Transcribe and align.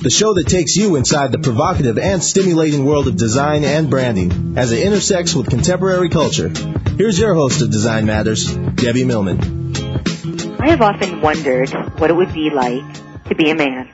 the 0.00 0.10
show 0.10 0.32
that 0.32 0.46
takes 0.46 0.76
you 0.76 0.96
inside 0.96 1.30
the 1.30 1.38
provocative 1.38 1.98
and 1.98 2.24
stimulating 2.24 2.86
world 2.86 3.06
of 3.06 3.16
design 3.16 3.64
and 3.64 3.90
branding 3.90 4.56
as 4.56 4.72
it 4.72 4.82
intersects 4.82 5.34
with 5.34 5.50
contemporary 5.50 6.08
culture. 6.08 6.48
Here's 6.96 7.18
your 7.18 7.34
host 7.34 7.60
of 7.60 7.70
Design 7.70 8.06
Matters, 8.06 8.46
Debbie 8.46 9.04
Millman. 9.04 9.76
I 10.58 10.70
have 10.70 10.80
often 10.80 11.20
wondered 11.20 11.70
what 11.98 12.08
it 12.08 12.16
would 12.16 12.32
be 12.32 12.48
like 12.48 13.26
to 13.26 13.34
be 13.34 13.50
a 13.50 13.54
man. 13.54 13.90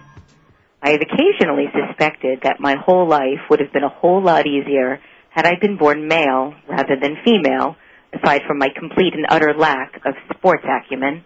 I 0.81 0.91
have 0.91 1.01
occasionally 1.01 1.67
suspected 1.75 2.41
that 2.45 2.61
my 2.61 2.77
whole 2.77 3.09
life 3.09 3.41
would 3.51 3.59
have 3.59 3.73
been 3.73 3.83
a 3.83 3.89
whole 3.89 4.23
lot 4.23 4.47
easier 4.47 5.01
had 5.31 5.45
I 5.45 5.59
been 5.61 5.77
born 5.77 6.07
male 6.07 6.55
rather 6.69 6.95
than 7.01 7.17
female, 7.25 7.77
aside 8.13 8.43
from 8.47 8.59
my 8.59 8.69
complete 8.79 9.15
and 9.15 9.27
utter 9.29 9.55
lack 9.59 9.97
of 10.07 10.15
sports 10.37 10.65
acumen 10.65 11.25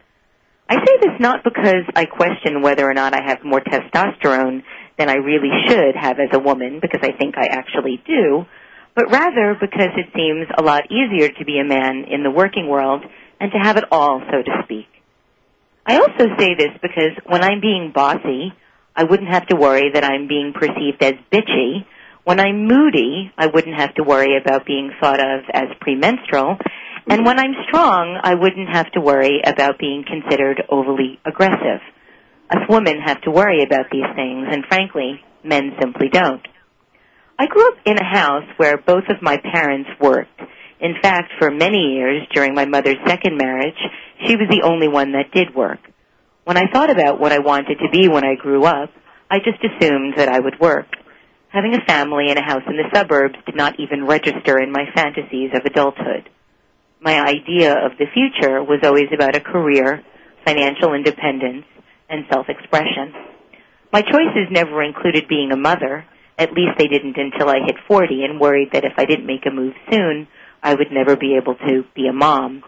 I 0.70 0.76
say 0.76 0.98
this 1.00 1.18
not 1.18 1.42
because 1.42 1.82
I 1.96 2.04
question 2.04 2.62
whether 2.62 2.88
or 2.88 2.94
not 2.94 3.12
I 3.12 3.20
have 3.26 3.42
more 3.42 3.60
testosterone 3.60 4.62
than 4.96 5.10
I 5.10 5.14
really 5.14 5.50
should 5.66 5.96
have 5.96 6.20
as 6.20 6.28
a 6.32 6.38
woman, 6.38 6.78
because 6.80 7.00
I 7.02 7.10
think 7.10 7.34
I 7.36 7.46
actually 7.46 8.00
do, 8.06 8.46
but 8.94 9.10
rather 9.10 9.56
because 9.60 9.90
it 9.96 10.06
seems 10.14 10.46
a 10.56 10.62
lot 10.62 10.84
easier 10.92 11.28
to 11.28 11.44
be 11.44 11.58
a 11.58 11.64
man 11.64 12.04
in 12.08 12.22
the 12.22 12.30
working 12.30 12.68
world 12.68 13.02
and 13.40 13.50
to 13.50 13.58
have 13.58 13.78
it 13.78 13.84
all, 13.90 14.22
so 14.30 14.42
to 14.42 14.62
speak. 14.62 14.86
I 15.84 15.96
also 15.96 16.36
say 16.38 16.54
this 16.54 16.70
because 16.80 17.18
when 17.26 17.42
I'm 17.42 17.60
being 17.60 17.90
bossy, 17.92 18.52
I 18.94 19.02
wouldn't 19.02 19.30
have 19.30 19.48
to 19.48 19.56
worry 19.56 19.90
that 19.94 20.04
I'm 20.04 20.28
being 20.28 20.52
perceived 20.52 21.02
as 21.02 21.14
bitchy. 21.32 21.84
When 22.22 22.38
I'm 22.38 22.68
moody, 22.68 23.32
I 23.36 23.46
wouldn't 23.46 23.74
have 23.74 23.94
to 23.94 24.04
worry 24.04 24.36
about 24.36 24.66
being 24.66 24.92
thought 25.00 25.18
of 25.18 25.40
as 25.52 25.68
premenstrual. 25.80 26.58
And 27.08 27.24
when 27.24 27.38
I'm 27.38 27.54
strong, 27.66 28.20
I 28.22 28.34
wouldn't 28.34 28.68
have 28.68 28.90
to 28.92 29.00
worry 29.00 29.40
about 29.44 29.78
being 29.78 30.04
considered 30.04 30.62
overly 30.68 31.18
aggressive. 31.24 31.80
Us 32.50 32.68
women 32.68 33.00
have 33.00 33.20
to 33.22 33.30
worry 33.30 33.62
about 33.62 33.90
these 33.90 34.08
things, 34.14 34.48
and 34.50 34.64
frankly, 34.66 35.20
men 35.42 35.72
simply 35.80 36.08
don't. 36.08 36.46
I 37.38 37.46
grew 37.46 37.66
up 37.68 37.78
in 37.86 37.96
a 37.96 38.04
house 38.04 38.44
where 38.58 38.76
both 38.76 39.04
of 39.08 39.22
my 39.22 39.38
parents 39.38 39.88
worked. 40.00 40.40
In 40.80 40.94
fact, 41.00 41.32
for 41.38 41.50
many 41.50 41.94
years 41.94 42.26
during 42.32 42.54
my 42.54 42.66
mother's 42.66 42.98
second 43.06 43.38
marriage, 43.38 43.78
she 44.26 44.36
was 44.36 44.48
the 44.50 44.62
only 44.62 44.88
one 44.88 45.12
that 45.12 45.32
did 45.32 45.54
work. 45.54 45.80
When 46.44 46.58
I 46.58 46.70
thought 46.70 46.90
about 46.90 47.20
what 47.20 47.32
I 47.32 47.38
wanted 47.38 47.78
to 47.78 47.90
be 47.90 48.08
when 48.08 48.24
I 48.24 48.34
grew 48.34 48.64
up, 48.64 48.90
I 49.30 49.38
just 49.38 49.64
assumed 49.64 50.14
that 50.16 50.28
I 50.28 50.40
would 50.40 50.60
work. 50.60 50.86
Having 51.48 51.74
a 51.74 51.84
family 51.86 52.26
and 52.28 52.38
a 52.38 52.42
house 52.42 52.62
in 52.66 52.76
the 52.76 52.90
suburbs 52.94 53.36
did 53.46 53.56
not 53.56 53.80
even 53.80 54.06
register 54.06 54.58
in 54.60 54.72
my 54.72 54.84
fantasies 54.94 55.50
of 55.54 55.64
adulthood 55.64 56.28
my 57.00 57.18
idea 57.18 57.72
of 57.72 57.92
the 57.98 58.06
future 58.12 58.62
was 58.62 58.80
always 58.84 59.08
about 59.12 59.36
a 59.36 59.40
career, 59.40 60.04
financial 60.44 60.94
independence, 60.94 61.64
and 62.08 62.26
self-expression. 62.30 63.14
My 63.92 64.02
choices 64.02 64.48
never 64.50 64.82
included 64.82 65.26
being 65.28 65.50
a 65.52 65.56
mother. 65.56 66.04
At 66.38 66.52
least 66.52 66.78
they 66.78 66.88
didn't 66.88 67.16
until 67.16 67.48
I 67.48 67.64
hit 67.64 67.76
40 67.88 68.24
and 68.24 68.40
worried 68.40 68.70
that 68.72 68.84
if 68.84 68.92
I 68.98 69.04
didn't 69.04 69.26
make 69.26 69.46
a 69.46 69.50
move 69.50 69.74
soon, 69.90 70.28
I 70.62 70.74
would 70.74 70.92
never 70.92 71.16
be 71.16 71.36
able 71.36 71.54
to 71.54 71.84
be 71.94 72.06
a 72.06 72.12
mom. 72.12 72.62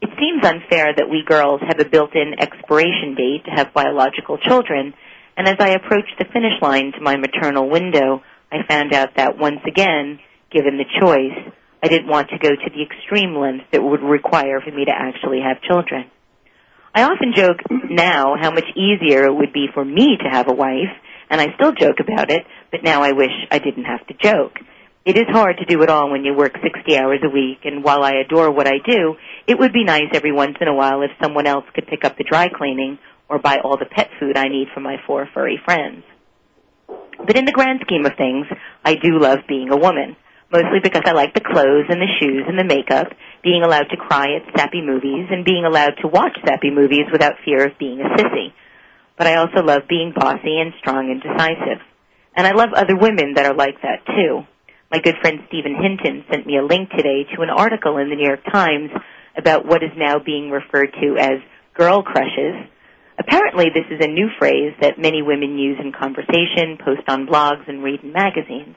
It 0.00 0.10
seems 0.18 0.44
unfair 0.44 0.94
that 0.96 1.10
we 1.10 1.24
girls 1.26 1.60
have 1.66 1.80
a 1.80 1.88
built-in 1.88 2.34
expiration 2.38 3.14
date 3.16 3.44
to 3.44 3.50
have 3.50 3.74
biological 3.74 4.38
children, 4.38 4.94
and 5.36 5.46
as 5.46 5.56
I 5.58 5.70
approached 5.70 6.14
the 6.18 6.24
finish 6.32 6.60
line 6.62 6.92
to 6.92 7.00
my 7.00 7.16
maternal 7.16 7.68
window, 7.68 8.22
I 8.50 8.66
found 8.68 8.94
out 8.94 9.16
that 9.16 9.38
once 9.38 9.60
again, 9.66 10.20
given 10.50 10.78
the 10.78 11.00
choice, 11.00 11.52
I 11.82 11.88
didn't 11.88 12.08
want 12.08 12.30
to 12.30 12.38
go 12.38 12.48
to 12.50 12.70
the 12.70 12.82
extreme 12.82 13.36
lengths 13.36 13.66
that 13.72 13.82
would 13.82 14.02
require 14.02 14.60
for 14.60 14.70
me 14.70 14.84
to 14.84 14.92
actually 14.92 15.40
have 15.40 15.62
children. 15.62 16.10
I 16.94 17.04
often 17.04 17.32
joke 17.34 17.58
now 17.70 18.34
how 18.40 18.50
much 18.50 18.66
easier 18.74 19.24
it 19.24 19.34
would 19.34 19.52
be 19.52 19.66
for 19.72 19.84
me 19.84 20.16
to 20.16 20.28
have 20.28 20.48
a 20.48 20.54
wife, 20.54 20.90
and 21.30 21.40
I 21.40 21.54
still 21.54 21.72
joke 21.72 22.00
about 22.00 22.30
it, 22.30 22.44
but 22.72 22.82
now 22.82 23.02
I 23.02 23.12
wish 23.12 23.30
I 23.50 23.58
didn't 23.58 23.84
have 23.84 24.04
to 24.08 24.14
joke. 24.14 24.58
It 25.04 25.16
is 25.16 25.26
hard 25.28 25.58
to 25.58 25.64
do 25.64 25.82
it 25.82 25.88
all 25.88 26.10
when 26.10 26.24
you 26.24 26.34
work 26.34 26.56
60 26.60 26.98
hours 26.98 27.20
a 27.22 27.30
week, 27.30 27.60
and 27.64 27.84
while 27.84 28.02
I 28.02 28.16
adore 28.16 28.50
what 28.50 28.66
I 28.66 28.78
do, 28.84 29.14
it 29.46 29.58
would 29.58 29.72
be 29.72 29.84
nice 29.84 30.10
every 30.12 30.32
once 30.32 30.56
in 30.60 30.66
a 30.68 30.74
while 30.74 31.02
if 31.02 31.10
someone 31.22 31.46
else 31.46 31.64
could 31.74 31.86
pick 31.86 32.04
up 32.04 32.18
the 32.18 32.24
dry 32.24 32.48
cleaning 32.48 32.98
or 33.28 33.38
buy 33.38 33.58
all 33.62 33.76
the 33.76 33.86
pet 33.86 34.10
food 34.18 34.36
I 34.36 34.48
need 34.48 34.68
for 34.74 34.80
my 34.80 34.96
four 35.06 35.28
furry 35.32 35.60
friends. 35.64 36.02
But 36.88 37.36
in 37.36 37.44
the 37.44 37.52
grand 37.52 37.80
scheme 37.82 38.04
of 38.04 38.16
things, 38.16 38.46
I 38.84 38.94
do 38.94 39.18
love 39.18 39.38
being 39.48 39.70
a 39.70 39.76
woman 39.76 40.16
mostly 40.52 40.80
because 40.82 41.02
I 41.04 41.12
like 41.12 41.34
the 41.34 41.44
clothes 41.44 41.86
and 41.88 42.00
the 42.00 42.12
shoes 42.20 42.44
and 42.48 42.58
the 42.58 42.64
makeup, 42.64 43.12
being 43.42 43.62
allowed 43.62 43.90
to 43.90 43.96
cry 43.96 44.36
at 44.36 44.56
sappy 44.56 44.80
movies, 44.80 45.28
and 45.30 45.44
being 45.44 45.64
allowed 45.64 45.96
to 46.00 46.08
watch 46.08 46.36
sappy 46.44 46.70
movies 46.70 47.06
without 47.12 47.40
fear 47.44 47.66
of 47.66 47.78
being 47.78 48.00
a 48.00 48.08
sissy. 48.16 48.52
But 49.16 49.26
I 49.26 49.36
also 49.36 49.62
love 49.62 49.82
being 49.88 50.12
bossy 50.14 50.60
and 50.60 50.72
strong 50.78 51.10
and 51.10 51.20
decisive. 51.20 51.82
And 52.36 52.46
I 52.46 52.52
love 52.52 52.70
other 52.72 52.96
women 52.96 53.34
that 53.34 53.46
are 53.46 53.54
like 53.54 53.82
that 53.82 54.06
too. 54.06 54.46
My 54.90 55.00
good 55.00 55.16
friend 55.20 55.40
Stephen 55.48 55.74
Hinton 55.74 56.24
sent 56.30 56.46
me 56.46 56.56
a 56.56 56.64
link 56.64 56.88
today 56.90 57.24
to 57.34 57.42
an 57.42 57.50
article 57.50 57.98
in 57.98 58.08
the 58.08 58.16
New 58.16 58.26
York 58.26 58.44
Times 58.50 58.90
about 59.36 59.66
what 59.66 59.82
is 59.82 59.90
now 59.96 60.18
being 60.18 60.50
referred 60.50 60.94
to 61.02 61.16
as 61.18 61.42
girl 61.74 62.02
crushes. 62.02 62.54
Apparently 63.18 63.66
this 63.74 63.84
is 63.90 64.04
a 64.04 64.08
new 64.08 64.28
phrase 64.38 64.72
that 64.80 64.98
many 64.98 65.20
women 65.20 65.58
use 65.58 65.78
in 65.82 65.92
conversation, 65.92 66.78
post 66.82 67.02
on 67.08 67.26
blogs, 67.26 67.68
and 67.68 67.82
read 67.82 68.02
in 68.02 68.12
magazines. 68.12 68.76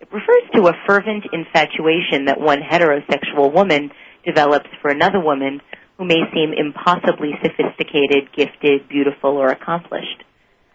It 0.00 0.12
refers 0.12 0.44
to 0.54 0.68
a 0.68 0.76
fervent 0.86 1.24
infatuation 1.32 2.26
that 2.26 2.40
one 2.40 2.60
heterosexual 2.60 3.52
woman 3.52 3.90
develops 4.24 4.68
for 4.82 4.90
another 4.90 5.20
woman 5.20 5.60
who 5.98 6.04
may 6.04 6.20
seem 6.34 6.52
impossibly 6.52 7.32
sophisticated, 7.42 8.32
gifted, 8.36 8.88
beautiful, 8.88 9.30
or 9.36 9.48
accomplished. 9.48 10.22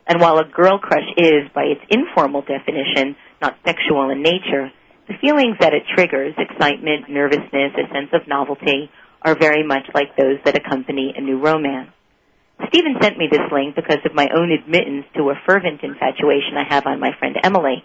And 0.07 0.19
while 0.19 0.39
a 0.39 0.45
girl 0.45 0.79
crush 0.79 1.07
is, 1.17 1.47
by 1.53 1.63
its 1.63 1.81
informal 1.89 2.41
definition, 2.41 3.15
not 3.41 3.57
sexual 3.63 4.09
in 4.09 4.23
nature, 4.23 4.71
the 5.07 5.17
feelings 5.21 5.57
that 5.59 5.73
it 5.73 5.83
triggers, 5.95 6.33
excitement, 6.38 7.09
nervousness, 7.09 7.73
a 7.77 7.93
sense 7.93 8.09
of 8.13 8.27
novelty, 8.27 8.89
are 9.21 9.38
very 9.38 9.63
much 9.63 9.85
like 9.93 10.15
those 10.15 10.39
that 10.45 10.57
accompany 10.57 11.13
a 11.15 11.21
new 11.21 11.39
romance. 11.39 11.91
Stephen 12.69 12.95
sent 13.01 13.17
me 13.17 13.27
this 13.29 13.51
link 13.51 13.75
because 13.75 13.99
of 14.05 14.15
my 14.15 14.27
own 14.35 14.51
admittance 14.51 15.05
to 15.15 15.29
a 15.29 15.39
fervent 15.45 15.81
infatuation 15.83 16.57
I 16.57 16.73
have 16.73 16.85
on 16.85 16.99
my 16.99 17.11
friend 17.19 17.35
Emily. 17.43 17.83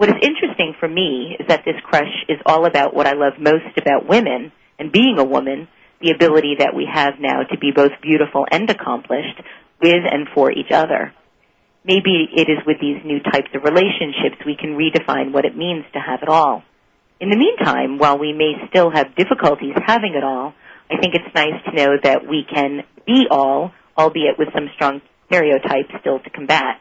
What 0.00 0.08
is 0.08 0.16
interesting 0.22 0.72
for 0.80 0.88
me 0.88 1.36
is 1.38 1.46
that 1.48 1.66
this 1.66 1.76
crush 1.84 2.24
is 2.26 2.38
all 2.46 2.64
about 2.64 2.94
what 2.94 3.06
I 3.06 3.12
love 3.12 3.34
most 3.38 3.76
about 3.76 4.08
women 4.08 4.50
and 4.78 4.90
being 4.90 5.18
a 5.18 5.24
woman, 5.24 5.68
the 6.00 6.12
ability 6.12 6.56
that 6.60 6.72
we 6.74 6.88
have 6.90 7.20
now 7.20 7.42
to 7.42 7.58
be 7.58 7.70
both 7.70 7.92
beautiful 8.00 8.46
and 8.50 8.70
accomplished 8.70 9.36
with 9.82 10.02
and 10.10 10.26
for 10.34 10.50
each 10.50 10.72
other. 10.72 11.12
Maybe 11.84 12.30
it 12.34 12.48
is 12.48 12.64
with 12.66 12.80
these 12.80 13.04
new 13.04 13.20
types 13.20 13.50
of 13.54 13.62
relationships 13.62 14.40
we 14.46 14.56
can 14.56 14.72
redefine 14.72 15.34
what 15.34 15.44
it 15.44 15.54
means 15.54 15.84
to 15.92 16.00
have 16.00 16.22
it 16.22 16.30
all. 16.30 16.62
In 17.20 17.28
the 17.28 17.36
meantime, 17.36 17.98
while 17.98 18.16
we 18.16 18.32
may 18.32 18.54
still 18.70 18.90
have 18.90 19.14
difficulties 19.16 19.74
having 19.84 20.14
it 20.14 20.24
all, 20.24 20.54
I 20.90 20.96
think 20.96 21.14
it's 21.14 21.34
nice 21.34 21.60
to 21.66 21.76
know 21.76 21.96
that 22.02 22.26
we 22.26 22.46
can 22.48 22.84
be 23.06 23.26
all, 23.30 23.72
albeit 23.98 24.38
with 24.38 24.48
some 24.54 24.70
strong 24.76 25.02
stereotypes 25.26 25.92
still 26.00 26.20
to 26.20 26.30
combat. 26.30 26.80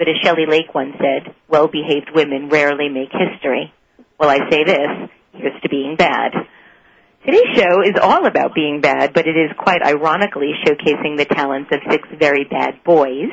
But 0.00 0.08
as 0.08 0.16
Shelley 0.24 0.46
Lake 0.48 0.74
once 0.74 0.96
said, 0.96 1.34
well-behaved 1.46 2.12
women 2.14 2.48
rarely 2.48 2.88
make 2.88 3.12
history. 3.12 3.70
Well, 4.18 4.30
I 4.30 4.38
say 4.50 4.64
this, 4.64 5.10
here's 5.34 5.60
to 5.60 5.68
being 5.68 5.96
bad. 5.96 6.32
Today's 7.22 7.54
show 7.54 7.82
is 7.82 8.00
all 8.00 8.24
about 8.24 8.54
being 8.54 8.80
bad, 8.80 9.12
but 9.12 9.26
it 9.26 9.36
is 9.36 9.50
quite 9.58 9.82
ironically 9.82 10.52
showcasing 10.64 11.18
the 11.18 11.26
talents 11.26 11.68
of 11.70 11.80
six 11.90 12.08
very 12.18 12.44
bad 12.44 12.82
boys. 12.82 13.28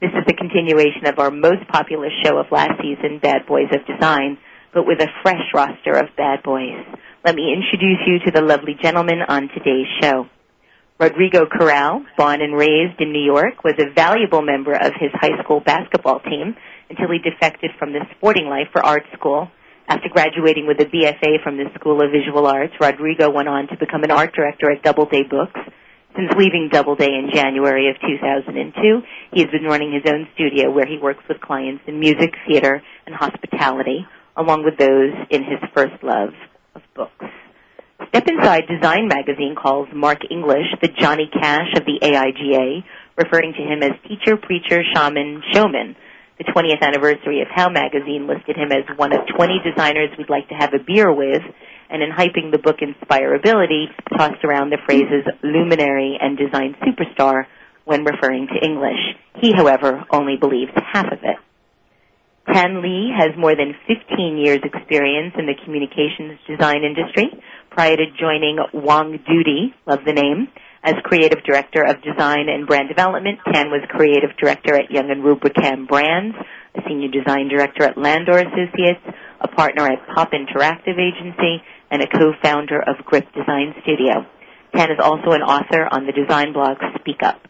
This 0.00 0.12
is 0.14 0.24
the 0.24 0.34
continuation 0.34 1.06
of 1.06 1.18
our 1.18 1.32
most 1.32 1.66
popular 1.66 2.10
show 2.22 2.38
of 2.38 2.46
last 2.52 2.80
season, 2.80 3.18
Bad 3.18 3.46
Boys 3.48 3.72
of 3.72 3.84
Design, 3.84 4.38
but 4.72 4.86
with 4.86 5.00
a 5.00 5.10
fresh 5.24 5.42
roster 5.52 5.94
of 5.94 6.14
bad 6.16 6.44
boys. 6.44 6.78
Let 7.24 7.34
me 7.34 7.52
introduce 7.52 8.06
you 8.06 8.20
to 8.20 8.30
the 8.30 8.46
lovely 8.46 8.76
gentlemen 8.80 9.18
on 9.26 9.48
today's 9.48 9.88
show. 10.00 10.28
Rodrigo 11.00 11.44
Corral, 11.46 12.04
born 12.16 12.40
and 12.40 12.54
raised 12.54 13.00
in 13.00 13.10
New 13.10 13.24
York, 13.24 13.64
was 13.64 13.74
a 13.80 13.92
valuable 13.92 14.42
member 14.42 14.74
of 14.74 14.92
his 14.94 15.10
high 15.12 15.42
school 15.42 15.58
basketball 15.58 16.20
team 16.20 16.54
until 16.88 17.10
he 17.10 17.18
defected 17.18 17.72
from 17.80 17.92
the 17.92 17.98
sporting 18.14 18.46
life 18.46 18.68
for 18.70 18.80
art 18.80 19.02
school. 19.12 19.48
After 19.88 20.08
graduating 20.08 20.68
with 20.68 20.78
a 20.78 20.84
BFA 20.84 21.42
from 21.42 21.56
the 21.56 21.64
School 21.74 22.00
of 22.00 22.12
Visual 22.12 22.46
Arts, 22.46 22.74
Rodrigo 22.80 23.28
went 23.28 23.48
on 23.48 23.66
to 23.68 23.76
become 23.76 24.04
an 24.04 24.12
art 24.12 24.34
director 24.36 24.70
at 24.70 24.84
Doubleday 24.84 25.24
Books. 25.28 25.58
Since 26.14 26.30
leaving 26.38 26.68
Doubleday 26.70 27.10
in 27.10 27.30
January 27.34 27.90
of 27.90 27.96
2002, 28.00 29.02
he 29.32 29.40
has 29.40 29.50
been 29.50 29.64
running 29.64 29.92
his 29.92 30.06
own 30.06 30.28
studio 30.34 30.70
where 30.70 30.86
he 30.86 30.96
works 31.02 31.24
with 31.28 31.40
clients 31.40 31.82
in 31.88 31.98
music, 31.98 32.34
theater, 32.46 32.80
and 33.04 33.16
hospitality, 33.16 34.06
along 34.36 34.62
with 34.62 34.78
those 34.78 35.10
in 35.28 35.42
his 35.42 35.58
first 35.74 36.00
love 36.04 36.30
of 36.76 36.82
books. 36.94 37.26
Step 37.96 38.26
Inside 38.28 38.66
Design 38.66 39.06
magazine 39.06 39.54
calls 39.54 39.88
Marc 39.94 40.18
English 40.28 40.66
the 40.82 40.88
Johnny 40.88 41.30
Cash 41.32 41.74
of 41.76 41.86
the 41.86 42.00
AIGA, 42.02 42.82
referring 43.16 43.52
to 43.54 43.62
him 43.62 43.82
as 43.84 43.92
teacher, 44.08 44.36
preacher, 44.36 44.82
shaman, 44.94 45.42
showman. 45.52 45.94
The 46.38 46.44
20th 46.44 46.82
anniversary 46.82 47.40
of 47.42 47.48
How 47.54 47.68
magazine 47.68 48.26
listed 48.26 48.56
him 48.56 48.72
as 48.72 48.84
one 48.96 49.12
of 49.12 49.20
20 49.36 49.60
designers 49.62 50.10
we'd 50.18 50.28
like 50.28 50.48
to 50.48 50.54
have 50.54 50.74
a 50.74 50.82
beer 50.84 51.12
with, 51.12 51.42
and 51.88 52.02
in 52.02 52.10
hyping 52.10 52.50
the 52.50 52.58
book 52.58 52.82
Inspirability, 52.82 53.86
tossed 54.18 54.44
around 54.44 54.70
the 54.70 54.78
phrases 54.84 55.24
luminary 55.44 56.18
and 56.20 56.36
design 56.36 56.74
superstar 56.82 57.46
when 57.84 58.02
referring 58.02 58.48
to 58.48 58.66
English. 58.66 58.98
He, 59.40 59.52
however, 59.54 60.04
only 60.10 60.36
believes 60.36 60.72
half 60.92 61.06
of 61.06 61.20
it. 61.22 61.36
Tan 62.52 62.82
Le 62.82 63.16
has 63.16 63.32
more 63.38 63.56
than 63.56 63.74
15 63.88 64.36
years 64.36 64.60
experience 64.64 65.34
in 65.38 65.46
the 65.46 65.54
communications 65.64 66.38
design 66.46 66.84
industry. 66.84 67.32
Prior 67.74 67.96
to 67.96 68.06
joining 68.20 68.58
Wong 68.72 69.18
Doody, 69.26 69.74
love 69.84 70.06
the 70.06 70.12
name, 70.12 70.46
as 70.84 70.94
creative 71.02 71.42
director 71.42 71.82
of 71.82 72.00
design 72.06 72.46
and 72.48 72.68
brand 72.68 72.88
development, 72.88 73.40
Tan 73.52 73.66
was 73.66 73.82
creative 73.88 74.30
director 74.38 74.76
at 74.76 74.92
Young 74.92 75.10
and 75.10 75.24
Rubicam 75.24 75.88
Brands, 75.88 76.36
a 76.76 76.80
senior 76.86 77.10
design 77.10 77.48
director 77.48 77.82
at 77.82 77.98
Landor 77.98 78.38
Associates, 78.38 79.02
a 79.40 79.48
partner 79.48 79.90
at 79.90 80.06
Pop 80.14 80.30
Interactive 80.30 80.94
Agency, 81.02 81.64
and 81.90 82.00
a 82.00 82.06
co-founder 82.06 82.78
of 82.78 83.04
Grip 83.04 83.26
Design 83.34 83.74
Studio. 83.82 84.22
Tan 84.76 84.92
is 84.92 85.02
also 85.02 85.32
an 85.32 85.42
author 85.42 85.88
on 85.90 86.06
the 86.06 86.12
design 86.12 86.52
blog 86.52 86.78
Speak 87.00 87.24
Up. 87.24 87.42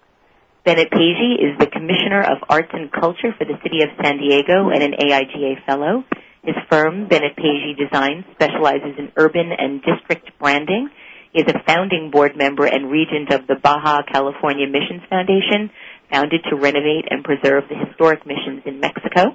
Bennett 0.64 0.90
Peji 0.90 1.36
is 1.36 1.58
the 1.58 1.66
Commissioner 1.66 2.22
of 2.22 2.38
Arts 2.48 2.72
and 2.72 2.90
Culture 2.90 3.36
for 3.36 3.44
the 3.44 3.60
City 3.62 3.82
of 3.82 3.90
San 4.02 4.16
Diego 4.16 4.70
and 4.72 4.82
an 4.82 4.94
AIGA 4.96 5.66
Fellow. 5.66 6.02
His 6.44 6.56
firm, 6.70 7.08
Bennett 7.08 7.36
Peji 7.36 7.76
Design, 7.76 8.24
specializes 8.34 8.98
in 8.98 9.12
urban 9.16 9.50
and 9.56 9.82
district 9.82 10.30
branding 10.38 10.90
He 11.32 11.40
is 11.40 11.48
a 11.48 11.62
founding 11.66 12.10
board 12.12 12.36
member 12.36 12.66
and 12.66 12.90
regent 12.90 13.32
of 13.32 13.46
the 13.46 13.56
Baja 13.56 14.02
California 14.02 14.66
Missions 14.68 15.02
Foundation, 15.08 15.70
founded 16.12 16.44
to 16.50 16.56
renovate 16.56 17.06
and 17.10 17.24
preserve 17.24 17.64
the 17.68 17.74
historic 17.74 18.26
missions 18.26 18.62
in 18.66 18.78
Mexico. 18.78 19.34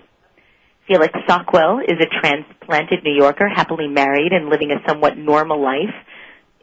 Felix 0.88 1.14
Sockwell 1.28 1.82
is 1.82 1.98
a 2.00 2.10
transplanted 2.22 3.04
New 3.04 3.14
Yorker, 3.14 3.48
happily 3.48 3.88
married 3.88 4.32
and 4.32 4.50
living 4.50 4.72
a 4.72 4.82
somewhat 4.88 5.18
normal 5.18 5.62
life. 5.62 5.94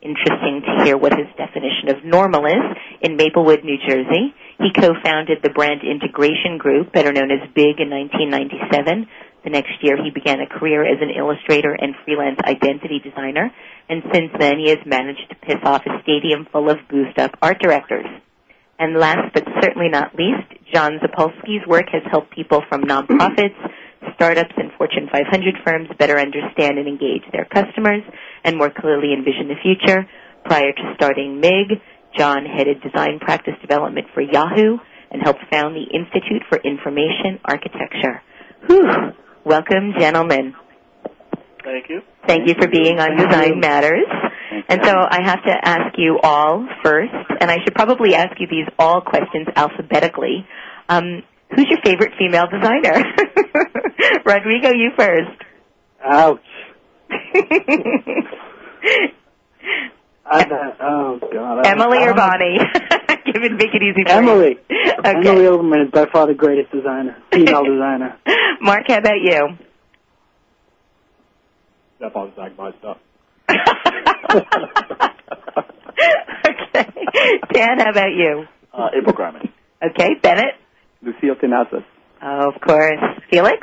Interesting 0.01 0.63
to 0.63 0.85
hear 0.85 0.97
what 0.97 1.13
his 1.13 1.27
definition 1.37 1.89
of 1.91 2.05
normal 2.05 2.47
is 2.47 2.65
in 3.03 3.17
Maplewood, 3.17 3.65
New 3.65 3.79
Jersey. 3.87 4.35
He 4.59 4.73
co-founded 4.73 5.43
the 5.43 5.51
Brand 5.51 5.83
Integration 5.83 6.59
Group, 6.59 6.93
better 6.93 7.13
known 7.13 7.31
as 7.31 7.49
BIG, 7.55 7.79
in 7.79 7.91
1997. 7.91 9.07
The 9.47 9.55
next 9.55 9.79
year, 9.81 9.95
he 9.95 10.11
began 10.11 10.41
a 10.43 10.51
career 10.51 10.83
as 10.83 10.99
an 11.01 11.15
illustrator 11.15 11.71
and 11.71 11.95
freelance 12.05 12.41
identity 12.45 12.99
designer 12.99 13.55
and 13.89 14.03
since 14.13 14.31
then 14.39 14.59
he 14.59 14.71
has 14.71 14.79
managed 14.85 15.29
to 15.31 15.37
piss 15.37 15.63
off 15.65 15.83
a 15.87 16.03
stadium 16.03 16.47
full 16.51 16.71
of 16.71 16.79
boosted 16.91 17.19
up 17.19 17.39
art 17.41 17.59
directors. 17.61 18.07
And 18.79 18.99
last 18.99 19.33
but 19.33 19.45
certainly 19.63 19.89
not 19.89 20.15
least, 20.15 20.53
John 20.73 20.99
Zapolski's 20.99 21.67
work 21.67 21.87
has 21.93 22.03
helped 22.11 22.35
people 22.35 22.63
from 22.69 22.83
nonprofits, 22.83 23.57
startups, 24.15 24.53
and 24.57 24.71
Fortune 24.77 25.09
500 25.11 25.55
firms 25.65 25.89
better 25.99 26.19
understand 26.19 26.79
and 26.79 26.87
engage 26.89 27.23
their 27.33 27.47
customers 27.47 28.03
and 28.45 28.59
more 28.59 28.71
clearly 28.71 29.15
envision 29.15 29.49
the 29.49 29.63
future. 29.63 30.07
Prior 30.45 30.73
to 30.73 30.93
starting 30.97 31.41
MIG, 31.41 31.81
John 32.19 32.45
headed 32.45 32.83
design 32.83 33.19
practice 33.19 33.55
development 33.61 34.09
for 34.13 34.21
Yahoo 34.21 34.79
and 35.11 35.23
helped 35.23 35.41
found 35.51 35.75
the 35.75 35.87
Institute 35.97 36.43
for 36.49 36.59
Information 36.59 37.41
Architecture. 37.45 38.23
Whew. 38.67 39.06
Welcome, 39.47 39.95
gentlemen. 39.97 40.57
Thank 41.63 41.89
you. 41.89 42.03
Thank 42.27 42.49
you 42.49 42.55
for 42.61 42.67
being 42.67 42.99
on 42.99 43.17
Design 43.17 43.61
Matters. 43.61 44.09
And 44.69 44.81
so 44.85 44.91
I 44.91 45.23
have 45.23 45.41
to 45.45 45.53
ask 45.63 45.97
you 45.97 46.19
all 46.21 46.67
first, 46.83 47.15
and 47.41 47.49
I 47.49 47.59
should 47.63 47.77
probably 47.77 48.17
ask 48.17 48.41
you 48.41 48.49
these 48.51 48.67
all 48.77 49.01
questions 49.01 49.47
alphabetically. 49.55 50.45
Um, 50.89 51.23
who's 51.55 51.67
your 51.71 51.79
favorite 51.85 52.15
female 52.19 52.47
designer? 52.51 53.05
Rodrigo, 54.27 54.71
you 54.71 54.91
first. 54.99 55.41
Ouch. 56.05 56.41
I, 60.29 60.45
oh 60.81 61.21
God. 61.21 61.65
Emily 61.65 61.99
I 61.99 62.09
or 62.09 62.15
Bonnie? 62.15 62.59
Give 63.43 63.53
make 63.53 63.75
it 63.75 63.83
easy 63.83 64.05
for 64.05 64.11
Emily. 64.13 64.59
you. 64.69 64.77
Okay. 64.99 65.11
Emily 65.29 65.45
Oberman 65.45 65.85
is 65.87 65.91
by 65.91 66.07
far 66.13 66.27
the 66.27 66.35
greatest 66.35 66.73
designer, 66.73 67.17
female 67.33 67.65
designer. 67.71 68.17
Marc, 68.61 68.85
how 68.89 68.99
about 68.99 69.21
you? 69.23 69.59
Stefan 71.99 72.33
Sagmeister. 72.33 72.97
okay. 76.49 76.91
Tan, 77.55 77.79
how 77.79 77.91
about 77.91 78.13
you? 78.17 78.47
Uh, 78.73 78.89
April 78.99 79.15
Greiman. 79.15 79.49
Okay. 79.85 80.15
Bennett? 80.23 80.55
Lucille 81.03 81.37
Tenazas. 81.37 81.85
Oh, 82.23 82.51
of 82.55 82.61
course. 82.61 82.99
Felix? 83.31 83.59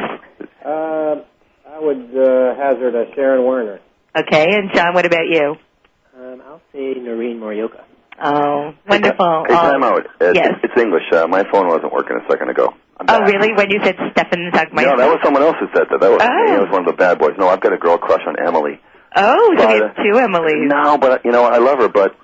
Uh, 0.64 1.16
I 1.68 1.80
would 1.80 2.10
uh, 2.16 2.56
hazard 2.56 2.96
a 2.96 3.14
Sharon 3.16 3.46
Werner. 3.46 3.80
Okay. 4.16 4.46
And 4.50 4.70
John, 4.74 4.94
what 4.94 5.06
about 5.06 5.26
you? 5.30 5.56
Um, 6.18 6.42
I'll 6.46 6.62
say 6.72 6.94
Noreen 7.00 7.40
Morioka. 7.40 7.84
Oh, 8.22 8.74
wonderful. 8.88 9.46
Hey, 9.48 9.54
oh, 9.56 9.72
time 9.72 9.84
out. 9.84 10.06
It, 10.22 10.36
yes. 10.36 10.52
It's 10.64 10.78
English. 10.80 11.04
Uh, 11.12 11.28
my 11.28 11.44
phone 11.52 11.68
wasn't 11.68 11.92
working 11.94 12.18
a 12.18 12.32
second 12.32 12.50
ago. 12.50 12.74
Oh, 13.08 13.20
really? 13.22 13.54
When 13.54 13.70
you 13.72 13.80
said 13.84 13.96
Stefan 14.12 14.52
Sagmeister? 14.54 14.86
No, 14.86 14.98
that 14.98 15.10
was 15.10 15.20
someone 15.24 15.42
else 15.44 15.56
who 15.60 15.68
said 15.74 15.88
that. 15.90 16.00
That 16.00 16.12
was, 16.12 16.22
Oh. 16.22 16.46
that 16.54 16.62
was 16.62 16.72
one 16.72 16.82
of 16.82 16.88
the 16.88 16.94
bad 16.98 17.20
boys. 17.20 17.34
No, 17.38 17.50
I've 17.50 17.60
got 17.62 17.74
a 17.74 17.78
girl 17.78 17.98
crush 17.98 18.22
on 18.28 18.36
Emily. 18.40 18.80
Oh, 19.16 19.54
so 19.58 19.66
But, 19.66 19.68
we 19.68 19.74
have 19.82 19.92
uh, 19.92 20.04
two 20.04 20.14
Emilys. 20.18 20.68
No, 20.70 20.98
but 20.98 21.26
you 21.26 21.32
know, 21.32 21.44
I 21.44 21.58
love 21.58 21.80
her, 21.80 21.90
but 21.90 22.16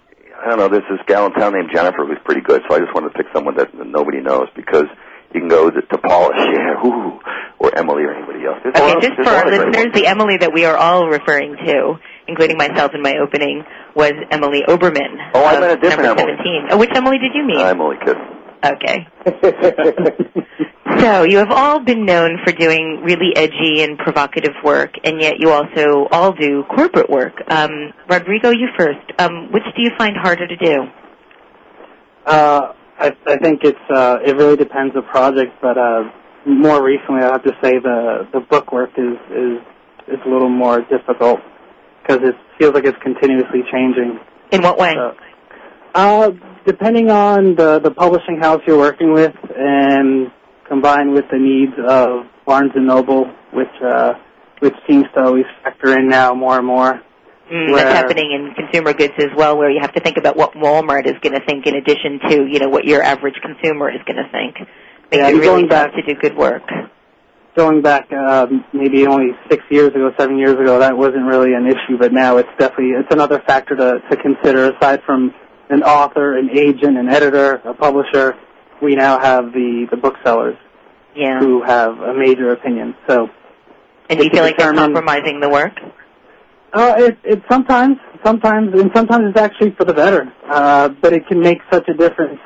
I 0.41 0.49
don't 0.49 0.59
know. 0.59 0.69
There's 0.69 0.87
this 0.89 0.99
gal 1.07 1.25
in 1.25 1.33
town 1.33 1.53
named 1.53 1.69
Jennifer 1.73 2.05
who's 2.05 2.17
pretty 2.23 2.41
good, 2.41 2.61
so 2.69 2.75
I 2.75 2.79
just 2.79 2.93
wanted 2.93 3.09
to 3.09 3.17
pick 3.17 3.27
someone 3.33 3.57
that 3.57 3.73
nobody 3.73 4.21
knows 4.21 4.47
because 4.55 4.85
you 5.33 5.41
can 5.41 5.49
go 5.49 5.69
to, 5.69 5.81
to 5.81 5.97
Paula 5.97 6.33
Scher, 6.33 6.85
ooh, 6.85 7.19
or 7.59 7.77
Emily 7.77 8.03
or 8.03 8.13
anybody 8.13 8.45
else. 8.45 8.57
There's 8.63 8.75
Okay, 8.75 9.07
just 9.07 9.21
for 9.21 9.29
our 9.29 9.45
listeners, 9.45 9.93
the 9.93 10.07
Emily 10.07 10.37
that 10.37 10.53
we 10.53 10.65
are 10.65 10.77
all 10.77 11.07
referring 11.09 11.55
to, 11.57 11.99
including 12.29 12.57
myself 12.57 12.91
in 12.93 13.01
my 13.01 13.17
opening, 13.17 13.63
was 13.95 14.13
Emily 14.31 14.61
Oberman. 14.67 15.17
Oh, 15.33 15.43
I 15.43 15.55
of 15.55 15.61
meant 15.61 15.73
a 15.73 15.81
different 15.81 16.15
number 16.15 16.29
Emily. 16.29 16.69
Oh, 16.71 16.77
which 16.77 16.91
Emily 16.95 17.17
did 17.17 17.33
you 17.33 17.43
mean? 17.45 17.59
I'm 17.59 17.81
only 17.81 17.97
kidding. 18.05 18.23
Okay. 18.63 19.07
So 20.97 21.23
you 21.23 21.37
have 21.37 21.51
all 21.51 21.79
been 21.79 22.03
known 22.03 22.39
for 22.43 22.51
doing 22.51 23.01
really 23.03 23.33
edgy 23.35 23.83
and 23.83 23.97
provocative 23.97 24.53
work, 24.65 24.95
and 25.03 25.21
yet 25.21 25.35
you 25.39 25.49
also 25.51 26.07
all 26.11 26.33
do 26.33 26.63
corporate 26.63 27.09
work. 27.09 27.35
Um, 27.47 27.93
Rodrigo, 28.09 28.49
you 28.49 28.67
first. 28.77 28.99
Um, 29.17 29.49
which 29.53 29.63
do 29.77 29.81
you 29.81 29.91
find 29.97 30.17
harder 30.17 30.45
to 30.47 30.55
do? 30.57 30.83
Uh, 32.25 32.73
I, 32.97 33.15
I 33.27 33.37
think 33.37 33.63
it's 33.63 33.79
uh, 33.89 34.17
it 34.25 34.35
really 34.35 34.57
depends 34.57 34.93
the 34.93 35.03
project, 35.03 35.53
but 35.61 35.77
uh, 35.77 36.03
more 36.45 36.83
recently, 36.83 37.21
I 37.21 37.31
have 37.31 37.43
to 37.43 37.53
say 37.63 37.79
the 37.79 38.27
the 38.33 38.41
book 38.41 38.73
work 38.73 38.89
is 38.97 39.15
is 39.29 39.59
is 40.07 40.19
a 40.25 40.29
little 40.29 40.49
more 40.49 40.81
difficult 40.81 41.39
because 42.09 42.27
it 42.27 42.35
feels 42.57 42.73
like 42.73 42.85
it's 42.85 42.97
continuously 43.03 43.61
changing. 43.71 44.19
In 44.51 44.61
what 44.61 44.77
way? 44.77 44.95
So, 44.95 45.15
uh, 45.93 46.31
depending 46.65 47.09
on 47.11 47.55
the 47.55 47.79
the 47.79 47.91
publishing 47.91 48.39
house 48.41 48.61
you're 48.65 48.77
working 48.77 49.13
with, 49.13 49.33
and 49.55 50.31
combined 50.67 51.13
with 51.13 51.25
the 51.31 51.37
needs 51.37 51.73
of 51.87 52.25
Barnes 52.45 52.71
and 52.75 52.87
Noble, 52.87 53.25
which 53.53 53.67
uh, 53.85 54.13
which 54.59 54.73
seems 54.87 55.05
to 55.15 55.23
always 55.23 55.45
factor 55.63 55.97
in 55.97 56.09
now 56.09 56.33
more 56.33 56.57
and 56.57 56.65
more. 56.65 57.01
Mm, 57.51 57.71
where- 57.71 57.83
that's 57.83 57.93
happening 57.95 58.31
in 58.31 58.53
consumer 58.53 58.93
goods 58.93 59.13
as 59.17 59.29
well, 59.35 59.57
where 59.57 59.71
you 59.71 59.79
have 59.81 59.93
to 59.93 59.99
think 59.99 60.17
about 60.17 60.35
what 60.37 60.53
Walmart 60.53 61.07
is 61.07 61.15
going 61.21 61.33
to 61.33 61.43
think 61.47 61.65
in 61.65 61.75
addition 61.75 62.19
to, 62.29 62.45
you 62.45 62.59
know, 62.59 62.69
what 62.69 62.85
your 62.85 63.01
average 63.01 63.33
consumer 63.41 63.89
is 63.89 63.99
going 64.05 64.17
to 64.17 64.29
think. 64.31 64.59
Makes 64.59 64.67
Yeah, 65.11 65.27
and 65.29 65.39
really 65.39 65.45
going 65.47 65.67
back- 65.67 65.93
to 65.93 66.01
do 66.03 66.13
good 66.13 66.37
work. 66.37 66.61
Going 67.55 67.81
back 67.81 68.07
uh, 68.11 68.47
maybe 68.73 69.05
only 69.07 69.31
six 69.49 69.63
years 69.69 69.89
ago, 69.89 70.11
seven 70.17 70.37
years 70.37 70.53
ago, 70.53 70.79
that 70.79 70.95
wasn't 70.97 71.25
really 71.25 71.53
an 71.53 71.65
issue, 71.67 71.97
but 71.99 72.13
now 72.13 72.37
it's 72.37 72.49
definitely 72.57 72.91
it's 72.97 73.11
another 73.11 73.41
factor 73.47 73.75
to, 73.75 73.99
to 74.09 74.17
consider. 74.17 74.71
Aside 74.71 75.01
from 75.05 75.33
an 75.69 75.83
author, 75.83 76.37
an 76.37 76.49
agent, 76.57 76.97
an 76.97 77.09
editor, 77.09 77.55
a 77.65 77.73
publisher, 77.73 78.35
we 78.81 78.95
now 78.95 79.19
have 79.19 79.51
the 79.51 79.87
the 79.91 79.97
booksellers 79.97 80.55
Yeah. 81.15 81.39
who 81.39 81.61
have 81.63 81.99
a 81.99 82.13
major 82.13 82.51
opinion. 82.51 82.95
So 83.07 83.27
And 84.09 84.19
do 84.19 84.25
you 84.25 84.31
feel 84.31 84.43
like 84.43 84.57
they're 84.57 84.73
compromising 84.73 85.39
the 85.39 85.49
work? 85.49 85.73
uh, 86.73 86.95
it 86.97 87.17
it 87.23 87.41
sometimes 87.49 87.97
sometimes 88.23 88.79
and 88.79 88.91
sometimes 88.95 89.25
it's 89.29 89.39
actually 89.39 89.71
for 89.71 89.85
the 89.85 89.93
better, 89.93 90.31
uh, 90.49 90.89
but 91.01 91.13
it 91.13 91.27
can 91.27 91.39
make 91.41 91.59
such 91.71 91.87
a 91.89 91.93
difference. 91.93 92.39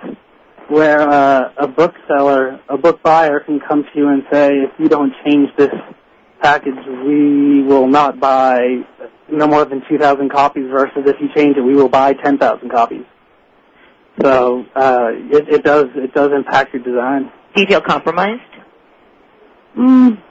Where 0.70 1.02
uh, 1.02 1.54
a 1.58 1.68
bookseller, 1.68 2.60
a 2.70 2.78
book 2.78 3.04
buyer 3.04 3.42
can 3.42 3.60
come 3.60 3.84
to 3.84 3.90
you 4.00 4.08
and 4.10 4.24
say, 4.32 4.50
if 4.60 4.72
you 4.80 4.88
don't 4.88 5.14
change 5.26 5.50
this 5.58 5.74
package, 6.42 6.76
we 7.06 7.62
will 7.64 7.88
not 7.88 8.20
buy 8.20 8.60
no 9.32 9.48
more 9.48 9.66
than 9.66 9.82
2,000 9.90 10.30
copies 10.30 10.66
versus 10.70 11.04
if 11.06 11.16
you 11.20 11.28
change 11.36 11.58
it, 11.58 11.62
we 11.62 11.76
will 11.76 11.90
buy 11.90 12.14
10,000 12.14 12.70
copies. 12.70 13.04
So 14.22 14.64
uh, 14.76 15.10
it, 15.12 15.50
it 15.50 15.64
does 15.64 15.86
it 15.96 16.14
does 16.14 16.30
impact 16.36 16.74
your 16.74 16.84
design. 16.84 17.32
Do 17.56 17.62
you 17.62 17.68
feel 17.68 17.82
compromised? 17.82 18.42
Mm, 19.76 20.22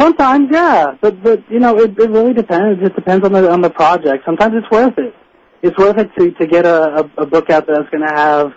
Sometimes, 0.00 0.48
yeah, 0.50 0.96
but 1.00 1.22
but 1.22 1.48
you 1.50 1.60
know, 1.60 1.78
it, 1.78 1.98
it 1.98 2.10
really 2.10 2.32
depends. 2.32 2.82
It 2.82 2.94
depends 2.96 3.24
on 3.24 3.32
the 3.32 3.50
on 3.50 3.60
the 3.60 3.70
project. 3.70 4.24
Sometimes 4.24 4.54
it's 4.56 4.70
worth 4.70 4.98
it. 4.98 5.14
It's 5.62 5.76
worth 5.76 5.98
it 5.98 6.10
to 6.18 6.30
to 6.32 6.46
get 6.46 6.64
a 6.64 7.02
a, 7.18 7.22
a 7.22 7.26
book 7.26 7.50
out 7.50 7.66
that's 7.66 7.88
going 7.90 8.06
to 8.06 8.12
have, 8.14 8.52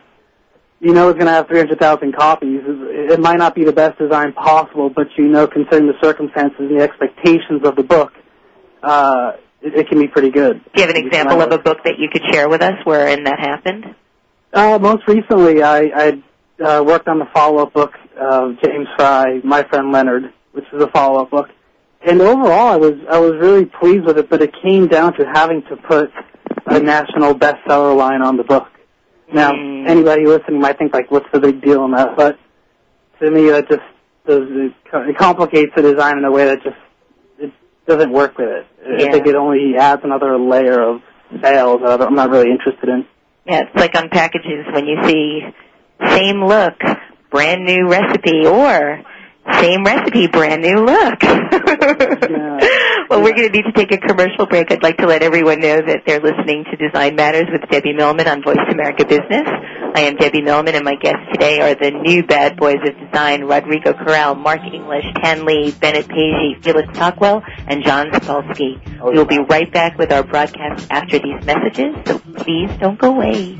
you 0.85 0.93
know, 0.93 1.09
it's 1.09 1.17
going 1.17 1.25
to 1.25 1.33
have 1.33 1.47
three 1.47 1.57
hundred 1.57 1.79
thousand 1.79 2.15
copies. 2.15 2.61
It, 2.63 3.13
it 3.13 3.19
might 3.19 3.39
not 3.39 3.55
be 3.55 3.63
the 3.63 3.73
best 3.73 3.97
design 3.97 4.33
possible, 4.33 4.91
but 4.91 5.07
you 5.17 5.27
know, 5.27 5.47
considering 5.47 5.87
the 5.87 5.97
circumstances 5.99 6.59
and 6.59 6.79
the 6.79 6.83
expectations 6.83 7.65
of 7.65 7.75
the 7.75 7.81
book, 7.81 8.13
uh, 8.83 9.31
it, 9.63 9.73
it 9.79 9.89
can 9.89 9.99
be 9.99 10.07
pretty 10.07 10.29
good. 10.29 10.63
Do 10.63 10.81
you 10.81 10.87
have 10.87 10.95
an 10.95 11.03
example 11.03 11.41
of 11.41 11.51
a 11.51 11.57
book 11.57 11.79
that 11.85 11.95
you 11.97 12.07
could 12.13 12.21
share 12.31 12.47
with 12.47 12.61
us 12.61 12.75
wherein 12.83 13.23
that 13.23 13.39
happened? 13.39 13.95
Uh, 14.53 14.77
most 14.79 15.07
recently, 15.07 15.63
I, 15.63 15.79
I 16.59 16.63
uh, 16.63 16.83
worked 16.83 17.07
on 17.07 17.17
the 17.17 17.25
follow-up 17.33 17.73
book 17.73 17.93
of 18.15 18.51
James 18.63 18.87
Frey, 18.95 19.41
My 19.43 19.63
Friend 19.63 19.91
Leonard, 19.91 20.31
which 20.51 20.65
is 20.71 20.83
a 20.83 20.87
follow-up 20.91 21.31
book. 21.31 21.49
And 22.07 22.21
overall, 22.21 22.67
I 22.67 22.75
was 22.75 22.93
I 23.09 23.17
was 23.17 23.33
really 23.39 23.65
pleased 23.65 24.05
with 24.05 24.19
it, 24.19 24.29
but 24.29 24.43
it 24.43 24.53
came 24.61 24.87
down 24.87 25.13
to 25.13 25.25
having 25.33 25.63
to 25.63 25.75
put 25.77 26.11
a 26.67 26.79
national 26.79 27.33
bestseller 27.33 27.97
line 27.97 28.21
on 28.21 28.37
the 28.37 28.43
book. 28.43 28.67
Now, 29.35 29.51
Mm. 29.51 29.89
anybody 29.89 30.25
listening 30.25 30.61
might 30.61 30.77
think 30.77 30.93
like, 30.93 31.11
"What's 31.11 31.29
the 31.33 31.41
big 31.41 31.61
deal 31.61 31.83
in 31.83 31.91
that?" 31.91 32.15
But 32.15 32.37
to 33.19 33.29
me, 33.29 33.49
that 33.49 33.67
just 33.67 33.81
does 34.25 34.43
it, 34.49 34.71
it 34.93 35.17
complicates 35.17 35.73
the 35.75 35.81
design 35.81 36.17
in 36.17 36.23
a 36.23 36.31
way 36.31 36.45
that 36.45 36.63
just 36.63 36.77
it 37.37 37.51
doesn't 37.85 38.11
work 38.13 38.37
with 38.37 38.47
it. 38.47 38.65
I 38.87 39.11
think 39.11 39.27
it 39.27 39.35
only 39.35 39.75
adds 39.77 40.05
another 40.05 40.37
layer 40.39 40.81
of 40.81 41.01
sales 41.43 41.81
that 41.83 42.01
I'm 42.01 42.15
not 42.15 42.29
really 42.29 42.49
interested 42.49 42.87
in. 42.87 43.05
Yeah, 43.45 43.63
it's 43.63 43.75
like 43.75 43.95
on 43.97 44.07
packages 44.09 44.65
when 44.71 44.85
you 44.87 45.03
see 45.03 45.45
same 46.07 46.43
look, 46.43 46.79
brand 47.29 47.65
new 47.65 47.89
recipe, 47.89 48.47
or 48.47 49.01
same 49.53 49.83
recipe, 49.83 50.27
brand 50.27 50.63
new 50.63 50.85
look. 50.85 51.21
well, 53.09 53.21
we're 53.21 53.35
going 53.35 53.47
to 53.47 53.53
need 53.53 53.65
to 53.65 53.73
take 53.75 53.91
a 53.91 53.97
commercial 53.97 54.47
break. 54.47 54.71
I'd 54.71 54.81
like 54.81 54.97
to 54.97 55.05
let 55.05 55.21
everyone 55.21 55.59
know 55.59 55.81
that 55.85 56.01
they're 56.05 56.19
listening 56.19 56.65
to 56.65 56.75
Design 56.77 57.15
Matters 57.15 57.45
with 57.51 57.69
Debbie 57.69 57.93
Millman 57.93 58.27
on 58.27 58.41
Voice 58.43 58.57
America 58.71 59.05
Business. 59.05 59.47
I 59.95 60.01
am 60.01 60.15
Debbie 60.15 60.41
Millman, 60.41 60.75
and 60.75 60.83
my 60.83 60.95
guests 60.95 61.21
today 61.31 61.61
are 61.61 61.75
the 61.75 61.91
new 61.91 62.25
bad 62.25 62.57
boys 62.57 62.79
of 62.85 62.97
design, 62.99 63.43
Rodrigo 63.43 63.93
Corral, 63.93 64.35
Marc 64.35 64.61
English, 64.61 65.05
Tan 65.23 65.45
Le, 65.45 65.71
Bennett 65.73 66.07
Peji, 66.07 66.61
Felix 66.63 66.87
Sockwell, 66.97 67.43
and 67.67 67.83
John 67.83 68.09
Zapolski. 68.11 68.99
Oh, 68.99 69.11
we 69.11 69.17
will 69.17 69.25
be 69.25 69.39
right 69.39 69.71
back 69.71 69.97
with 69.97 70.11
our 70.11 70.23
broadcast 70.23 70.87
after 70.89 71.19
these 71.19 71.45
messages, 71.45 71.95
so 72.05 72.19
please 72.19 72.71
don't 72.79 72.99
go 72.99 73.13
away. 73.15 73.55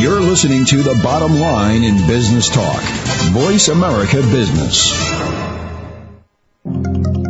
You're 0.00 0.20
listening 0.20 0.64
to 0.64 0.82
The 0.82 0.98
Bottom 1.02 1.38
Line 1.38 1.84
in 1.84 2.06
Business 2.06 2.48
Talk. 2.48 2.80
Voice 3.32 3.68
America 3.68 4.22
Business. 4.22 4.96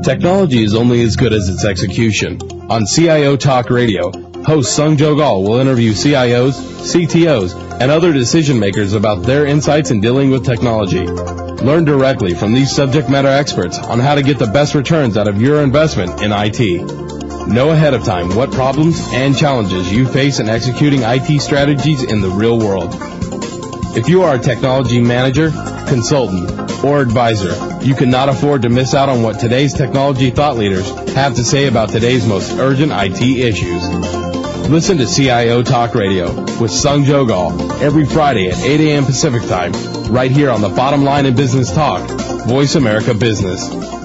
Technology 0.05 0.63
is 0.63 0.77
only 0.77 1.03
as 1.03 1.17
good 1.17 1.33
as 1.33 1.49
its 1.49 1.65
execution. 1.65 2.41
On 2.71 2.87
CIO 2.87 3.37
Talk 3.37 3.71
Radio, 3.71 4.13
host 4.45 4.79
Sanjog 4.79 5.21
Aul 5.21 5.43
will 5.43 5.59
interview 5.59 5.91
CIOs, 5.95 6.53
CTOs, 6.53 7.81
and 7.81 7.91
other 7.91 8.13
decision 8.13 8.61
makers 8.61 8.93
about 8.93 9.25
their 9.25 9.47
insights 9.47 9.91
in 9.91 10.01
dealing 10.01 10.31
with 10.31 10.47
technology. 10.47 11.09
Learn 11.09 11.85
directly 11.85 12.35
from 12.35 12.55
these 12.55 12.71
subject 12.71 13.11
matter 13.11 13.27
experts 13.27 13.81
on 13.81 13.99
how 13.99 14.15
to 14.15 14.23
get 14.23 14.39
the 14.39 14.47
best 14.47 14.77
returns 14.77 15.17
out 15.17 15.27
of 15.27 15.43
your 15.43 15.65
investment 15.65 16.23
in 16.23 16.31
IT. 16.33 17.20
Know 17.51 17.71
ahead 17.71 17.95
of 17.95 18.05
time 18.05 18.37
what 18.37 18.53
problems 18.53 19.09
and 19.13 19.37
challenges 19.37 19.93
you 19.93 20.07
face 20.07 20.39
in 20.39 20.49
executing 20.49 21.01
IT 21.03 21.41
strategies 21.41 22.05
in 22.05 22.21
the 22.21 22.29
real 22.29 22.57
world. 22.57 22.95
If 23.97 24.09
you 24.09 24.23
are 24.23 24.37
a 24.37 24.39
technology 24.39 25.01
manager, 25.01 25.51
consultant, 25.89 26.85
or 26.85 27.01
advisor, 27.01 27.53
you 27.85 27.97
cannot 27.97 28.29
afford 28.29 28.63
to 28.63 28.69
miss 28.69 28.95
out 28.95 29.09
on 29.09 29.25
what 29.25 29.41
today's 29.41 29.75
technology 29.75 30.31
thought 30.31 30.59
leaders 30.59 30.89
have 31.15 31.35
to 31.35 31.43
say 31.43 31.67
about 31.67 31.89
today's 31.89 32.25
most 32.25 32.53
urgent 32.53 32.93
IT 32.95 33.21
issues. 33.21 33.83
Listen 34.69 34.99
to 34.99 35.07
CIO 35.07 35.65
Talk 35.65 35.97
Radio 35.97 36.33
with 36.61 36.71
Sanjog 36.71 37.33
Aul 37.33 37.73
every 37.83 38.07
Friday 38.07 38.47
at 38.47 38.61
8 38.61 38.81
a.m. 38.81 39.05
Pacific 39.05 39.43
Time, 39.49 39.73
right 40.13 40.31
here 40.31 40.51
on 40.51 40.61
the 40.61 40.69
bottom 40.69 41.03
line 41.03 41.27
in 41.27 41.35
business 41.35 41.73
talk, 41.73 42.09
Voice 42.47 42.77
America 42.77 43.13
Business. 43.13 44.00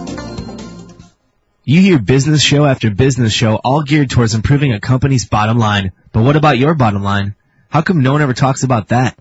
You 1.68 1.82
hear 1.82 1.98
business 1.98 2.44
show 2.44 2.64
after 2.64 2.92
business 2.92 3.34
show 3.34 3.56
all 3.56 3.82
geared 3.82 4.12
towards 4.12 4.36
improving 4.36 4.72
a 4.72 4.80
company's 4.80 5.26
bottom 5.26 5.58
line. 5.58 5.94
But 6.12 6.22
what 6.22 6.36
about 6.36 6.60
your 6.60 6.76
bottom 6.76 7.02
line? 7.02 7.34
How 7.70 7.82
come 7.82 8.04
no 8.04 8.12
one 8.14 8.22
ever 8.22 8.36
talks 8.36 8.62
about 8.62 8.90
that? 8.90 9.18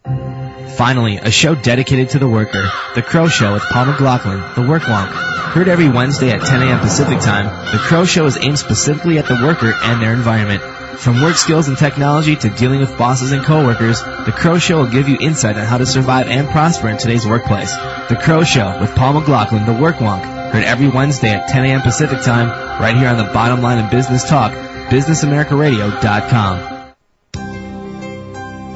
Finally, 0.76 1.16
a 1.16 1.30
show 1.30 1.54
dedicated 1.54 2.10
to 2.10 2.18
the 2.18 2.28
worker. 2.28 2.70
The 2.96 3.00
Crow 3.00 3.28
Show 3.28 3.54
with 3.54 3.62
Paul 3.62 3.86
McLaughlin, 3.86 4.44
the 4.56 4.68
Work 4.68 4.82
Wonk. 4.82 5.08
Heard 5.54 5.68
every 5.68 5.88
Wednesday 5.88 6.32
at 6.32 6.42
10 6.42 6.60
a.m. 6.60 6.80
Pacific 6.80 7.18
Time, 7.20 7.46
The 7.72 7.78
Crow 7.78 8.04
Show 8.04 8.26
is 8.26 8.36
aimed 8.36 8.58
specifically 8.58 9.16
at 9.16 9.26
the 9.26 9.40
worker 9.42 9.72
and 9.72 10.02
their 10.02 10.12
environment. 10.12 10.60
From 10.98 11.22
work 11.22 11.36
skills 11.36 11.68
and 11.68 11.78
technology 11.78 12.36
to 12.36 12.50
dealing 12.50 12.80
with 12.80 12.98
bosses 12.98 13.32
and 13.32 13.42
coworkers, 13.42 14.02
The 14.02 14.34
Crow 14.36 14.58
Show 14.58 14.76
will 14.76 14.90
give 14.90 15.08
you 15.08 15.16
insight 15.18 15.56
on 15.56 15.64
how 15.64 15.78
to 15.78 15.86
survive 15.86 16.26
and 16.26 16.46
prosper 16.50 16.90
in 16.90 16.98
today's 16.98 17.26
workplace. 17.26 17.74
The 17.74 18.20
Crow 18.22 18.44
Show 18.44 18.82
with 18.82 18.94
Paul 18.94 19.14
McLaughlin, 19.14 19.64
the 19.64 19.72
Work 19.72 19.96
Wonk. 19.96 20.43
Heard 20.54 20.62
every 20.62 20.86
Wednesday 20.86 21.30
at 21.30 21.48
10 21.48 21.64
a.m. 21.64 21.82
Pacific 21.82 22.22
Time, 22.22 22.48
right 22.80 22.96
here 22.96 23.08
on 23.08 23.16
the 23.16 23.24
bottom 23.24 23.60
line 23.60 23.84
of 23.84 23.90
business 23.90 24.22
talk, 24.22 24.52
businessamericaradio.com. 24.88 26.73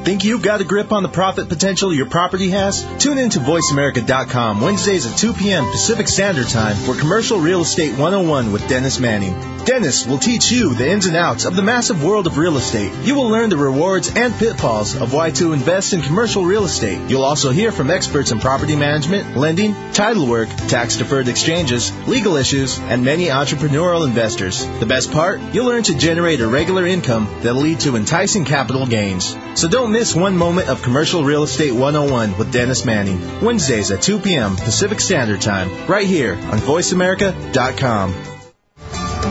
Think 0.03 0.23
you've 0.23 0.41
got 0.41 0.61
a 0.61 0.63
grip 0.63 0.91
on 0.91 1.03
the 1.03 1.09
profit 1.09 1.49
potential 1.49 1.93
your 1.93 2.05
property 2.05 2.49
has? 2.49 2.85
Tune 2.99 3.17
in 3.17 3.29
to 3.31 3.39
VoiceAmerica.com 3.39 4.61
Wednesdays 4.61 5.05
at 5.05 5.17
2 5.17 5.33
p.m. 5.33 5.65
Pacific 5.65 6.07
Standard 6.07 6.47
Time 6.47 6.75
for 6.77 6.95
Commercial 6.95 7.39
Real 7.39 7.61
Estate 7.61 7.91
101 7.91 8.51
with 8.51 8.67
Dennis 8.69 8.99
Manning. 8.99 9.59
Dennis 9.65 10.07
will 10.07 10.17
teach 10.17 10.51
you 10.51 10.73
the 10.73 10.89
ins 10.89 11.05
and 11.05 11.15
outs 11.15 11.45
of 11.45 11.55
the 11.55 11.61
massive 11.61 12.03
world 12.03 12.25
of 12.25 12.37
real 12.37 12.57
estate. 12.57 12.91
You 13.03 13.13
will 13.13 13.29
learn 13.29 13.49
the 13.49 13.57
rewards 13.57 14.09
and 14.15 14.33
pitfalls 14.33 14.95
of 14.95 15.13
why 15.13 15.31
to 15.31 15.53
invest 15.53 15.93
in 15.93 16.01
commercial 16.01 16.43
real 16.43 16.63
estate. 16.63 17.09
You'll 17.09 17.25
also 17.25 17.51
hear 17.51 17.71
from 17.71 17.91
experts 17.91 18.31
in 18.31 18.39
property 18.39 18.75
management, 18.75 19.37
lending, 19.37 19.75
title 19.91 20.27
work, 20.27 20.49
tax 20.69 20.95
deferred 20.95 21.27
exchanges, 21.27 21.91
legal 22.07 22.37
issues, 22.37 22.79
and 22.79 23.03
many 23.03 23.25
entrepreneurial 23.25 24.07
investors. 24.07 24.65
The 24.79 24.87
best 24.87 25.11
part? 25.11 25.39
You'll 25.53 25.67
learn 25.67 25.83
to 25.83 25.97
generate 25.97 26.39
a 26.39 26.47
regular 26.47 26.87
income 26.87 27.27
that'll 27.43 27.61
lead 27.61 27.81
to 27.81 27.95
enticing 27.95 28.45
capital 28.45 28.87
gains. 28.87 29.35
So 29.55 29.67
don't 29.67 29.91
miss 29.91 30.15
one 30.15 30.37
moment 30.37 30.69
of 30.69 30.81
Commercial 30.81 31.23
Real 31.23 31.43
Estate 31.43 31.73
101 31.73 32.37
with 32.37 32.51
Dennis 32.53 32.85
Manning. 32.85 33.19
Wednesdays 33.41 33.91
at 33.91 34.01
2 34.01 34.19
p.m. 34.19 34.55
Pacific 34.55 34.99
Standard 34.99 35.41
Time, 35.41 35.87
right 35.87 36.07
here 36.07 36.35
on 36.35 36.59
VoiceAmerica.com. 36.59 38.13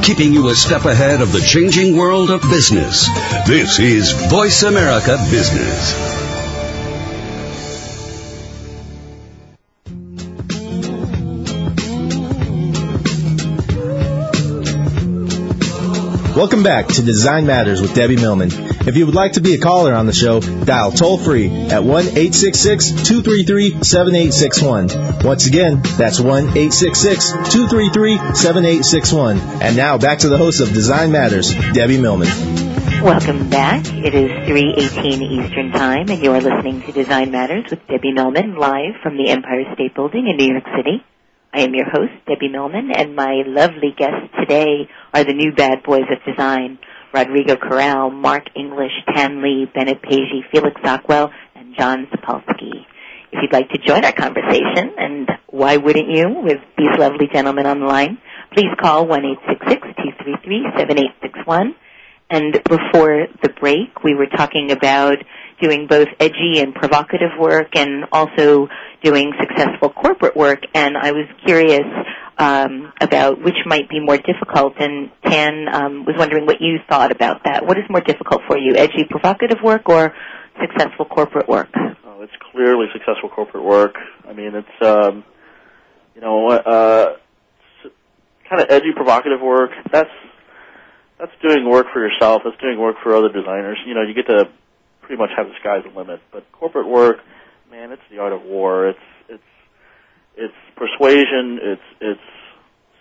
Keeping 0.03 0.33
you 0.33 0.49
a 0.49 0.55
step 0.55 0.85
ahead 0.85 1.21
of 1.21 1.33
the 1.33 1.41
changing 1.41 1.97
world 1.97 2.31
of 2.31 2.43
business. 2.43 3.09
This 3.47 3.79
is 3.79 4.13
Voice 4.29 4.63
America 4.63 5.17
Business. 5.31 6.27
Welcome 16.38 16.62
back 16.62 16.87
to 16.87 17.02
Design 17.02 17.47
Matters 17.47 17.80
with 17.80 17.97
Debbie 17.97 18.14
Millman. 18.14 18.50
If 18.52 18.97
you 18.97 19.07
would 19.07 19.16
like 19.16 19.33
to 19.33 19.40
be 19.40 19.54
a 19.54 19.59
caller 19.59 19.92
on 19.92 20.07
the 20.07 20.12
show, 20.12 20.38
dial 20.38 20.92
toll 20.92 21.18
free 21.18 21.49
at 21.50 21.83
1 21.83 22.04
866 22.14 22.90
233 23.09 23.83
7861. 23.83 25.26
Once 25.26 25.49
again, 25.49 25.83
that's 25.83 26.21
1 26.21 26.45
866 26.57 27.33
233 27.33 28.18
7861. 28.37 29.38
And 29.61 29.76
now 29.76 29.99
back 29.99 30.21
to 30.21 30.28
the 30.28 30.38
host 30.38 30.61
of 30.61 30.68
Design 30.68 31.11
Matters, 31.11 31.52
Debbie 31.73 32.00
Millman. 32.00 32.28
Welcome 33.02 33.50
back. 33.50 33.85
It 33.92 34.14
is 34.14 34.30
3:18 34.47 35.42
Eastern 35.42 35.73
Time, 35.73 36.09
and 36.09 36.23
you 36.23 36.30
are 36.30 36.40
listening 36.40 36.83
to 36.83 36.92
Design 36.92 37.33
Matters 37.33 37.64
with 37.68 37.85
Debbie 37.88 38.12
Millman 38.12 38.54
live 38.54 38.95
from 39.02 39.16
the 39.16 39.28
Empire 39.30 39.75
State 39.75 39.97
Building 39.97 40.28
in 40.28 40.37
New 40.37 40.52
York 40.52 40.66
City. 40.76 41.02
I 41.52 41.62
am 41.62 41.75
your 41.75 41.88
host, 41.88 42.12
Debbie 42.26 42.49
Millman, 42.49 42.90
and 42.95 43.17
my 43.17 43.43
lovely 43.47 43.95
guests 43.97 44.28
today 44.38 44.87
are 45.14 45.25
the 45.25 45.33
new 45.33 45.52
bad 45.52 45.83
boys 45.83 46.05
of 46.11 46.23
design, 46.26 46.78
Rodrigo 47.12 47.57
Corral, 47.57 48.11
Marc 48.11 48.49
English, 48.55 48.93
Tan 49.14 49.40
Le, 49.40 49.64
Bennett 49.75 50.02
Peji, 50.02 50.43
Felix 50.52 50.78
Sockwell, 50.85 51.33
and 51.55 51.75
John 51.78 52.07
Zapolski. 52.12 52.85
If 53.33 53.40
you'd 53.40 53.52
like 53.52 53.71
to 53.71 53.78
join 53.78 54.05
our 54.05 54.12
conversation, 54.12 54.93
and 54.99 55.26
why 55.47 55.78
wouldn't 55.78 56.11
you, 56.11 56.28
with 56.28 56.61
these 56.76 56.99
lovely 56.99 57.28
gentlemen 57.33 57.64
on 57.67 57.81
the 57.81 57.87
line, 57.87 58.19
please 58.52 58.69
call 58.78 59.07
1-866-233-7861. 59.07 61.75
And 62.31 62.62
before 62.64 63.26
the 63.43 63.49
break, 63.59 64.05
we 64.05 64.14
were 64.14 64.26
talking 64.26 64.71
about 64.71 65.17
doing 65.61 65.87
both 65.87 66.09
edgy 66.21 66.61
and 66.61 66.75
provocative 66.75 67.31
work 67.38 67.77
and 67.77 68.05
also 68.12 68.69
doing 69.03 69.33
successful 69.41 69.91
corporate 69.91 70.37
work. 70.37 70.61
And 70.75 70.97
I 70.97 71.12
was 71.12 71.27
curious 71.45 71.87
um, 72.38 72.93
about 73.00 73.43
which 73.43 73.57
might 73.67 73.88
be 73.88 74.00
more 74.00 74.17
difficult. 74.19 74.75
And 74.79 75.11
Tan 75.25 75.69
um, 75.73 76.05
was 76.05 76.15
wondering 76.19 76.47
what 76.47 76.61
you 76.61 76.79
thought 76.88 77.12
about 77.12 77.45
that. 77.45 77.67
What 77.67 77.79
is 77.79 77.85
more 77.91 78.00
difficult 78.00 78.43
for 78.47 78.57
you, 78.59 78.77
edgy, 78.77 79.05
provocative 79.09 79.59
work 79.62 79.88
or 79.88 80.15
successful 80.61 81.05
corporate 81.05 81.49
work? 81.49 81.69
Oh, 81.75 82.23
it's 82.23 82.33
clearly 82.53 82.87
successful 82.93 83.29
corporate 83.29 83.65
work. 83.65 83.95
I 84.29 84.33
mean, 84.33 84.53
it's 84.55 84.87
um, 84.87 85.25
you 86.15 86.21
know, 86.21 86.49
uh, 86.49 87.17
kind 88.49 88.62
of 88.62 88.67
edgy, 88.71 88.93
provocative 88.95 89.41
work. 89.41 89.71
That's 89.93 90.11
that's 91.19 91.33
doing 91.43 91.69
work 91.69 91.87
for 91.93 92.00
yourself. 92.00 92.43
That's 92.45 92.61
doing 92.61 92.79
work 92.79 92.97
for 93.03 93.15
other 93.15 93.29
designers. 93.29 93.79
You 93.87 93.95
know, 93.95 94.03
you 94.03 94.15
get 94.15 94.27
to 94.27 94.49
pretty 95.09 95.21
much 95.21 95.31
have 95.37 95.47
the 95.47 95.55
sky's 95.61 95.83
the 95.91 95.99
limit. 95.99 96.21
But 96.31 96.45
corporate 96.53 96.87
work, 96.87 97.17
man, 97.71 97.93
it's 97.93 98.03
the 98.11 98.19
art 98.19 98.35
of 98.35 98.43
war. 98.43 98.88
It's 98.88 98.99
it's 99.29 99.43
it's 100.37 100.55
persuasion. 100.77 101.59
It's 101.62 101.83
it's 102.00 102.21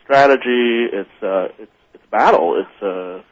strategy. 0.03 0.87
It's 0.91 1.21
uh, 1.21 1.47
it's 1.59 1.71
it's 1.93 2.03
battle. 2.09 2.63
It's 2.63 2.81
uh, 2.81 3.23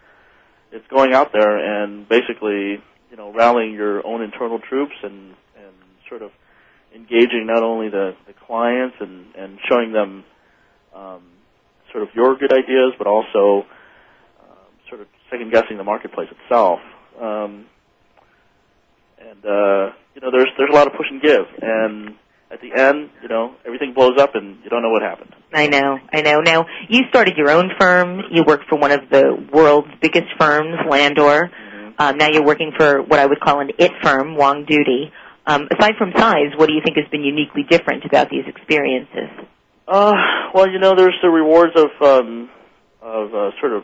it's 0.74 0.86
going 0.90 1.14
out 1.14 1.32
there 1.32 1.84
and 1.84 2.08
basically, 2.10 2.84
you 3.10 3.18
know, 3.18 3.32
rallying 3.32 3.74
your 3.74 4.06
own 4.06 4.22
internal 4.22 4.60
troops 4.60 4.96
and 5.02 5.34
and 5.56 5.74
sort 6.10 6.22
of 6.22 6.32
engaging 6.94 7.48
not 7.48 7.64
only 7.64 7.88
the, 7.90 8.14
the 8.28 8.34
clients 8.46 8.98
and 9.00 9.34
and 9.36 9.58
showing 9.70 9.94
them 9.94 10.26
um, 10.94 11.22
sort 11.94 12.04
of 12.04 12.10
your 12.14 12.36
good 12.36 12.52
ideas, 12.52 12.92
but 12.98 13.08
also 13.08 13.66
um, 14.42 14.68
sort 14.90 15.00
of 15.00 15.08
second 15.32 15.50
guessing 15.54 15.78
the 15.78 15.84
marketplace 15.86 16.28
itself. 16.44 16.80
Um, 17.22 17.68
and 19.36 19.46
uh, 19.46 19.94
you 20.14 20.22
know, 20.22 20.32
there's 20.32 20.50
there's 20.58 20.70
a 20.72 20.76
lot 20.76 20.88
of 20.88 20.94
push 20.94 21.08
and 21.10 21.22
give, 21.22 21.46
and 21.62 22.16
at 22.52 22.62
the 22.62 22.72
end, 22.80 23.10
you 23.22 23.28
know, 23.28 23.56
everything 23.66 23.94
blows 23.94 24.18
up, 24.20 24.36
and 24.36 24.58
you 24.64 24.70
don't 24.70 24.82
know 24.82 24.90
what 24.90 25.02
happened. 25.02 25.34
I 25.54 25.68
know, 25.68 26.00
I 26.14 26.22
know. 26.22 26.42
Now, 26.42 26.66
you 26.90 27.02
started 27.10 27.36
your 27.38 27.50
own 27.50 27.72
firm. 27.80 28.22
You 28.32 28.44
work 28.46 28.62
for 28.70 28.78
one 28.78 28.92
of 28.92 29.02
the 29.10 29.48
world's 29.52 29.90
biggest 30.02 30.28
firms, 30.40 30.76
Landor. 30.90 31.50
Mm-hmm. 31.50 31.90
Um, 31.98 32.18
now 32.18 32.30
you're 32.30 32.46
working 32.46 32.72
for 32.78 33.02
what 33.02 33.20
I 33.20 33.26
would 33.26 33.40
call 33.40 33.60
an 33.62 33.72
it 33.78 33.92
firm, 34.04 34.36
Wong 34.36 34.66
Doody. 34.66 35.12
Um, 35.48 35.68
aside 35.78 35.94
from 35.98 36.12
size, 36.18 36.58
what 36.58 36.68
do 36.68 36.74
you 36.74 36.82
think 36.84 36.98
has 36.98 37.08
been 37.12 37.24
uniquely 37.24 37.64
different 37.70 38.04
about 38.06 38.30
these 38.30 38.46
experiences? 38.48 39.30
Uh, 39.88 40.14
well, 40.54 40.70
you 40.70 40.80
know, 40.80 40.96
there's 40.96 41.16
the 41.22 41.30
rewards 41.30 41.74
of 41.76 41.90
um, 42.02 42.50
of 43.02 43.34
uh, 43.34 43.52
sort 43.60 43.74
of 43.74 43.84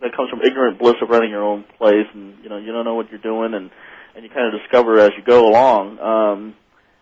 that 0.00 0.16
comes 0.16 0.30
from 0.30 0.40
ignorant 0.42 0.78
bliss 0.78 0.94
of 1.02 1.10
running 1.10 1.30
your 1.30 1.42
own 1.42 1.64
place, 1.78 2.06
and 2.14 2.38
you 2.42 2.48
know, 2.48 2.56
you 2.56 2.72
don't 2.72 2.84
know 2.84 2.94
what 2.94 3.10
you're 3.10 3.20
doing, 3.20 3.54
and 3.54 3.70
and 4.20 4.28
you 4.28 4.34
kind 4.34 4.52
of 4.54 4.60
discover 4.60 5.00
as 5.00 5.12
you 5.16 5.24
go 5.24 5.48
along. 5.48 5.98
Um, 5.98 6.54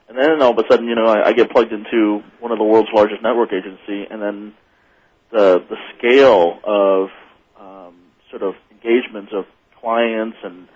and 0.08 0.16
then 0.16 0.40
all 0.40 0.52
of 0.52 0.58
a 0.58 0.62
sudden, 0.70 0.87
you 0.87 0.94
know, 0.94 1.06
I, 1.06 1.28
I 1.28 1.32
get 1.32 1.50
plugged 1.50 1.72
into 1.72 2.22
one 2.38 2.52
of 2.52 2.58
the 2.58 2.64
world's 2.64 2.90
largest 2.94 3.22
network 3.22 3.52
agency, 3.52 4.06
and 4.08 4.22
then 4.22 4.54
the 5.32 5.58
the 5.68 5.76
scale 5.98 6.60
of 6.62 7.08
um, 7.58 7.94
sort 8.30 8.42
of 8.42 8.54
engagements 8.70 9.32
of 9.34 9.46
clients 9.80 10.37
and 10.44 10.68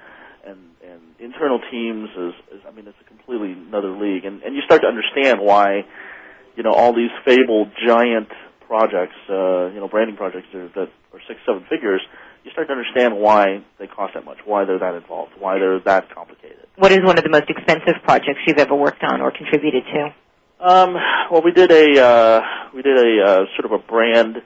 and 0.45 0.59
and 0.85 1.01
internal 1.21 1.61
teams 1.71 2.11
is, 2.11 2.35
is 2.59 2.61
I 2.67 2.73
mean, 2.73 2.89
it's 2.89 2.99
a 3.01 3.05
completely 3.05 3.53
another 3.53 3.91
league, 3.97 4.25
and 4.25 4.43
and 4.43 4.57
you 4.57 4.63
start 4.63 4.83
to 4.83 4.89
understand 4.89 5.39
why, 5.41 5.87
you 6.57 6.65
know, 6.65 6.73
all 6.73 6.93
these 6.93 7.15
fabled 7.25 7.71
giant 7.87 8.29
projects, 8.67 9.17
uh, 9.31 9.71
you 9.71 9.79
know, 9.79 9.87
branding 9.89 10.17
projects 10.17 10.49
that 10.53 10.59
are, 10.59 10.69
that 10.75 10.89
are 11.15 11.21
six 11.29 11.39
seven 11.47 11.65
figures 11.71 12.03
you 12.45 12.51
start 12.51 12.69
to 12.69 12.73
understand 12.73 13.17
why 13.17 13.63
they 13.79 13.87
cost 13.87 14.15
that 14.15 14.25
much, 14.25 14.39
why 14.45 14.65
they're 14.65 14.79
that 14.79 14.95
involved, 14.95 15.33
why 15.39 15.59
they're 15.59 15.81
that 15.81 16.13
complicated. 16.15 16.67
What 16.77 16.93
is 16.93 17.01
one 17.03 17.19
of 17.19 17.25
the 17.25 17.31
most 17.31 17.49
expensive 17.49 18.03
projects 18.03 18.41
you've 18.47 18.59
ever 18.59 18.75
worked 18.75 19.03
on 19.05 19.21
or 19.21 19.31
contributed 19.31 19.85
to? 19.85 20.15
Um, 20.65 20.95
well, 21.31 21.43
we 21.43 21.53
did 21.53 21.71
a 21.71 22.03
uh, 22.03 22.41
we 22.75 22.83
did 22.83 22.97
a 22.97 23.25
uh, 23.25 23.39
sort 23.59 23.67
of 23.67 23.73
a 23.73 23.79
brand 23.79 24.37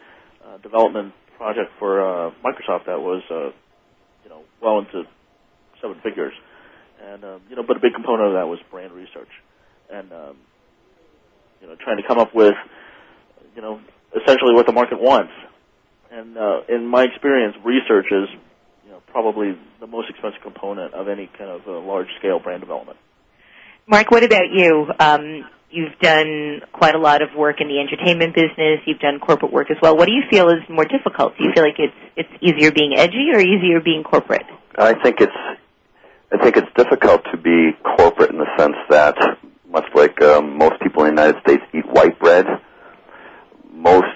uh, 0.44 0.56
development 0.58 1.12
project 1.36 1.70
for 1.78 2.00
uh, 2.00 2.30
Microsoft 2.44 2.86
that 2.86 3.00
was 3.00 3.22
uh, 3.30 3.52
you 4.24 4.30
know 4.30 4.42
well 4.62 4.78
into 4.78 5.04
seven 5.80 6.00
figures, 6.02 6.32
and 7.02 7.24
um, 7.24 7.40
you 7.50 7.56
know, 7.56 7.62
but 7.62 7.76
a 7.76 7.80
big 7.80 7.92
component 7.94 8.28
of 8.28 8.34
that 8.34 8.48
was 8.48 8.58
brand 8.70 8.92
research, 8.92 9.28
and 9.92 10.10
um, 10.12 10.36
you 11.60 11.68
know, 11.68 11.76
trying 11.84 11.98
to 11.98 12.06
come 12.06 12.18
up 12.18 12.34
with 12.34 12.54
you 13.54 13.62
know 13.62 13.80
essentially 14.14 14.54
what 14.54 14.66
the 14.66 14.72
market 14.72 15.00
wants 15.00 15.32
and 16.10 16.36
uh, 16.36 16.60
in 16.69 16.86
my 16.86 17.04
experience, 17.04 17.56
research 17.64 18.06
is 18.10 18.28
you 18.84 18.92
know, 18.92 19.02
probably 19.08 19.58
the 19.80 19.86
most 19.86 20.10
expensive 20.10 20.40
component 20.42 20.95
of 20.95 21.08
any 21.08 21.28
kind 21.38 21.50
of 21.50 21.66
uh, 21.66 21.78
large-scale 21.80 22.40
brand 22.40 22.60
development. 22.60 22.99
Marc, 23.86 24.10
what 24.10 24.25
about 24.25 24.50
you? 24.52 24.86
Um, 24.99 25.45
you've 25.71 25.99
done 26.00 26.60
quite 26.73 26.95
a 26.95 26.99
lot 26.99 27.23
of 27.23 27.28
work 27.36 27.60
in 27.60 27.69
the 27.69 27.78
entertainment 27.78 28.34
business. 28.34 28.80
You've 28.86 28.99
done 28.99 29.21
corporate 29.21 29.52
work 29.52 29.71
as 29.71 29.76
well. 29.80 29.97
What 29.97 30.06
do 30.06 30.12
you 30.12 30.23
feel 30.30 30.49
is 30.49 30.62
more 30.69 30.84
difficult? 30.84 31.36
Do 31.38 31.45
you 31.45 31.52
feel 31.54 31.64
like 31.64 31.78
it's 31.78 31.95
it's 32.16 32.42
easier 32.42 32.73
being 32.73 32.95
edgy 32.97 33.30
or 33.32 33.40
easier 33.40 33.80
being 33.80 34.02
corporate? 34.02 34.47
I 34.76 34.95
think 34.95 35.21
it's 35.21 35.32
I 36.32 36.42
think 36.42 36.56
it's 36.56 36.73
difficult 36.76 37.23
to 37.30 37.36
be 37.36 37.73
corporate 37.97 38.30
in 38.30 38.38
the 38.38 38.49
sense 38.58 38.76
that 38.90 39.16
much 39.71 39.86
like 39.95 40.21
um, 40.23 40.56
most 40.56 40.80
people 40.82 41.04
in 41.04 41.14
the 41.14 41.23
United 41.23 41.40
States 41.42 41.62
eat 41.75 41.86
white 41.86 42.19
bread, 42.19 42.47
most 43.73 44.15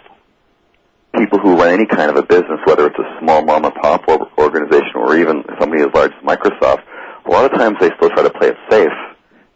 people 1.20 1.38
who 1.38 1.54
run 1.54 1.68
any 1.68 1.84
kind 1.84 2.10
of 2.10 2.16
a 2.16 2.22
business, 2.22 2.58
whether 2.64 2.86
it's 2.86 2.98
a 2.98 3.18
small 3.20 3.44
mom 3.44 3.64
and 3.64 3.74
pop 3.74 4.08
organization 4.38 4.92
or 4.94 5.16
even 5.16 5.44
somebody 5.60 5.82
as 5.82 5.88
large 5.92 6.12
as 6.12 6.24
Microsoft, 6.24 6.82
a 7.26 7.30
lot 7.30 7.44
of 7.44 7.52
times 7.58 7.76
they 7.78 7.90
still 7.96 8.08
try 8.08 8.22
to 8.22 8.30
play 8.30 8.48
it 8.48 8.56
safe. 8.70 8.88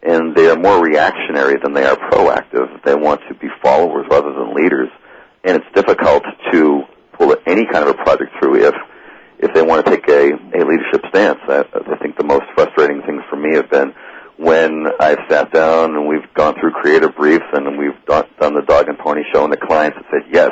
And 0.03 0.37
they 0.37 0.49
are 0.51 0.57
more 0.57 0.85
reactionary 0.85 1.57
than 1.63 1.73
they 1.73 1.85
are 1.87 1.97
proactive. 1.97 2.83
They 2.85 2.95
want 2.95 3.23
to 3.29 3.35
be 3.35 3.49
followers 3.63 4.05
rather 4.11 4.31
than 4.35 4.53
leaders. 4.55 4.91
And 5.45 5.57
it's 5.57 5.75
difficult 5.75 6.25
to 6.53 6.83
pull 7.15 7.35
any 7.47 7.65
kind 7.65 7.89
of 7.89 7.89
a 7.89 8.05
project 8.05 8.33
through 8.39 8.67
if 8.67 8.75
if 9.39 9.53
they 9.53 9.63
want 9.63 9.85
to 9.85 9.91
take 9.91 10.07
a, 10.09 10.33
a 10.33 10.61
leadership 10.65 11.03
stance. 11.09 11.41
I, 11.49 11.65
I 11.91 11.97
think 11.99 12.17
the 12.17 12.25
most 12.25 12.45
frustrating 12.55 13.03
things 13.03 13.23
for 13.29 13.37
me 13.37 13.57
have 13.57 13.71
been 13.71 13.93
when 14.37 14.87
I've 15.01 15.19
sat 15.29 15.53
down 15.53 15.97
and 15.97 16.07
we've 16.07 16.33
gone 16.35 16.55
through 16.61 16.73
creative 16.73 17.15
briefs 17.17 17.45
and 17.53 17.79
we've 17.79 17.99
done, 18.07 18.27
done 18.41 18.55
the 18.55 18.63
dog 18.63 18.89
and 18.89 18.99
pony 18.99 19.23
show 19.33 19.45
and 19.45 19.53
the 19.53 19.57
clients 19.57 19.97
have 19.97 20.07
said, 20.11 20.33
yes, 20.33 20.51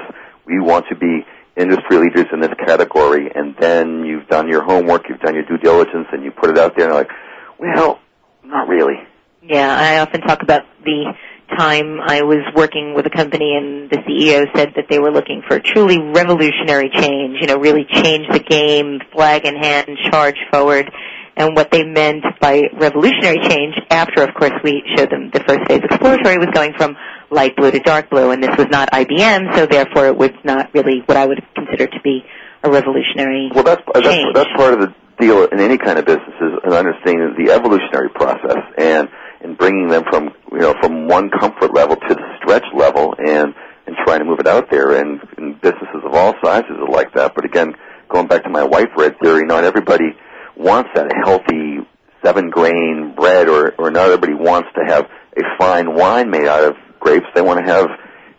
we 0.53 0.61
want 0.61 0.87
to 0.91 0.97
be 0.97 1.25
industry 1.57 1.99
leaders 1.99 2.27
in 2.33 2.41
this 2.41 2.53
category, 2.67 3.31
and 3.35 3.55
then 3.59 4.05
you've 4.05 4.29
done 4.29 4.49
your 4.49 4.63
homework, 4.63 5.09
you've 5.09 5.21
done 5.21 5.35
your 5.35 5.45
due 5.45 5.59
diligence, 5.59 6.07
and 6.13 6.25
you 6.25 6.31
put 6.31 6.51
it 6.51 6.59
out 6.59 6.77
there, 6.77 6.87
and 6.87 6.95
you're 6.95 7.03
like, 7.03 7.11
well, 7.59 8.01
not 8.45 8.69
really. 8.69 8.95
Yeah, 9.43 9.75
I 9.77 9.99
often 10.01 10.21
talk 10.21 10.43
about 10.43 10.63
the 10.85 11.15
time 11.57 12.01
I 12.01 12.23
was 12.23 12.45
working 12.55 12.95
with 12.95 13.07
a 13.07 13.11
company 13.11 13.55
and 13.57 13.91
the 13.91 13.99
CEO 13.99 14.47
said 14.57 14.73
that 14.77 14.87
they 14.89 14.99
were 14.99 15.11
looking 15.11 15.43
for 15.47 15.61
truly 15.61 15.99
revolutionary 15.99 16.91
change, 16.91 17.39
you 17.41 17.47
know, 17.47 17.59
really 17.59 17.85
change 17.85 18.27
the 18.33 18.39
game, 18.39 19.01
flag 19.13 19.45
in 19.45 19.57
hand, 19.57 19.99
charge 20.11 20.39
forward. 20.51 20.91
And 21.37 21.57
what 21.57 21.71
they 21.71 21.83
meant 21.83 22.25
by 22.41 22.63
revolutionary 22.75 23.41
change 23.49 23.75
after, 23.91 24.23
of 24.23 24.35
course, 24.35 24.53
we 24.63 24.83
showed 24.97 25.11
them 25.11 25.31
the 25.33 25.41
first 25.41 25.61
phase 25.67 25.81
exploratory 25.83 26.37
was 26.37 26.49
going 26.53 26.75
from 26.77 26.97
light 27.31 27.57
blue 27.57 27.71
to 27.71 27.81
dark 27.81 28.11
blue, 28.11 28.31
and 28.31 28.43
this 28.43 28.55
was 28.59 28.67
not 28.71 28.91
IBM, 28.93 29.57
so 29.57 29.67
therefore 29.67 30.07
it 30.07 30.17
was 30.17 30.33
not 30.45 30.73
really 30.75 31.01
what 31.07 31.17
I 31.17 31.27
would 31.27 31.43
consider 31.55 31.87
to 31.87 32.01
be 32.05 32.23
a 32.63 32.71
revolutionary 32.71 33.51
well, 33.55 33.65
that's, 33.65 33.83
change. 34.05 34.35
That's, 34.35 34.47
that's 34.47 34.57
part 34.57 34.75
of 34.75 34.81
the 34.81 34.95
deal 35.19 35.45
in 35.47 35.61
any 35.61 35.79
kind 35.79 35.99
of 35.99 36.05
business 36.05 36.35
is 36.41 36.53
an 36.65 36.73
understanding 36.73 37.35
the 37.39 37.53
evolutionary 37.53 38.11
process 38.11 38.59
and 38.79 39.09
and 39.43 39.59
bringing 39.59 39.89
them 39.89 40.05
from 40.11 40.31
you 40.53 40.59
know 40.59 40.75
from 40.81 41.07
one 41.07 41.31
comfort 41.31 41.75
level 41.75 41.97
to 41.97 42.15
the 42.15 42.37
stretch 42.39 42.65
level 42.75 43.15
and 43.19 43.55
and 43.87 43.97
trying 44.05 44.21
to 44.21 44.25
move 44.25 44.39
it 44.39 44.47
out 44.47 44.71
there 44.71 45.01
and, 45.01 45.21
and 45.37 45.61
businesses 45.61 46.03
of 46.05 46.15
all 46.15 46.35
sizes 46.43 46.71
are 46.71 46.89
like 46.89 47.13
that. 47.15 47.35
But 47.35 47.45
again, 47.45 47.75
going 48.09 48.29
back 48.29 48.45
to 48.45 48.49
my 48.49 48.63
white 48.63 48.95
bread 48.95 49.17
theory, 49.21 49.45
not 49.45 49.65
everybody 49.65 50.15
wants 50.63 50.91
that 50.95 51.13
healthy 51.25 51.79
seven 52.25 52.51
grain 52.51 53.15
bread 53.17 53.49
or 53.49 53.75
or 53.79 53.91
not 53.91 54.07
everybody 54.11 54.35
wants 54.35 54.69
to 54.77 54.85
have 54.87 55.09
a 55.37 55.43
fine 55.59 55.95
wine 55.95 56.31
made 56.31 56.47
out 56.47 56.65
of 56.65 56.77
grapes, 57.01 57.27
they 57.35 57.43
want 57.43 57.59
to 57.59 57.71
have 57.71 57.89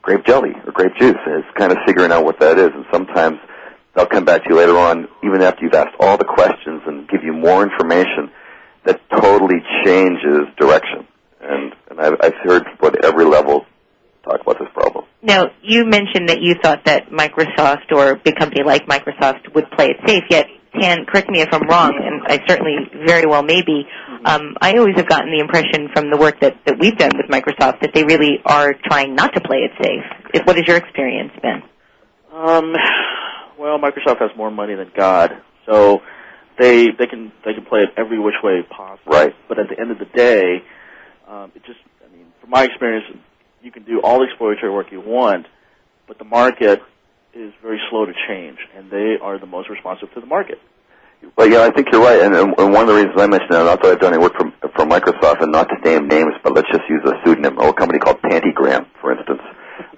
grape 0.01 0.25
jelly 0.25 0.51
or 0.65 0.71
grape 0.71 0.93
juice. 0.99 1.17
And 1.25 1.43
it's 1.43 1.57
kind 1.57 1.71
of 1.71 1.77
figuring 1.85 2.11
out 2.11 2.23
what 2.23 2.39
that 2.39 2.57
is. 2.57 2.69
And 2.73 2.85
sometimes 2.91 3.39
they'll 3.95 4.05
come 4.05 4.25
back 4.25 4.43
to 4.43 4.49
you 4.49 4.55
later 4.55 4.77
on, 4.77 5.07
even 5.23 5.41
after 5.41 5.63
you've 5.63 5.73
asked 5.73 5.95
all 5.99 6.17
the 6.17 6.25
questions 6.25 6.81
and 6.85 7.07
give 7.07 7.23
you 7.23 7.33
more 7.33 7.63
information 7.63 8.31
that 8.85 9.01
totally 9.09 9.61
changes 9.83 10.41
direction. 10.57 11.07
And, 11.41 11.73
and 11.89 11.99
I've, 11.99 12.15
I've 12.21 12.35
heard 12.43 12.65
people 12.65 12.89
at 12.89 13.05
every 13.05 13.25
level 13.25 13.65
talk 14.23 14.41
about 14.41 14.59
this 14.59 14.69
problem. 14.73 15.05
Now, 15.21 15.51
you 15.61 15.85
mentioned 15.85 16.29
that 16.29 16.41
you 16.41 16.55
thought 16.61 16.85
that 16.85 17.09
Microsoft 17.09 17.91
or 17.91 18.11
a 18.11 18.15
big 18.15 18.35
company 18.35 18.63
like 18.63 18.87
Microsoft 18.87 19.53
would 19.53 19.69
play 19.71 19.87
it 19.87 19.97
safe, 20.07 20.23
yet 20.29 20.47
Tan, 20.79 21.05
correct 21.05 21.29
me 21.29 21.41
if 21.41 21.49
I'm 21.51 21.67
wrong, 21.67 21.93
and 22.01 22.23
I 22.25 22.43
certainly 22.47 22.75
very 23.05 23.27
well 23.27 23.43
may 23.43 23.61
be. 23.61 23.83
Um, 24.25 24.55
I 24.59 24.73
always 24.77 24.95
have 24.95 25.07
gotten 25.07 25.29
the 25.31 25.39
impression 25.39 25.89
from 25.93 26.09
the 26.09 26.17
work 26.17 26.39
that, 26.39 26.57
that 26.65 26.79
we've 26.79 26.97
done 26.97 27.11
with 27.15 27.27
Microsoft 27.27 27.81
that 27.81 27.91
they 27.93 28.03
really 28.03 28.39
are 28.45 28.73
trying 28.85 29.13
not 29.13 29.33
to 29.35 29.41
play 29.41 29.57
it 29.57 29.71
safe. 29.81 30.45
What 30.47 30.55
has 30.55 30.65
your 30.67 30.77
experience 30.77 31.31
been? 31.41 31.61
Um, 32.33 32.73
well, 33.59 33.77
Microsoft 33.77 34.19
has 34.19 34.31
more 34.35 34.49
money 34.49 34.73
than 34.73 34.91
God, 34.95 35.31
so 35.67 36.01
they 36.57 36.87
they 36.97 37.05
can 37.05 37.31
they 37.45 37.53
can 37.53 37.65
play 37.65 37.81
it 37.81 37.89
every 37.95 38.19
which 38.19 38.35
way 38.43 38.63
possible. 38.63 39.13
Right. 39.13 39.35
But 39.47 39.59
at 39.59 39.69
the 39.69 39.79
end 39.79 39.91
of 39.91 39.99
the 39.99 40.05
day, 40.05 40.63
um, 41.29 41.51
it 41.53 41.63
just 41.65 41.79
I 42.03 42.11
mean, 42.15 42.25
from 42.41 42.49
my 42.49 42.63
experience, 42.63 43.05
you 43.63 43.71
can 43.71 43.83
do 43.83 44.01
all 44.01 44.19
the 44.19 44.25
exploratory 44.25 44.71
work 44.71 44.91
you 44.91 44.99
want, 44.99 45.47
but 46.07 46.19
the 46.19 46.25
market 46.25 46.81
is 47.33 47.53
very 47.61 47.79
slow 47.89 48.05
to 48.05 48.13
change, 48.27 48.57
and 48.75 48.91
they 48.91 49.15
are 49.21 49.39
the 49.39 49.45
most 49.45 49.69
responsive 49.69 50.13
to 50.13 50.19
the 50.19 50.25
market. 50.25 50.59
Well, 51.37 51.49
yeah, 51.49 51.61
I 51.61 51.71
think 51.71 51.87
you're 51.91 52.03
right, 52.03 52.21
and, 52.21 52.35
and 52.35 52.73
one 52.73 52.83
of 52.83 52.87
the 52.87 52.95
reasons 52.95 53.13
I 53.17 53.27
mentioned 53.27 53.51
that, 53.51 53.63
not 53.63 53.81
that 53.81 53.93
I've 53.93 53.99
done 54.01 54.13
any 54.13 54.21
work 54.21 54.33
for, 54.35 54.51
for 54.75 54.85
Microsoft, 54.85 55.41
and 55.41 55.53
not 55.53 55.69
to 55.69 55.75
name 55.89 56.09
names, 56.09 56.33
but 56.43 56.53
let's 56.53 56.67
just 56.69 56.83
use 56.89 57.01
a 57.05 57.13
pseudonym. 57.23 57.57
A 57.57 57.73
company 57.73 57.99
called 57.99 58.21
Pantygram, 58.21 58.85
for 58.99 59.17
instance, 59.17 59.41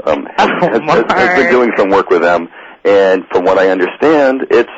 um, 0.06 0.28
has, 0.38 0.48
Oh, 0.62 0.70
has, 0.70 0.82
has, 0.86 1.04
has 1.10 1.40
been 1.40 1.52
doing 1.52 1.72
some 1.76 1.90
work 1.90 2.12
with 2.12 2.22
them. 2.22 2.48
And 2.86 3.24
from 3.32 3.46
what 3.46 3.58
I 3.58 3.70
understand, 3.70 4.42
it's 4.52 4.70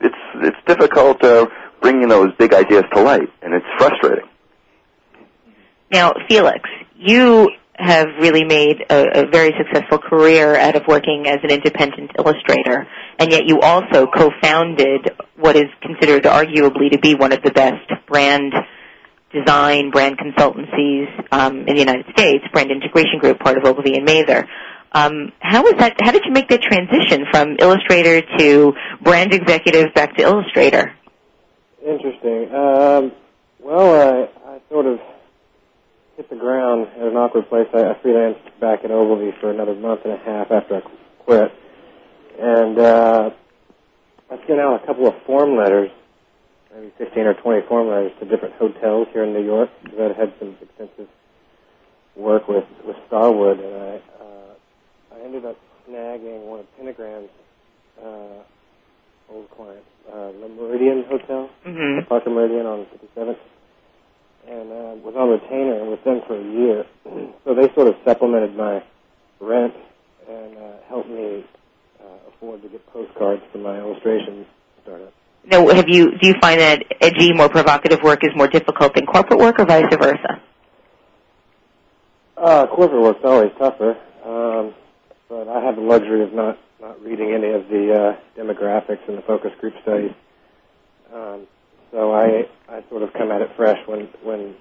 it's 0.00 0.14
it's 0.34 0.56
difficult 0.66 1.24
uh, 1.24 1.46
bringing 1.80 2.08
those 2.08 2.28
big 2.38 2.52
ideas 2.52 2.84
to 2.92 3.00
light, 3.00 3.30
and 3.40 3.54
it's 3.54 3.64
frustrating. 3.78 4.28
Now, 5.90 6.12
Felix, 6.28 6.60
you 6.94 7.48
have 7.76 8.06
really 8.20 8.44
made 8.44 8.84
a, 8.88 9.24
a 9.24 9.26
very 9.26 9.52
successful 9.58 9.98
career 9.98 10.54
out 10.56 10.76
of 10.76 10.82
working 10.86 11.26
as 11.26 11.38
an 11.42 11.50
independent 11.50 12.10
illustrator, 12.16 12.86
and 13.18 13.32
yet 13.32 13.46
you 13.46 13.60
also 13.60 14.06
co-founded 14.06 15.10
what 15.36 15.56
is 15.56 15.66
considered 15.82 16.24
arguably 16.24 16.90
to 16.90 16.98
be 16.98 17.14
one 17.14 17.32
of 17.32 17.42
the 17.42 17.50
best 17.50 17.90
brand 18.06 18.52
design, 19.32 19.90
brand 19.90 20.16
consultancies 20.18 21.08
um, 21.32 21.66
in 21.66 21.74
the 21.74 21.80
United 21.80 22.06
States, 22.12 22.44
Brand 22.52 22.70
Integration 22.70 23.18
Group, 23.18 23.40
part 23.40 23.58
of 23.58 23.64
Ogilvy 23.64 23.96
and 23.96 24.04
Mather. 24.04 24.48
Um, 24.92 25.32
how 25.40 25.64
was 25.64 25.74
that? 25.78 25.96
How 26.00 26.12
did 26.12 26.22
you 26.24 26.30
make 26.30 26.48
that 26.50 26.62
transition 26.62 27.26
from 27.32 27.56
illustrator 27.58 28.22
to 28.38 28.72
brand 29.02 29.34
executive 29.34 29.92
back 29.92 30.14
to 30.16 30.22
illustrator? 30.22 30.92
Interesting. 31.84 32.54
Um, 32.54 33.12
well, 33.58 34.28
I, 34.46 34.52
I 34.52 34.60
sort 34.70 34.86
of 34.86 35.00
hit 36.16 36.28
the 36.30 36.36
ground 36.36 36.88
at 36.96 37.06
an 37.06 37.16
awkward 37.16 37.48
place. 37.48 37.68
I, 37.74 37.90
I 37.90 37.94
freelanced 38.04 38.60
back 38.60 38.84
at 38.84 38.90
Ogilvy 38.90 39.32
for 39.40 39.50
another 39.50 39.74
month 39.74 40.00
and 40.04 40.12
a 40.14 40.18
half 40.18 40.50
after 40.50 40.76
I 40.76 40.80
quit, 41.24 41.52
and 42.40 42.78
uh, 42.78 43.30
I 44.30 44.36
sent 44.46 44.60
out 44.60 44.82
a 44.82 44.86
couple 44.86 45.06
of 45.08 45.14
form 45.26 45.56
letters, 45.56 45.90
maybe 46.74 46.92
15 46.98 47.22
or 47.26 47.34
20 47.34 47.66
form 47.68 47.88
letters 47.88 48.12
to 48.20 48.26
different 48.26 48.54
hotels 48.56 49.08
here 49.12 49.24
in 49.24 49.32
New 49.32 49.44
York 49.44 49.70
because 49.82 49.98
I'd 49.98 50.16
had 50.16 50.32
some 50.38 50.56
extensive 50.60 51.08
work 52.16 52.46
with 52.48 52.64
with 52.86 52.96
Starwood, 53.08 53.58
and 53.60 53.74
I 53.74 54.00
uh, 54.22 55.14
I 55.16 55.24
ended 55.24 55.44
up 55.44 55.56
snagging 55.88 56.46
one 56.46 56.60
of 56.60 56.76
Pentagram's 56.76 57.30
uh, 58.00 58.42
old 59.30 59.50
clients, 59.56 59.86
uh, 60.08 60.30
the 60.32 60.48
Meridien 60.48 61.06
Hotel, 61.08 61.48
Mhm. 61.66 62.00
the 62.00 62.06
Parker 62.08 62.30
Meridien 62.30 62.66
on 62.66 62.86
57th, 62.86 63.38
and 64.48 64.70
uh, 64.70 64.94
was 65.02 65.14
on 65.16 65.30
retainer 65.30 65.80
and 65.80 65.90
with 65.90 66.04
them 66.04 66.20
for 66.26 66.38
a 66.38 66.42
year. 66.42 66.86
so 67.44 67.54
they 67.54 67.72
sort 67.74 67.88
of 67.88 67.94
supplemented 68.04 68.56
my 68.56 68.82
rent 69.40 69.74
and 70.28 70.56
uh, 70.56 70.72
helped 70.88 71.08
me 71.08 71.44
uh, 72.00 72.28
afford 72.28 72.62
to 72.62 72.68
get 72.68 72.86
postcards 72.86 73.42
for 73.52 73.58
my 73.58 73.78
illustration 73.78 74.46
startup. 74.82 75.12
Now, 75.46 75.68
have 75.68 75.88
you 75.88 76.16
do 76.18 76.26
you 76.26 76.34
find 76.40 76.60
that 76.60 76.82
edgy, 77.00 77.32
more 77.34 77.50
provocative 77.50 78.02
work 78.02 78.24
is 78.24 78.30
more 78.34 78.48
difficult 78.48 78.94
than 78.94 79.04
corporate 79.04 79.38
work, 79.38 79.58
or 79.58 79.66
vice 79.66 79.84
versa? 79.90 80.40
Uh, 82.36 82.66
corporate 82.66 83.02
work's 83.02 83.20
always 83.24 83.52
tougher, 83.58 83.90
um, 84.24 84.74
but 85.28 85.46
I 85.48 85.62
have 85.62 85.76
the 85.76 85.82
luxury 85.82 86.22
of 86.22 86.32
not 86.32 86.58
not 86.80 87.02
reading 87.02 87.32
any 87.32 87.52
of 87.52 87.68
the 87.68 87.92
uh, 87.92 88.40
demographics 88.40 89.06
and 89.06 89.18
the 89.18 89.22
focus 89.22 89.52
group 89.60 89.74
studies. 89.82 90.12
Um, 91.12 91.46
so 91.94 92.12
I 92.12 92.42
I 92.68 92.84
sort 92.90 93.02
of 93.04 93.12
come 93.12 93.30
at 93.30 93.40
it 93.40 93.50
fresh 93.56 93.78
when 93.86 94.08
when 94.24 94.56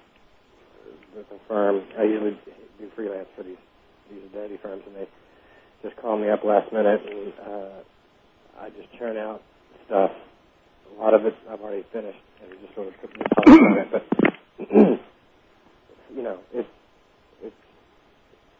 with 1.15 1.25
a 1.31 1.39
firm. 1.47 1.81
I 1.97 2.03
usually 2.03 2.39
do 2.79 2.89
freelance 2.95 3.27
for 3.35 3.43
these 3.43 3.57
these 4.11 4.21
identity 4.31 4.59
firms, 4.61 4.83
and 4.85 4.95
they 4.95 5.07
just 5.81 5.95
call 5.97 6.17
me 6.17 6.29
up 6.29 6.43
last 6.43 6.71
minute, 6.71 7.01
and 7.09 7.33
uh, 7.45 8.61
I 8.61 8.69
just 8.69 8.87
churn 8.99 9.17
out 9.17 9.41
stuff. 9.87 10.11
A 10.95 11.01
lot 11.01 11.15
of 11.15 11.25
it 11.25 11.33
I've 11.49 11.59
already 11.59 11.85
finished, 11.91 12.19
and 12.43 12.51
just 12.61 12.75
sort 12.75 12.87
of 12.87 12.93
put 13.01 13.09
polish 13.35 13.61
on 13.61 13.77
it. 13.79 13.87
But 13.91 14.69
you 16.15 16.21
know, 16.23 16.37
it's 16.53 16.69
it's 17.41 17.55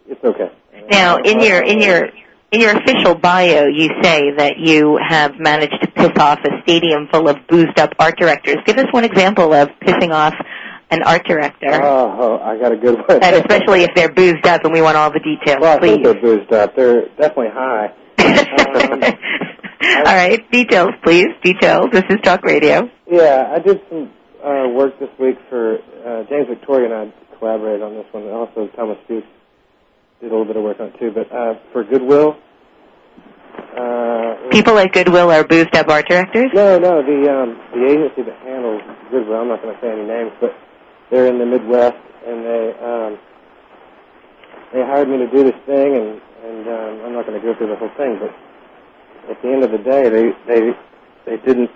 it's 0.08 0.24
okay. 0.24 0.52
Now, 0.90 1.18
in 1.18 1.40
your 1.42 1.62
in 1.64 1.80
your 1.80 2.10
in 2.54 2.62
your 2.62 2.78
official 2.78 3.16
bio, 3.16 3.66
you 3.66 3.90
say 4.04 4.32
that 4.38 4.54
you 4.60 4.98
have 5.06 5.40
managed 5.40 5.76
to 5.82 5.88
piss 5.92 6.12
off 6.20 6.40
a 6.46 6.62
stadium 6.62 7.08
full 7.12 7.28
of 7.28 7.36
boozed 7.50 7.80
up 7.80 7.90
art 8.00 8.16
directors. 8.18 8.58
Give 8.66 8.78
us 8.78 8.86
one 8.92 9.04
example 9.04 9.52
of 9.54 9.70
pissing 9.82 10.12
off 10.14 10.36
an 10.92 11.02
art 11.04 11.26
director, 11.26 11.72
Oh, 11.82 12.16
oh, 12.20 12.40
I 12.44 12.60
got 12.60 12.72
a 12.72 12.78
good 12.78 13.00
one. 13.08 13.24
and 13.24 13.36
especially 13.38 13.82
if 13.82 13.90
they're 13.96 14.14
boozed 14.14 14.46
up, 14.46 14.64
and 14.64 14.72
we 14.72 14.82
want 14.84 14.96
all 14.96 15.10
the 15.12 15.20
details, 15.20 15.58
well, 15.60 15.78
I 15.78 15.80
please. 15.80 15.92
think 15.94 16.04
they're 16.04 16.22
boozed 16.22 16.54
up. 16.54 16.76
They're 16.76 17.08
definitely 17.18 17.50
high. 17.52 17.92
all 20.06 20.16
right, 20.16 20.40
details, 20.52 20.92
please. 21.04 21.26
Details. 21.44 21.88
This 21.92 22.04
is 22.10 22.18
Talk 22.24 22.44
Radio. 22.44 22.90
Yeah, 23.10 23.52
I 23.56 23.60
did 23.60 23.82
some 23.90 24.12
uh, 24.46 24.70
work 24.70 25.00
this 25.00 25.10
week 25.20 25.38
for 25.50 25.78
uh, 26.06 26.24
James 26.30 26.48
Victore 26.50 26.86
and 26.86 26.94
I 26.94 27.38
collaborated 27.40 27.82
on 27.82 27.96
this 27.96 28.06
one. 28.12 28.24
and 28.24 28.32
Also, 28.34 28.68
Thomas 28.76 28.98
Stoops 29.06 29.26
did 30.24 30.32
a 30.32 30.36
little 30.36 30.46
bit 30.46 30.56
of 30.56 30.64
work 30.64 30.80
on 30.80 30.88
it 30.88 31.00
too. 31.00 31.12
But 31.12 31.28
uh, 31.36 31.56
for 31.74 31.84
Goodwill, 31.84 32.38
uh, 33.76 34.50
People 34.52 34.78
at 34.80 34.94
Goodwill 34.94 35.30
are 35.30 35.44
boozed 35.44 35.76
up 35.76 35.90
art 35.90 36.08
directors. 36.08 36.50
no, 36.54 36.80
no, 36.80 37.04
the 37.04 37.28
um, 37.28 37.60
the 37.76 37.86
agency 37.86 38.24
that 38.24 38.40
handles 38.40 38.82
Goodwill. 39.12 39.42
I'm 39.42 39.50
not 39.50 39.62
going 39.62 39.76
to 39.76 39.82
say 39.82 39.92
any 39.92 40.06
names, 40.06 40.32
but 40.40 40.56
they're 41.12 41.28
in 41.28 41.40
the 41.40 41.46
Midwest, 41.46 41.98
and 42.26 42.46
they 42.46 42.74
um, 42.80 43.20
they 44.72 44.80
hired 44.82 45.10
me 45.10 45.18
to 45.18 45.28
do 45.28 45.44
this 45.44 45.60
thing, 45.66 45.96
and 45.96 46.22
and 46.46 46.68
um, 46.68 47.06
I'm 47.06 47.14
not 47.14 47.28
going 47.28 47.40
to 47.40 47.46
go 47.46 47.54
through 47.58 47.68
the 47.68 47.76
whole 47.76 47.92
thing, 47.98 48.18
but 48.20 48.32
at 49.30 49.42
the 49.42 49.50
end 49.50 49.64
of 49.64 49.72
the 49.72 49.78
day, 49.80 50.08
they 50.10 50.32
they 50.48 50.72
they 51.26 51.38
didn't 51.44 51.72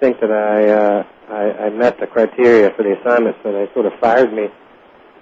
think 0.00 0.20
that 0.20 0.30
I 0.30 0.68
uh, 0.68 1.04
I, 1.30 1.66
I 1.66 1.70
met 1.70 1.98
the 1.98 2.06
criteria 2.06 2.70
for 2.76 2.82
the 2.82 3.00
assignment, 3.00 3.36
so 3.42 3.52
they 3.52 3.72
sort 3.72 3.86
of 3.86 3.92
fired 4.00 4.32
me. 4.32 4.48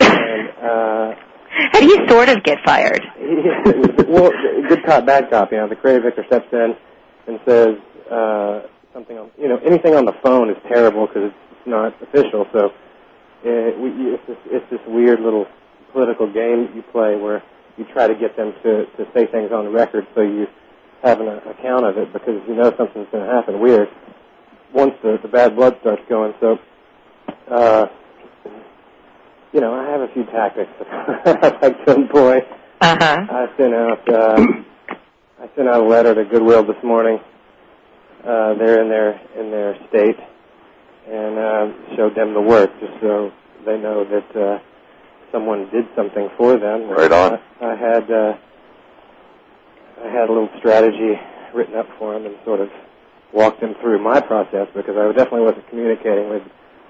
And 0.00 0.48
uh, 0.58 1.14
How 1.50 1.80
do 1.80 1.86
you 1.86 2.08
sort 2.08 2.28
of 2.28 2.42
get 2.42 2.58
fired? 2.64 3.02
well, 4.08 4.30
good 4.68 4.84
cop, 4.84 5.06
bad 5.06 5.30
cop. 5.30 5.50
You 5.50 5.58
know, 5.58 5.68
the 5.68 5.76
creative 5.76 6.02
director 6.02 6.24
steps 6.26 6.46
in 6.52 6.76
and 7.26 7.40
says 7.46 7.76
uh, 8.10 8.62
something 8.92 9.18
on, 9.18 9.30
you 9.38 9.48
know, 9.48 9.58
anything 9.58 9.94
on 9.94 10.04
the 10.04 10.14
phone 10.22 10.50
is 10.50 10.56
terrible 10.68 11.06
because 11.06 11.30
it's 11.32 11.66
not 11.66 11.94
official. 12.02 12.46
So 12.52 12.66
uh, 12.68 13.78
we, 13.80 13.90
it's 14.14 14.26
this, 14.26 14.38
it's 14.46 14.70
this 14.70 14.80
weird 14.86 15.20
little 15.20 15.46
political 15.92 16.26
game 16.26 16.66
that 16.66 16.76
you 16.76 16.82
play 16.92 17.16
where 17.16 17.42
you 17.76 17.84
try 17.92 18.06
to 18.06 18.14
get 18.14 18.36
them 18.36 18.52
to 18.62 18.86
to 18.96 19.06
say 19.14 19.26
things 19.26 19.52
on 19.52 19.64
the 19.64 19.70
record 19.70 20.06
so 20.14 20.20
you 20.20 20.46
have 21.02 21.20
an 21.20 21.28
account 21.28 21.86
of 21.86 21.96
it 21.96 22.12
because 22.12 22.42
you 22.48 22.54
know 22.54 22.74
something's 22.76 23.06
going 23.12 23.24
to 23.24 23.32
happen 23.32 23.60
weird 23.60 23.88
once 24.72 24.92
the 25.02 25.18
the 25.22 25.28
bad 25.28 25.56
blood 25.56 25.76
starts 25.80 26.02
going. 26.08 26.34
So. 26.40 26.58
Uh, 27.50 27.86
you 29.52 29.60
know, 29.60 29.74
I 29.74 29.90
have 29.90 30.00
a 30.00 30.08
few 30.12 30.24
tactics 30.24 30.70
I 30.90 31.58
like 31.62 31.84
to 31.86 31.94
employ. 31.94 32.38
Uh-huh. 32.80 33.26
I 33.30 33.46
sent 33.56 33.74
out 33.74 34.08
uh, 34.08 34.46
I 35.40 35.50
sent 35.56 35.68
out 35.68 35.80
a 35.80 35.88
letter 35.88 36.14
to 36.14 36.24
Goodwill 36.24 36.64
this 36.64 36.82
morning. 36.84 37.18
Uh, 38.24 38.54
they're 38.54 38.82
in 38.82 38.88
their 38.88 39.20
in 39.38 39.50
their 39.50 39.74
state, 39.88 40.18
and 41.08 41.38
uh, 41.38 41.96
showed 41.96 42.14
them 42.14 42.34
the 42.34 42.40
work 42.40 42.70
just 42.80 42.92
so 43.00 43.32
they 43.64 43.78
know 43.78 44.04
that 44.04 44.36
uh, 44.36 44.58
someone 45.32 45.70
did 45.70 45.86
something 45.96 46.28
for 46.36 46.58
them. 46.58 46.88
Right 46.90 47.10
on. 47.10 47.38
I, 47.60 47.64
I 47.64 47.76
had 47.76 48.10
uh, 48.10 48.34
I 50.04 50.08
had 50.08 50.28
a 50.28 50.32
little 50.32 50.50
strategy 50.58 51.18
written 51.54 51.74
up 51.74 51.86
for 51.98 52.12
them 52.12 52.26
and 52.26 52.36
sort 52.44 52.60
of 52.60 52.68
walked 53.32 53.60
them 53.60 53.74
through 53.80 54.02
my 54.02 54.20
process 54.20 54.68
because 54.74 54.96
I 54.96 55.06
definitely 55.12 55.42
wasn't 55.42 55.68
communicating 55.68 56.28
with 56.30 56.42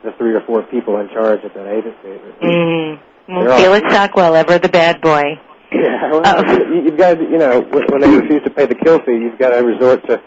the 0.04 0.12
three 0.18 0.34
or 0.34 0.40
four 0.46 0.62
people 0.64 0.98
in 1.00 1.08
charge 1.08 1.40
at 1.44 1.54
that 1.54 1.66
agency. 1.66 2.20
Mm. 2.42 3.00
Well, 3.28 3.40
They're 3.44 3.52
all- 3.52 3.58
Felix 3.58 3.92
Sockwell, 3.94 4.34
ever 4.36 4.58
the 4.58 4.68
bad 4.68 5.00
boy. 5.00 5.22
Yeah, 5.70 6.10
well, 6.10 6.22
Oh. 6.24 6.52
you, 6.72 6.84
you've 6.84 6.96
got 6.96 7.14
to, 7.14 7.22
you 7.22 7.36
know, 7.38 7.60
when 7.60 7.84
when 7.90 8.00
they 8.00 8.08
refuse 8.16 8.42
to 8.44 8.50
pay 8.50 8.64
the 8.66 8.74
kill 8.74 9.00
fee, 9.00 9.12
you've 9.12 9.38
got 9.38 9.50
to 9.50 9.62
resort 9.64 10.02
to 10.08 10.20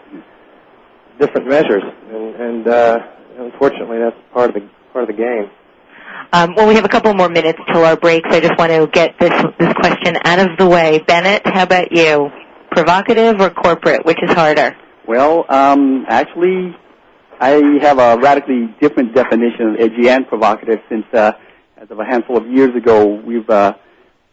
different 1.18 1.48
measures, 1.48 1.82
and, 2.10 2.34
and 2.36 2.68
uh, 2.68 2.98
unfortunately, 3.38 3.98
that's 3.98 4.16
part 4.32 4.50
of 4.50 4.54
the 4.54 4.68
part 4.92 5.08
of 5.08 5.16
the 5.16 5.20
game. 5.20 5.50
Um, 6.32 6.54
well, 6.56 6.68
we 6.68 6.74
have 6.76 6.84
a 6.84 6.88
couple 6.88 7.12
more 7.14 7.28
minutes 7.28 7.58
till 7.72 7.84
our 7.84 7.96
break, 7.96 8.22
so 8.30 8.36
I 8.36 8.40
just 8.40 8.56
want 8.58 8.70
to 8.72 8.86
get 8.86 9.18
this 9.18 9.32
this 9.58 9.72
question 9.74 10.16
out 10.24 10.38
of 10.38 10.56
the 10.58 10.68
way. 10.68 11.00
Bennett, 11.06 11.42
how 11.44 11.64
about 11.64 11.90
you? 11.92 12.30
Provocative 12.70 13.40
or 13.40 13.50
corporate? 13.50 14.04
Which 14.06 14.18
is 14.22 14.32
harder? 14.32 14.76
Well, 15.06 15.44
um, 15.48 16.06
actually, 16.08 16.74
I 17.42 17.60
have 17.82 17.98
a 17.98 18.16
radically 18.18 18.72
different 18.80 19.16
definition 19.16 19.70
of 19.70 19.80
edgy 19.80 20.08
and 20.08 20.28
provocative 20.28 20.78
since, 20.88 21.04
uh, 21.12 21.32
as 21.76 21.90
of 21.90 21.98
a 21.98 22.04
handful 22.04 22.36
of 22.36 22.46
years 22.46 22.72
ago, 22.76 23.04
we've 23.04 23.50
uh, 23.50 23.74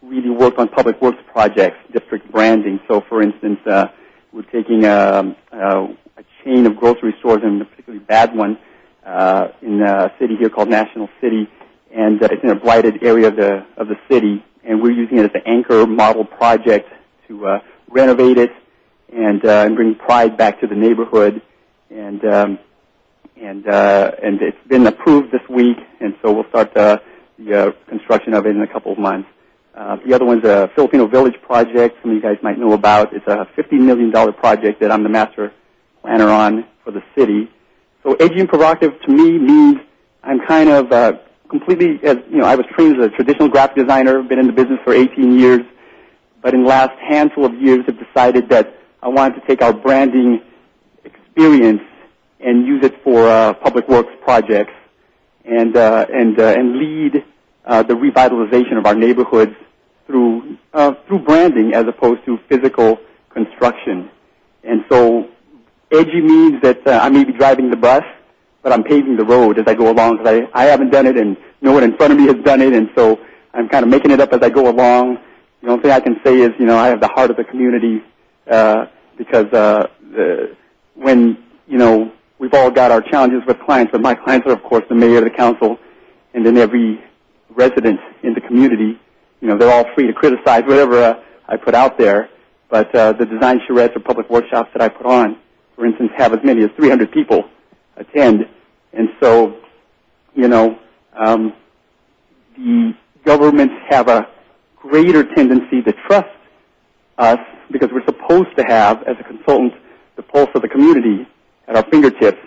really 0.03 0.29
worked 0.29 0.59
on 0.59 0.67
public 0.67 1.01
works 1.01 1.17
projects, 1.33 1.77
district 1.91 2.31
branding. 2.31 2.79
So, 2.87 3.01
for 3.09 3.23
instance, 3.23 3.57
uh, 3.65 3.87
we're 4.31 4.43
taking 4.43 4.85
a, 4.85 5.35
a, 5.51 5.85
a 5.85 6.23
chain 6.45 6.67
of 6.67 6.75
grocery 6.75 7.15
stores, 7.17 7.39
and 7.43 7.59
a 7.59 7.65
particularly 7.65 8.05
bad 8.05 8.35
one, 8.35 8.59
uh, 9.03 9.47
in 9.63 9.81
a 9.81 10.13
city 10.19 10.35
here 10.37 10.51
called 10.51 10.69
National 10.69 11.09
City, 11.19 11.49
and 11.91 12.21
uh, 12.21 12.27
it's 12.29 12.43
in 12.43 12.51
a 12.51 12.59
blighted 12.59 13.01
area 13.03 13.29
of 13.29 13.35
the 13.35 13.65
of 13.75 13.87
the 13.87 13.95
city, 14.07 14.45
and 14.63 14.83
we're 14.83 14.91
using 14.91 15.17
it 15.17 15.25
as 15.25 15.31
an 15.33 15.41
anchor 15.47 15.87
model 15.87 16.25
project 16.25 16.87
to 17.27 17.47
uh, 17.47 17.59
renovate 17.89 18.37
it 18.37 18.51
and 19.11 19.43
uh, 19.43 19.63
and 19.65 19.75
bring 19.75 19.95
pride 19.95 20.37
back 20.37 20.61
to 20.61 20.67
the 20.67 20.75
neighborhood, 20.75 21.41
and 21.89 22.23
um, 22.23 22.59
and 23.41 23.67
uh, 23.67 24.11
and 24.21 24.41
it's 24.41 24.67
been 24.67 24.85
approved 24.87 25.31
this 25.31 25.41
week, 25.49 25.77
and 25.99 26.13
so 26.21 26.31
we'll 26.33 26.47
start 26.49 26.75
uh, 26.75 26.97
the 27.37 27.67
uh, 27.67 27.71
construction 27.87 28.33
of 28.33 28.45
it 28.45 28.55
in 28.55 28.61
a 28.61 28.67
couple 28.67 28.91
of 28.91 28.99
months. 28.99 29.29
Uh, 29.75 29.97
the 30.05 30.13
other 30.13 30.25
one's 30.25 30.43
a 30.43 30.69
Filipino 30.75 31.07
Village 31.07 31.35
project. 31.41 31.97
Some 32.01 32.11
of 32.11 32.15
you 32.15 32.21
guys 32.21 32.37
might 32.43 32.57
know 32.57 32.73
about. 32.73 33.13
It's 33.13 33.25
a 33.27 33.47
$50 33.57 33.79
million 33.79 34.11
project 34.33 34.81
that 34.81 34.91
I'm 34.91 35.03
the 35.03 35.09
master 35.09 35.53
planner 36.01 36.29
on 36.29 36.65
for 36.83 36.91
the 36.91 37.01
city. 37.17 37.49
So 38.03 38.13
edgy 38.15 38.41
and 38.41 38.49
provocative 38.49 38.99
to 39.01 39.11
me 39.11 39.37
means 39.37 39.77
I'm 40.23 40.39
kind 40.45 40.69
of 40.69 40.91
uh, 40.91 41.13
completely, 41.49 41.99
as 42.03 42.17
you 42.29 42.39
know, 42.39 42.45
I 42.45 42.55
was 42.55 42.65
trained 42.75 42.99
as 42.99 43.05
a 43.05 43.09
traditional 43.09 43.47
graphic 43.47 43.77
designer, 43.77 44.21
been 44.23 44.39
in 44.39 44.47
the 44.47 44.53
business 44.53 44.79
for 44.83 44.93
18 44.93 45.39
years, 45.39 45.61
but 46.41 46.53
in 46.53 46.63
the 46.63 46.69
last 46.69 46.97
handful 46.99 47.45
of 47.45 47.53
years 47.55 47.85
have 47.85 47.97
decided 47.99 48.49
that 48.49 48.75
I 49.01 49.07
wanted 49.07 49.39
to 49.41 49.47
take 49.47 49.61
our 49.61 49.71
branding 49.71 50.41
experience 51.05 51.81
and 52.39 52.65
use 52.65 52.83
it 52.83 53.03
for 53.03 53.27
uh, 53.27 53.53
public 53.53 53.87
works 53.87 54.11
projects 54.23 54.73
and 55.45 55.75
uh, 55.75 56.05
and 56.11 56.39
uh, 56.39 56.53
and 56.57 56.77
lead 56.77 57.23
uh, 57.65 57.83
the 57.83 57.93
revitalization 57.93 58.77
of 58.77 58.85
our 58.85 58.95
neighborhoods 58.95 59.53
through 60.07 60.57
uh, 60.73 60.93
through 61.07 61.19
branding 61.19 61.73
as 61.73 61.85
opposed 61.87 62.23
to 62.25 62.37
physical 62.49 62.97
construction. 63.29 64.09
And 64.63 64.83
so, 64.89 65.29
edgy 65.91 66.21
means 66.21 66.61
that 66.61 66.85
uh, 66.85 66.99
I 67.01 67.09
may 67.09 67.23
be 67.23 67.33
driving 67.33 67.69
the 67.69 67.77
bus, 67.77 68.03
but 68.61 68.71
I'm 68.71 68.83
paving 68.83 69.17
the 69.17 69.25
road 69.25 69.57
as 69.59 69.65
I 69.67 69.73
go 69.73 69.91
along 69.91 70.17
because 70.17 70.47
I 70.53 70.63
I 70.63 70.65
haven't 70.65 70.91
done 70.91 71.05
it 71.07 71.17
and 71.17 71.37
no 71.61 71.73
one 71.73 71.83
in 71.83 71.95
front 71.97 72.13
of 72.13 72.19
me 72.19 72.27
has 72.27 72.43
done 72.43 72.61
it, 72.61 72.73
and 72.73 72.89
so 72.95 73.19
I'm 73.53 73.69
kind 73.69 73.83
of 73.83 73.89
making 73.89 74.11
it 74.11 74.19
up 74.19 74.33
as 74.33 74.41
I 74.41 74.49
go 74.49 74.69
along. 74.69 75.17
The 75.61 75.69
only 75.69 75.81
thing 75.81 75.91
I 75.91 75.99
can 75.99 76.15
say 76.23 76.37
is, 76.37 76.51
you 76.57 76.65
know, 76.65 76.77
I 76.77 76.87
have 76.87 77.01
the 77.01 77.09
heart 77.09 77.31
of 77.31 77.37
the 77.37 77.43
community 77.43 78.01
uh, 78.49 78.85
because 79.17 79.47
uh, 79.51 79.87
the, 79.99 80.55
when 80.95 81.37
you 81.67 81.77
know 81.77 82.11
we've 82.39 82.53
all 82.53 82.71
got 82.71 82.91
our 82.91 83.01
challenges 83.01 83.41
with 83.45 83.59
clients, 83.59 83.91
but 83.91 84.01
my 84.01 84.15
clients 84.15 84.47
are, 84.47 84.53
of 84.53 84.63
course, 84.63 84.83
the 84.89 84.95
mayor, 84.95 85.21
the 85.21 85.29
council, 85.29 85.77
and 86.33 86.45
then 86.45 86.57
every 86.57 87.03
resident 87.49 87.99
in 88.23 88.33
the 88.33 88.41
community. 88.41 88.99
You 89.41 89.47
know, 89.47 89.57
they're 89.57 89.71
all 89.71 89.85
free 89.93 90.07
to 90.07 90.13
criticize 90.13 90.63
whatever 90.65 91.03
uh, 91.03 91.23
I 91.47 91.57
put 91.57 91.75
out 91.75 91.97
there. 91.97 92.29
But 92.69 92.93
uh, 92.95 93.13
the 93.13 93.25
design 93.25 93.59
charrettes 93.67 93.95
or 93.95 93.99
public 93.99 94.29
workshops 94.29 94.69
that 94.73 94.81
I 94.81 94.89
put 94.89 95.05
on, 95.05 95.37
for 95.75 95.85
instance, 95.85 96.11
have 96.17 96.33
as 96.33 96.39
many 96.43 96.63
as 96.63 96.69
300 96.75 97.11
people 97.11 97.45
attend. 97.97 98.45
And 98.93 99.09
so, 99.21 99.57
you 100.35 100.47
know, 100.47 100.77
um, 101.17 101.53
the 102.55 102.93
governments 103.25 103.73
have 103.89 104.07
a 104.07 104.27
greater 104.75 105.23
tendency 105.35 105.81
to 105.81 105.93
trust 106.07 106.29
us 107.17 107.39
because 107.71 107.89
we're 107.91 108.05
supposed 108.05 108.55
to 108.57 108.63
have, 108.63 109.03
as 109.03 109.15
a 109.19 109.23
consultant, 109.23 109.73
the 110.15 110.23
pulse 110.23 110.49
of 110.53 110.61
the 110.61 110.69
community 110.69 111.27
at 111.69 111.75
our 111.75 111.85
fingertips. 111.89 112.39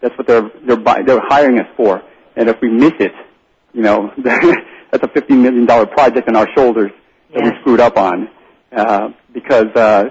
That's 0.00 0.16
what 0.16 0.26
they're 0.26 0.50
they're 0.66 1.04
they're 1.04 1.20
hiring 1.28 1.58
us 1.58 1.66
for. 1.76 2.02
And 2.36 2.48
if 2.48 2.56
we 2.62 2.70
miss 2.70 2.92
it, 3.00 3.12
you 3.72 3.82
know, 3.82 4.10
that's 4.18 5.04
a 5.04 5.08
$15 5.08 5.30
million 5.30 5.66
project 5.66 6.28
on 6.28 6.36
our 6.36 6.48
shoulders 6.56 6.90
that 7.34 7.44
we 7.44 7.50
screwed 7.60 7.80
up 7.80 7.96
on. 7.96 8.28
Uh, 8.74 9.10
because, 9.32 9.66
uh, 9.74 10.04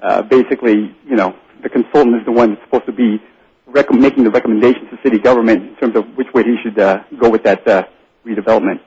uh, 0.00 0.22
basically, 0.22 0.94
you 1.06 1.16
know, 1.16 1.34
the 1.62 1.68
consultant 1.68 2.16
is 2.16 2.24
the 2.26 2.32
one 2.32 2.50
that's 2.50 2.62
supposed 2.64 2.86
to 2.86 2.92
be 2.92 3.22
rec- 3.66 3.90
making 3.92 4.24
the 4.24 4.30
recommendations 4.30 4.90
to 4.90 4.98
city 5.02 5.18
government 5.18 5.62
in 5.62 5.76
terms 5.76 5.96
of 5.96 6.04
which 6.16 6.28
way 6.34 6.42
he 6.42 6.56
should, 6.62 6.78
uh, 6.78 7.02
go 7.20 7.30
with 7.30 7.42
that, 7.44 7.66
uh, 7.66 7.84
redevelopment. 8.26 8.80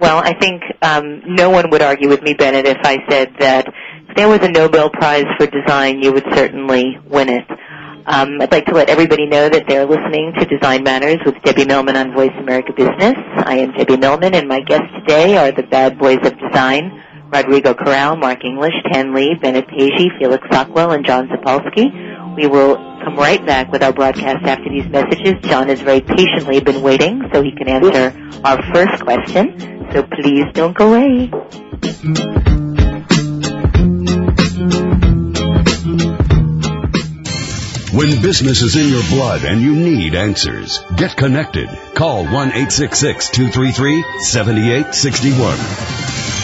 Well, 0.00 0.18
I 0.18 0.34
think 0.38 0.62
um, 0.82 1.22
no 1.24 1.50
one 1.50 1.70
would 1.70 1.82
argue 1.82 2.08
with 2.08 2.22
me, 2.22 2.34
Bennett, 2.34 2.66
if 2.66 2.78
I 2.82 2.98
said 3.08 3.34
that 3.38 3.68
if 4.08 4.16
there 4.16 4.28
was 4.28 4.40
a 4.42 4.48
Nobel 4.50 4.90
Prize 4.90 5.24
for 5.38 5.46
design, 5.46 6.02
you 6.02 6.12
would 6.12 6.24
certainly 6.34 6.98
win 7.08 7.28
it. 7.28 7.44
Um, 8.06 8.38
I'd 8.40 8.52
like 8.52 8.66
to 8.66 8.74
let 8.74 8.90
everybody 8.90 9.24
know 9.24 9.48
that 9.48 9.64
they're 9.66 9.86
listening 9.86 10.34
to 10.38 10.44
Design 10.44 10.82
Matters 10.84 11.20
with 11.24 11.40
Debbie 11.42 11.64
Millman 11.64 11.96
on 11.96 12.12
Voice 12.12 12.34
America 12.38 12.74
Business. 12.76 13.14
I 13.16 13.56
am 13.58 13.72
Debbie 13.72 13.96
Millman, 13.96 14.34
and 14.34 14.46
my 14.46 14.60
guests 14.60 14.88
today 15.00 15.38
are 15.38 15.50
the 15.52 15.62
bad 15.62 15.98
boys 15.98 16.18
of 16.22 16.38
design, 16.38 17.02
Rodrigo 17.32 17.72
Corral, 17.72 18.16
Marc 18.16 18.44
English, 18.44 18.74
Tan 18.92 19.14
Le, 19.14 19.36
Bennett 19.40 19.68
Peji, 19.68 20.18
Felix 20.18 20.46
Sockwell, 20.52 20.94
and 20.94 21.06
John 21.06 21.28
Zapolski. 21.28 22.36
We 22.36 22.46
will 22.46 22.76
come 22.76 23.16
right 23.16 23.44
back 23.46 23.72
with 23.72 23.82
our 23.82 23.94
broadcast 23.94 24.44
after 24.44 24.68
these 24.68 24.86
messages. 24.90 25.36
John 25.40 25.68
has 25.68 25.80
very 25.80 26.02
patiently 26.02 26.60
been 26.60 26.82
waiting 26.82 27.22
so 27.32 27.42
he 27.42 27.52
can 27.52 27.68
answer 27.68 28.12
our 28.44 28.62
first 28.74 29.02
question. 29.02 29.88
So 29.92 30.02
please 30.02 30.44
don't 30.52 30.76
go 30.76 30.92
away. 30.92 31.30
When 37.94 38.20
business 38.20 38.60
is 38.60 38.74
in 38.74 38.88
your 38.88 39.04
blood 39.08 39.44
and 39.44 39.60
you 39.60 39.76
need 39.76 40.16
answers, 40.16 40.80
get 40.96 41.16
connected. 41.16 41.68
Call 41.94 42.24
1 42.24 42.48
866 42.48 43.30
233 43.30 44.04
7861. 44.18 46.43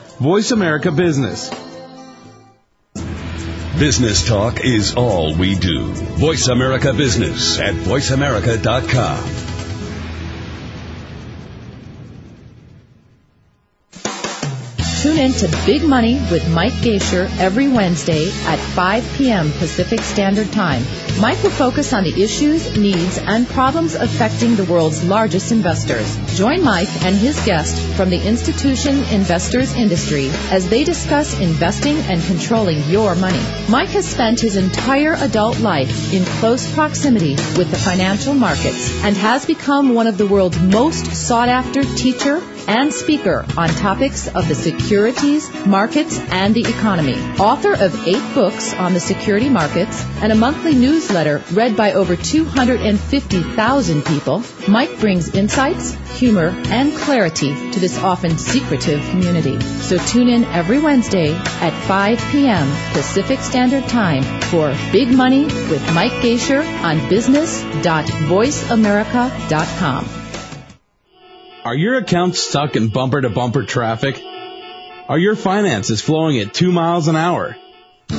Voice 0.21 0.51
America 0.51 0.91
Business. 0.91 1.49
Business 3.79 4.27
talk 4.27 4.63
is 4.63 4.93
all 4.93 5.35
we 5.35 5.55
do. 5.55 5.85
Voice 6.21 6.47
America 6.47 6.93
Business 6.93 7.57
at 7.57 7.73
voiceamerica.com. 7.73 9.17
Tune 15.01 15.17
in 15.17 15.31
to 15.31 15.47
Big 15.65 15.81
Money 15.81 16.21
with 16.29 16.47
Mike 16.53 16.73
Gaisher 16.73 17.27
every 17.39 17.67
Wednesday 17.67 18.27
at 18.45 18.59
5 18.59 19.15
p.m. 19.17 19.51
Pacific 19.53 20.01
Standard 20.01 20.51
Time. 20.51 20.83
Mike 21.21 21.43
will 21.43 21.51
focus 21.51 21.93
on 21.93 22.03
the 22.03 22.23
issues, 22.23 22.75
needs, 22.75 23.19
and 23.19 23.47
problems 23.47 23.93
affecting 23.93 24.55
the 24.55 24.65
world's 24.65 25.03
largest 25.03 25.51
investors. 25.51 26.17
Join 26.35 26.63
Mike 26.63 26.89
and 27.03 27.15
his 27.15 27.39
guest 27.45 27.79
from 27.95 28.09
the 28.09 28.27
institution 28.27 28.97
investors 29.13 29.75
industry 29.75 30.29
as 30.49 30.67
they 30.67 30.83
discuss 30.83 31.39
investing 31.39 31.95
and 32.09 32.23
controlling 32.23 32.81
your 32.89 33.13
money. 33.13 33.45
Mike 33.69 33.89
has 33.89 34.09
spent 34.09 34.39
his 34.39 34.55
entire 34.55 35.13
adult 35.13 35.59
life 35.59 36.11
in 36.11 36.25
close 36.39 36.73
proximity 36.73 37.35
with 37.55 37.69
the 37.69 37.77
financial 37.77 38.33
markets 38.33 38.91
and 39.03 39.15
has 39.15 39.45
become 39.45 39.93
one 39.93 40.07
of 40.07 40.17
the 40.17 40.25
world's 40.25 40.59
most 40.59 41.05
sought 41.13 41.49
after 41.49 41.83
teacher 41.83 42.41
and 42.67 42.93
speaker 42.93 43.45
on 43.57 43.69
topics 43.69 44.27
of 44.27 44.47
the 44.47 44.55
securities, 44.55 45.49
markets, 45.65 46.19
and 46.29 46.55
the 46.55 46.61
economy. 46.61 47.15
Author 47.37 47.73
of 47.73 48.07
eight 48.07 48.33
books 48.33 48.73
on 48.73 48.93
the 48.93 48.99
security 48.99 49.49
markets 49.49 50.03
and 50.21 50.31
a 50.31 50.35
monthly 50.35 50.73
newsletter 51.11 51.43
read 51.53 51.75
by 51.75 51.93
over 51.93 52.15
250,000 52.15 54.05
people, 54.05 54.43
Mike 54.67 54.99
brings 54.99 55.33
insights, 55.35 55.93
humor, 56.17 56.49
and 56.67 56.95
clarity 56.95 57.53
to 57.71 57.79
this 57.79 57.97
often 57.99 58.37
secretive 58.37 59.01
community. 59.09 59.59
So 59.61 59.97
tune 59.97 60.29
in 60.29 60.43
every 60.45 60.79
Wednesday 60.79 61.33
at 61.33 61.73
5 61.87 62.19
p.m. 62.31 62.67
Pacific 62.93 63.39
Standard 63.39 63.89
Time 63.89 64.21
for 64.43 64.69
Big 64.91 65.11
Money 65.11 65.45
with 65.45 65.83
Mike 65.93 66.13
Gaisher 66.23 66.63
on 66.83 67.09
business.voiceamerica.com. 67.09 70.09
Are 71.63 71.75
your 71.75 71.97
accounts 71.97 72.39
stuck 72.39 72.75
in 72.75 72.87
bumper 72.87 73.21
to 73.21 73.29
bumper 73.29 73.63
traffic? 73.63 74.19
Are 75.07 75.19
your 75.19 75.35
finances 75.35 76.01
flowing 76.01 76.39
at 76.39 76.55
two 76.55 76.71
miles 76.71 77.07
an 77.07 77.15
hour? 77.15 77.55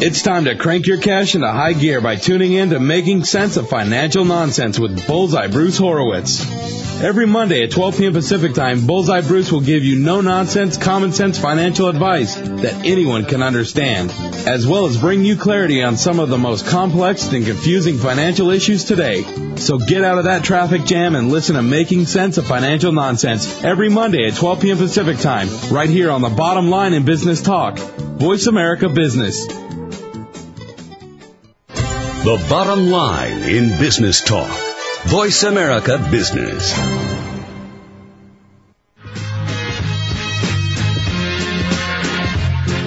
It's 0.00 0.22
time 0.22 0.46
to 0.46 0.56
crank 0.56 0.86
your 0.86 0.98
cash 0.98 1.34
into 1.34 1.50
high 1.50 1.74
gear 1.74 2.00
by 2.00 2.16
tuning 2.16 2.52
in 2.52 2.70
to 2.70 2.80
Making 2.80 3.24
Sense 3.24 3.56
of 3.56 3.68
Financial 3.68 4.24
Nonsense 4.24 4.78
with 4.78 5.06
Bullseye 5.06 5.46
Bruce 5.46 5.78
Horowitz. 5.78 6.44
Every 7.02 7.26
Monday 7.26 7.62
at 7.62 7.72
12 7.72 7.98
p.m. 7.98 8.12
Pacific 8.12 8.54
Time, 8.54 8.86
Bullseye 8.86 9.20
Bruce 9.20 9.52
will 9.52 9.60
give 9.60 9.84
you 9.84 9.98
no 9.98 10.20
nonsense, 10.20 10.76
common 10.76 11.12
sense 11.12 11.38
financial 11.38 11.88
advice 11.88 12.36
that 12.36 12.84
anyone 12.84 13.24
can 13.24 13.42
understand, 13.42 14.10
as 14.46 14.66
well 14.66 14.86
as 14.86 14.96
bring 14.96 15.24
you 15.24 15.36
clarity 15.36 15.82
on 15.82 15.96
some 15.96 16.20
of 16.20 16.28
the 16.28 16.38
most 16.38 16.66
complex 16.66 17.32
and 17.32 17.44
confusing 17.44 17.98
financial 17.98 18.50
issues 18.50 18.84
today. 18.84 19.22
So 19.56 19.78
get 19.78 20.04
out 20.04 20.18
of 20.18 20.24
that 20.24 20.44
traffic 20.44 20.84
jam 20.84 21.14
and 21.14 21.28
listen 21.28 21.56
to 21.56 21.62
Making 21.62 22.06
Sense 22.06 22.38
of 22.38 22.46
Financial 22.46 22.92
Nonsense 22.92 23.62
every 23.62 23.88
Monday 23.88 24.26
at 24.26 24.34
12 24.34 24.60
p.m. 24.60 24.78
Pacific 24.78 25.18
Time, 25.18 25.48
right 25.70 25.88
here 25.88 26.10
on 26.10 26.22
the 26.22 26.28
bottom 26.28 26.70
line 26.70 26.92
in 26.92 27.04
business 27.04 27.42
talk. 27.42 27.78
Voice 27.78 28.46
America 28.46 28.88
Business. 28.88 29.46
The 32.24 32.36
bottom 32.48 32.88
line 32.88 33.42
in 33.42 33.80
business 33.80 34.20
talk. 34.20 34.48
Voice 35.06 35.42
America 35.42 35.98
Business. 36.08 36.72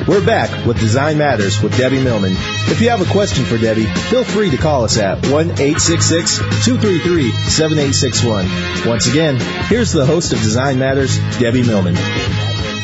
We're 0.08 0.26
back 0.26 0.66
with 0.66 0.80
Design 0.80 1.18
Matters 1.18 1.62
with 1.62 1.78
Debbie 1.78 2.02
Millman. 2.02 2.32
If 2.70 2.80
you 2.80 2.90
have 2.92 3.02
a 3.02 3.12
question 3.12 3.44
for 3.44 3.58
Debbie, 3.58 3.88
feel 3.88 4.24
free 4.24 4.52
to 4.52 4.58
call 4.58 4.86
us 4.86 4.98
at 4.98 5.28
1 5.28 5.52
866 5.52 6.38
233 6.64 7.32
7861. 7.34 8.88
Once 8.88 9.08
again, 9.08 9.36
here's 9.68 9.92
the 9.92 10.06
host 10.06 10.32
of 10.32 10.40
Design 10.40 10.80
Matters, 10.80 11.18
Debbie 11.40 11.64
Millman. 11.64 11.96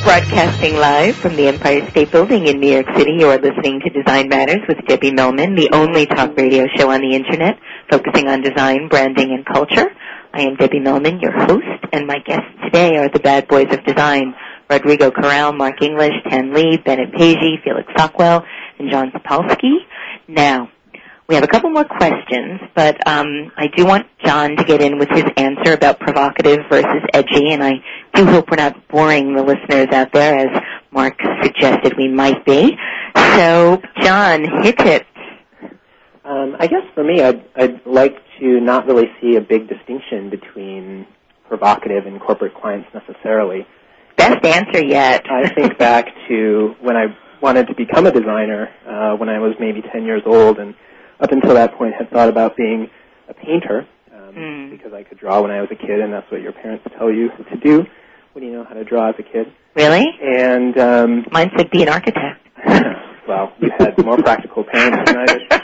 Broadcasting 0.04 0.76
live 0.76 1.16
from 1.16 1.36
the 1.36 1.48
Empire 1.48 1.88
State 1.92 2.12
Building 2.12 2.48
in 2.48 2.60
New 2.60 2.72
York 2.74 2.88
City, 2.98 3.14
you 3.20 3.28
are 3.28 3.38
listening 3.38 3.80
to 3.82 3.90
Design 3.90 4.30
Matters 4.30 4.62
with 4.68 4.78
Debbie 4.88 5.12
Millman, 5.12 5.56
the 5.56 5.70
only 5.72 6.06
talk 6.06 6.36
radio 6.36 6.66
show 6.76 6.90
on 6.90 7.02
the 7.02 7.16
internet 7.16 7.60
focusing 7.90 8.28
on 8.28 8.42
design, 8.42 8.88
branding, 8.90 9.32
and 9.32 9.46
culture. 9.46 9.88
I 10.34 10.42
am 10.42 10.56
Debbie 10.56 10.80
Millman, 10.80 11.20
your 11.20 11.32
host, 11.32 11.86
and 11.94 12.08
my 12.08 12.20
guests 12.20 12.48
today 12.64 12.98
are 12.98 13.10
the 13.10 13.20
bad 13.20 13.48
boys 13.48 13.68
of 13.72 13.84
design, 13.86 14.34
Rodrigo 14.70 15.12
Corral, 15.12 15.54
Marc 15.54 15.82
English, 15.82 16.14
Tan 16.30 16.52
Le, 16.54 16.78
Bennett 16.80 17.12
Peji, 17.14 17.64
Felix 17.64 17.88
Sockwell, 17.96 18.44
and 18.80 18.90
John 18.90 19.12
Zapolski. 19.12 19.78
Now, 20.28 20.70
we 21.32 21.36
have 21.36 21.46
a 21.46 21.48
couple 21.48 21.70
more 21.70 21.86
questions, 21.86 22.60
but 22.76 23.08
um, 23.08 23.54
I 23.56 23.68
do 23.74 23.86
want 23.86 24.06
John 24.22 24.58
to 24.58 24.66
get 24.66 24.82
in 24.82 25.00
with 25.00 25.08
his 25.12 25.24
answer 25.38 25.72
about 25.72 25.98
provocative 25.98 26.60
versus 26.70 27.02
edgy, 27.14 27.54
and 27.54 27.64
I 27.64 27.76
do 28.14 28.26
hope 28.26 28.52
we're 28.52 28.58
not 28.58 28.90
boring 28.90 29.34
the 29.34 29.42
listeners 29.42 29.88
out 29.94 30.12
there, 30.12 30.38
as 30.38 30.62
Marc 30.92 31.18
suggested 31.42 31.94
we 31.98 32.10
might 32.10 32.44
be. 32.46 32.78
So, 33.16 33.82
John, 34.02 34.44
hit 34.62 34.76
it. 34.82 35.08
Um, 36.26 36.58
I 36.60 36.68
guess 36.68 36.84
for 36.94 37.02
me, 37.06 37.22
I'd, 37.22 37.46
I'd 37.56 37.86
like 37.86 38.18
to 38.42 38.60
not 38.60 38.86
really 38.86 39.10
see 39.22 39.38
a 39.38 39.42
big 39.42 39.70
distinction 39.70 40.30
between 40.30 41.08
provocative 41.48 42.08
and 42.08 42.20
corporate 42.20 42.56
clients 42.56 42.90
necessarily. 42.94 43.66
Best 44.18 44.44
answer 44.46 44.84
yet. 44.84 45.26
I 45.32 45.48
think 45.48 45.78
back 45.80 46.08
to 46.28 46.76
when 46.82 46.98
I 46.98 47.06
wanted 47.42 47.68
to 47.68 47.76
become 47.76 48.06
a 48.06 48.12
designer 48.12 48.68
uh, 48.86 49.16
when 49.16 49.30
I 49.30 49.40
was 49.40 49.56
maybe 49.62 49.82
10 49.82 50.04
years 50.04 50.24
old, 50.26 50.60
and 50.60 50.76
up 51.22 51.32
until 51.32 51.54
that 51.54 51.76
point 51.76 51.94
had 51.98 52.10
thought 52.10 52.30
about 52.30 52.58
being 52.58 52.90
a 53.30 53.34
painter 53.34 53.88
um, 54.14 54.34
Mm. 54.36 54.72
because 54.72 54.94
I 54.94 55.04
could 55.04 55.18
draw 55.20 55.42
when 55.42 55.52
I 55.52 55.62
was 55.62 55.70
a 55.72 55.76
kid, 55.76 56.00
and 56.00 56.12
that's 56.14 56.30
what 56.32 56.42
your 56.42 56.52
parents 56.54 56.86
tell 56.98 57.12
you 57.12 57.30
to 57.52 57.58
do 57.58 57.86
when 58.34 58.44
you 58.44 58.52
know 58.52 58.64
how 58.64 58.74
to 58.74 58.84
draw 58.84 59.10
as 59.10 59.16
a 59.20 59.24
kid. 59.24 59.52
Really? 59.76 60.06
And 60.22 60.78
um, 60.78 61.26
Mine 61.32 61.52
said 61.58 61.70
be 61.70 61.84
an 61.84 61.90
architect. 61.90 62.48
well, 63.28 63.54
you 63.60 63.70
had 63.78 63.98
more 64.04 64.18
practical 64.18 64.64
parents 64.64 65.12
than 65.12 65.18
I 65.18 65.26
did. 65.26 65.42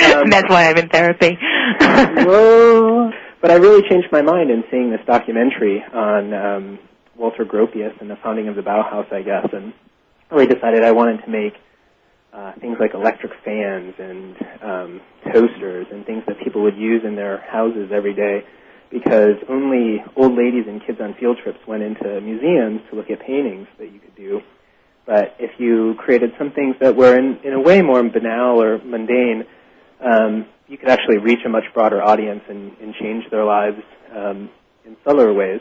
Um, 0.00 0.30
That's 0.30 0.48
why 0.48 0.70
I'm 0.70 0.78
in 0.78 0.88
therapy. 0.88 1.36
Whoa. 1.80 3.10
But 3.42 3.50
I 3.50 3.54
really 3.56 3.86
changed 3.88 4.08
my 4.10 4.22
mind 4.22 4.50
in 4.50 4.64
seeing 4.70 4.90
this 4.90 5.00
documentary 5.06 5.84
on 5.92 6.32
um, 6.32 6.78
Walter 7.16 7.44
Gropius 7.44 8.00
and 8.00 8.08
the 8.10 8.16
founding 8.22 8.48
of 8.48 8.56
the 8.56 8.62
Bauhaus, 8.62 9.12
I 9.12 9.20
guess, 9.22 9.46
and 9.52 9.74
really 10.30 10.46
decided 10.46 10.84
I 10.84 10.92
wanted 10.92 11.22
to 11.24 11.30
make 11.30 11.52
uh, 12.32 12.52
things 12.60 12.76
like 12.78 12.94
electric 12.94 13.32
fans 13.44 13.94
and 13.98 14.36
um, 14.62 15.00
toasters 15.32 15.86
and 15.92 16.06
things 16.06 16.22
that 16.26 16.36
people 16.42 16.62
would 16.62 16.76
use 16.76 17.02
in 17.04 17.16
their 17.16 17.38
houses 17.38 17.90
every 17.92 18.14
day 18.14 18.44
because 18.90 19.36
only 19.48 20.02
old 20.16 20.36
ladies 20.36 20.64
and 20.66 20.84
kids 20.84 20.98
on 21.00 21.14
field 21.14 21.38
trips 21.42 21.58
went 21.66 21.82
into 21.82 22.20
museums 22.20 22.80
to 22.90 22.96
look 22.96 23.10
at 23.10 23.20
paintings 23.20 23.66
that 23.78 23.92
you 23.92 24.00
could 24.00 24.14
do. 24.16 24.40
But 25.06 25.36
if 25.38 25.58
you 25.58 25.94
created 25.98 26.30
some 26.38 26.52
things 26.52 26.76
that 26.80 26.94
were 26.96 27.16
in, 27.16 27.38
in 27.44 27.52
a 27.52 27.60
way 27.60 27.82
more 27.82 28.02
banal 28.02 28.60
or 28.62 28.78
mundane, 28.78 29.44
um, 30.00 30.46
you 30.68 30.78
could 30.78 30.88
actually 30.88 31.18
reach 31.18 31.40
a 31.44 31.48
much 31.48 31.64
broader 31.74 32.02
audience 32.02 32.42
and, 32.48 32.72
and 32.80 32.94
change 32.94 33.24
their 33.30 33.44
lives 33.44 33.82
um, 34.14 34.50
in 34.84 34.96
subtler 35.04 35.32
ways. 35.32 35.60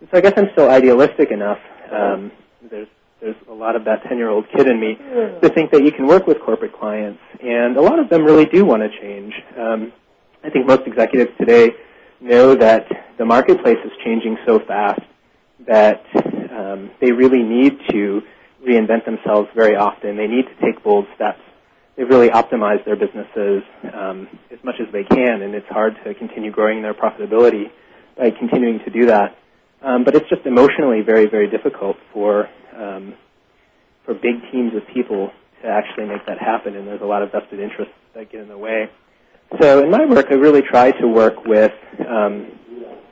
And 0.00 0.08
so 0.10 0.18
I 0.18 0.20
guess 0.20 0.34
I'm 0.36 0.48
still 0.52 0.68
idealistic 0.68 1.30
enough. 1.30 1.58
Um, 1.92 2.32
there's 2.70 2.88
there's 3.22 3.36
a 3.48 3.54
lot 3.54 3.76
of 3.76 3.84
that 3.84 4.02
10 4.08 4.18
year 4.18 4.28
old 4.28 4.46
kid 4.50 4.66
in 4.66 4.80
me 4.80 4.96
to 4.96 5.48
think 5.54 5.70
that 5.70 5.84
you 5.84 5.92
can 5.92 6.06
work 6.06 6.26
with 6.26 6.40
corporate 6.40 6.72
clients, 6.72 7.20
and 7.40 7.76
a 7.76 7.80
lot 7.80 8.00
of 8.00 8.10
them 8.10 8.24
really 8.24 8.46
do 8.46 8.64
want 8.64 8.82
to 8.82 8.88
change. 9.00 9.32
Um, 9.56 9.92
I 10.42 10.50
think 10.50 10.66
most 10.66 10.82
executives 10.86 11.30
today 11.38 11.70
know 12.20 12.56
that 12.56 12.84
the 13.18 13.24
marketplace 13.24 13.78
is 13.84 13.92
changing 14.04 14.36
so 14.44 14.58
fast 14.58 15.00
that 15.68 16.04
um, 16.50 16.90
they 17.00 17.12
really 17.12 17.44
need 17.44 17.78
to 17.90 18.22
reinvent 18.66 19.04
themselves 19.04 19.48
very 19.54 19.76
often. 19.76 20.16
They 20.16 20.26
need 20.26 20.46
to 20.46 20.54
take 20.60 20.82
bold 20.82 21.06
steps. 21.14 21.40
They've 21.96 22.08
really 22.08 22.30
optimized 22.30 22.84
their 22.84 22.96
businesses 22.96 23.62
um, 23.94 24.28
as 24.50 24.58
much 24.64 24.76
as 24.80 24.92
they 24.92 25.04
can, 25.04 25.42
and 25.42 25.54
it's 25.54 25.68
hard 25.68 25.94
to 26.04 26.14
continue 26.14 26.50
growing 26.50 26.82
their 26.82 26.94
profitability 26.94 27.70
by 28.18 28.30
continuing 28.30 28.80
to 28.80 28.90
do 28.90 29.06
that. 29.06 29.36
Um, 29.80 30.02
but 30.04 30.16
it's 30.16 30.28
just 30.28 30.44
emotionally 30.44 31.02
very, 31.02 31.26
very 31.26 31.48
difficult 31.48 31.96
for 32.12 32.48
um, 32.76 33.14
for 34.04 34.14
big 34.14 34.42
teams 34.50 34.74
of 34.74 34.82
people 34.92 35.30
to 35.62 35.68
actually 35.68 36.06
make 36.06 36.26
that 36.26 36.38
happen, 36.38 36.76
and 36.76 36.86
there's 36.86 37.02
a 37.02 37.06
lot 37.06 37.22
of 37.22 37.32
vested 37.32 37.60
interests 37.60 37.94
that 38.14 38.30
get 38.30 38.40
in 38.40 38.48
the 38.48 38.58
way. 38.58 38.90
So 39.60 39.84
in 39.84 39.90
my 39.90 40.06
work, 40.06 40.26
I 40.30 40.34
really 40.34 40.62
try 40.62 40.92
to 40.92 41.06
work 41.06 41.44
with 41.44 41.72
um, 42.08 42.52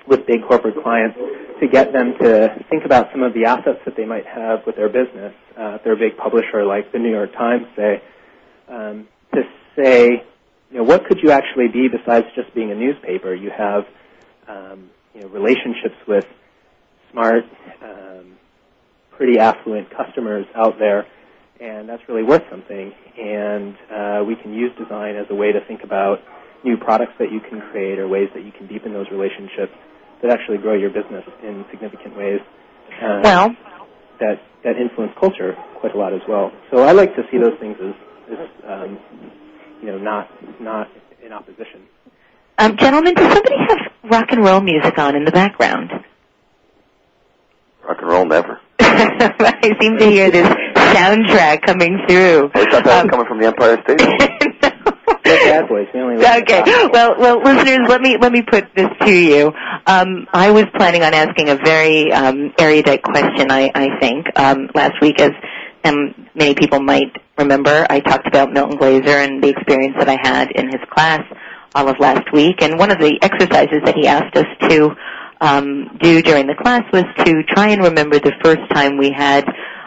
with 0.06 0.26
big 0.26 0.42
corporate 0.46 0.82
clients 0.82 1.16
to 1.60 1.68
get 1.68 1.92
them 1.92 2.14
to 2.20 2.64
think 2.70 2.84
about 2.84 3.08
some 3.12 3.22
of 3.22 3.34
the 3.34 3.44
assets 3.44 3.78
that 3.84 3.94
they 3.96 4.06
might 4.06 4.26
have 4.26 4.60
with 4.66 4.76
their 4.76 4.88
business. 4.88 5.34
Uh, 5.56 5.76
if 5.76 5.84
they're 5.84 5.92
a 5.92 5.98
big 5.98 6.16
publisher 6.16 6.64
like 6.64 6.90
the 6.92 6.98
New 6.98 7.10
York 7.10 7.32
Times, 7.34 7.66
say, 7.76 8.02
um, 8.68 9.06
to 9.34 9.42
say, 9.76 10.24
you 10.70 10.78
know, 10.78 10.84
what 10.84 11.04
could 11.06 11.18
you 11.22 11.30
actually 11.30 11.68
be 11.68 11.88
besides 11.88 12.26
just 12.34 12.52
being 12.54 12.70
a 12.70 12.74
newspaper? 12.74 13.34
You 13.34 13.50
have, 13.56 13.84
um, 14.48 14.90
you 15.14 15.20
know, 15.20 15.28
relationships 15.28 15.96
with 16.08 16.24
smart, 17.12 17.44
um, 17.82 18.36
pretty 19.20 19.38
affluent 19.38 19.86
customers 19.94 20.46
out 20.56 20.78
there, 20.78 21.06
and 21.60 21.86
that's 21.86 22.00
really 22.08 22.22
worth 22.22 22.40
something. 22.50 22.90
And 23.18 23.76
uh, 23.92 24.24
we 24.24 24.34
can 24.34 24.54
use 24.54 24.72
design 24.78 25.16
as 25.16 25.26
a 25.28 25.34
way 25.34 25.52
to 25.52 25.60
think 25.68 25.84
about 25.84 26.20
new 26.64 26.78
products 26.78 27.12
that 27.18 27.30
you 27.30 27.38
can 27.38 27.60
create 27.70 27.98
or 27.98 28.08
ways 28.08 28.30
that 28.34 28.46
you 28.46 28.50
can 28.50 28.66
deepen 28.66 28.94
those 28.94 29.04
relationships 29.12 29.72
that 30.22 30.30
actually 30.32 30.56
grow 30.56 30.72
your 30.72 30.88
business 30.88 31.22
in 31.42 31.66
significant 31.70 32.16
ways. 32.16 32.40
Uh, 33.02 33.20
Well- 33.22 33.56
that 34.20 34.40
that 34.64 34.76
influence 34.76 35.12
culture 35.18 35.54
quite 35.80 35.94
a 35.94 35.98
lot 35.98 36.12
as 36.12 36.20
well. 36.28 36.52
So 36.70 36.82
I 36.82 36.92
like 36.92 37.14
to 37.16 37.22
see 37.30 37.38
those 37.38 37.58
things 37.58 37.76
as, 37.80 37.94
as 38.32 38.48
um, 38.68 38.98
you 39.82 39.88
know, 39.88 39.98
not 39.98 40.28
not 40.60 40.88
in 41.24 41.32
opposition. 41.32 41.82
Um, 42.58 42.76
gentlemen, 42.78 43.14
does 43.14 43.32
somebody 43.32 43.56
have 43.68 43.78
rock 44.10 44.26
and 44.32 44.44
roll 44.44 44.60
music 44.60 44.98
on 44.98 45.14
in 45.16 45.24
the 45.24 45.30
background? 45.30 45.90
Rock 47.82 47.98
and 48.00 48.08
roll 48.08 48.26
never. 48.26 48.59
I 49.40 49.76
seem 49.80 49.98
to 49.98 50.06
hear 50.06 50.30
this 50.30 50.48
soundtrack 50.48 51.62
coming 51.66 51.98
through. 52.08 52.50
I 52.54 52.70
thought 52.70 52.84
that 52.84 53.04
was 53.04 53.10
coming 53.10 53.26
from 53.26 53.38
the 53.38 53.46
Empire 53.48 53.76
State. 53.84 53.98
Bad 55.22 55.68
boys. 55.68 55.86
We 55.92 56.00
only 56.00 56.16
listen 56.16 56.46
to 56.46 56.60
Okay. 56.60 56.88
Well, 56.90 57.16
well, 57.18 57.42
listeners, 57.42 57.86
let 57.88 58.00
me 58.00 58.16
let 58.18 58.32
me 58.32 58.42
put 58.42 58.74
this 58.74 58.88
to 59.00 59.12
you. 59.12 59.52
Um, 59.86 60.26
I 60.32 60.50
was 60.50 60.64
planning 60.74 61.02
on 61.02 61.12
asking 61.12 61.50
a 61.50 61.56
very 61.56 62.10
um, 62.12 62.52
erudite 62.58 63.02
question. 63.02 63.50
I, 63.50 63.70
I 63.74 64.00
think 64.00 64.26
um, 64.38 64.70
last 64.74 65.00
week, 65.02 65.20
as 65.20 65.32
um, 65.84 66.14
many 66.34 66.54
people 66.54 66.80
might 66.80 67.12
remember, 67.38 67.86
I 67.90 68.00
talked 68.00 68.26
about 68.26 68.52
Milton 68.52 68.78
Glaser 68.78 69.18
and 69.18 69.42
the 69.42 69.48
experience 69.48 69.96
that 69.98 70.08
I 70.08 70.16
had 70.22 70.50
in 70.52 70.66
his 70.68 70.80
class 70.90 71.22
all 71.74 71.88
of 71.88 71.96
last 72.00 72.32
week. 72.32 72.62
And 72.62 72.78
one 72.78 72.90
of 72.90 72.98
the 72.98 73.18
exercises 73.22 73.80
that 73.84 73.94
he 73.96 74.06
asked 74.06 74.36
us 74.36 74.46
to 74.68 74.96
um, 75.40 75.96
do 76.00 76.22
during 76.22 76.46
the 76.46 76.54
class 76.54 76.82
was 76.92 77.04
to 77.24 77.42
try 77.44 77.68
and 77.70 77.82
remember 77.82 78.18
the 78.18 78.32
first 78.42 78.60
time 78.72 78.98
we 78.98 79.10
had 79.10 79.46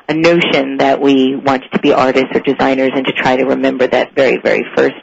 a 0.10 0.14
notion 0.14 0.78
that 0.78 1.00
we 1.00 1.36
wanted 1.36 1.72
to 1.72 1.80
be 1.80 1.94
artists 1.94 2.30
or 2.34 2.40
designers, 2.42 2.92
and 2.94 3.06
to 3.06 3.14
try 3.14 3.36
to 3.36 3.46
remember 3.46 3.88
that 3.88 4.14
very, 4.16 4.38
very 4.38 4.66
first 4.76 4.96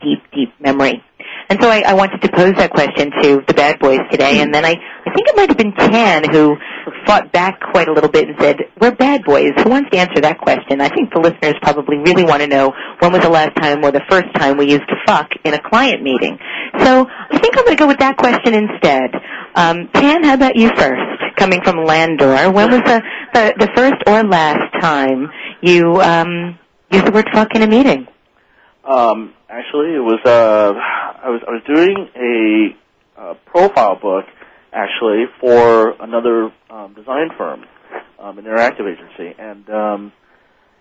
deep, 0.00 0.22
deep 0.32 0.52
memory. 0.60 1.02
And 1.48 1.62
so 1.62 1.68
I, 1.68 1.82
I 1.86 1.94
wanted 1.94 2.20
to 2.22 2.28
pose 2.32 2.54
that 2.56 2.72
question 2.72 3.12
to 3.22 3.42
the 3.46 3.54
bad 3.54 3.78
boys 3.78 4.00
today, 4.10 4.40
and 4.40 4.52
then 4.52 4.64
I, 4.64 4.70
I 4.72 5.14
think 5.14 5.28
it 5.28 5.36
might 5.36 5.48
have 5.48 5.56
been 5.56 5.72
Tan 5.72 6.28
who 6.30 6.56
fought 7.06 7.30
back 7.32 7.60
quite 7.72 7.88
a 7.88 7.92
little 7.92 8.10
bit 8.10 8.28
and 8.28 8.36
said, 8.40 8.56
we're 8.80 8.94
bad 8.94 9.24
boys. 9.24 9.52
Who 9.62 9.70
wants 9.70 9.90
to 9.90 9.98
answer 9.98 10.20
that 10.22 10.38
question? 10.38 10.80
I 10.80 10.88
think 10.88 11.14
the 11.14 11.20
listeners 11.20 11.54
probably 11.62 11.98
really 11.98 12.24
want 12.24 12.42
to 12.42 12.48
know 12.48 12.72
when 12.98 13.12
was 13.12 13.22
the 13.22 13.30
last 13.30 13.54
time 13.56 13.84
or 13.84 13.92
the 13.92 14.02
first 14.10 14.26
time 14.34 14.56
we 14.56 14.70
used 14.70 14.82
fuck 15.06 15.30
in 15.44 15.54
a 15.54 15.62
client 15.62 16.02
meeting. 16.02 16.38
So 16.78 17.06
I 17.08 17.38
think 17.38 17.56
I'm 17.56 17.64
going 17.64 17.76
to 17.76 17.80
go 17.80 17.86
with 17.86 18.00
that 18.00 18.16
question 18.18 18.52
instead. 18.52 19.14
Um, 19.54 19.88
Tan, 19.94 20.24
how 20.24 20.34
about 20.34 20.56
you 20.56 20.68
first? 20.76 21.02
Coming 21.36 21.62
from 21.62 21.84
Landor, 21.84 22.50
when 22.50 22.70
was 22.70 22.80
the, 22.80 23.02
the, 23.34 23.54
the 23.58 23.68
first 23.74 24.02
or 24.06 24.24
last 24.24 24.72
time 24.80 25.28
you 25.62 26.00
um, 26.00 26.58
used 26.90 27.06
the 27.06 27.12
word 27.12 27.28
fuck 27.32 27.54
in 27.54 27.62
a 27.62 27.66
meeting? 27.66 28.08
Um, 28.86 29.34
actually, 29.48 29.96
it 29.96 30.04
was 30.04 30.20
uh, 30.24 30.72
I 30.72 31.28
was 31.28 31.42
I 31.46 31.50
was 31.50 31.62
doing 31.66 32.08
a 32.14 33.20
uh, 33.20 33.34
profile 33.46 33.98
book 34.00 34.24
actually 34.72 35.24
for 35.40 35.90
another 36.00 36.52
um, 36.70 36.94
design 36.94 37.30
firm, 37.36 37.64
um, 38.20 38.38
an 38.38 38.44
interactive 38.44 38.86
agency, 38.86 39.34
and 39.38 39.68
um, 39.70 40.12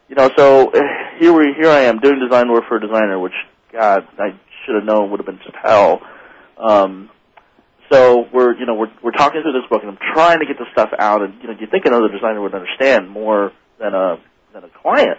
you 0.08 0.16
know, 0.16 0.30
so 0.38 0.70
eh, 0.70 0.80
here 1.20 1.34
we 1.34 1.56
here 1.60 1.70
I 1.70 1.82
am 1.82 2.00
doing 2.00 2.20
design 2.20 2.52
work 2.52 2.66
for 2.68 2.78
a 2.78 2.82
designer, 2.82 3.18
which 3.18 3.34
God 3.74 4.08
I 4.20 4.38
should 4.66 4.76
have 4.76 4.84
known 4.84 5.10
would 5.10 5.20
have 5.20 5.26
been 5.26 5.40
just 5.40 5.56
hell. 5.64 6.00
Um, 6.60 7.10
so 7.92 8.26
we're 8.32 8.56
you 8.56 8.68
know 8.68 8.76
we're 8.76 8.94
we're 9.04 9.18
talking 9.18 9.42
through 9.42 9.54
this 9.54 9.68
book, 9.68 9.82
and 9.82 9.90
I'm 9.90 10.14
trying 10.14 10.40
to 10.42 10.46
get 10.46 10.60
the 10.60 10.66
stuff 10.74 10.92
out, 11.00 11.24
and 11.24 11.42
you 11.42 11.48
know 11.48 11.56
you 11.60 11.66
think 11.66 11.86
another 11.86 12.10
designer 12.10 12.42
would 12.42 12.54
understand 12.54 13.10
more 13.10 13.52
than 13.80 13.96
a 13.96 14.18
than 14.54 14.64
a 14.64 14.70
client. 14.82 15.18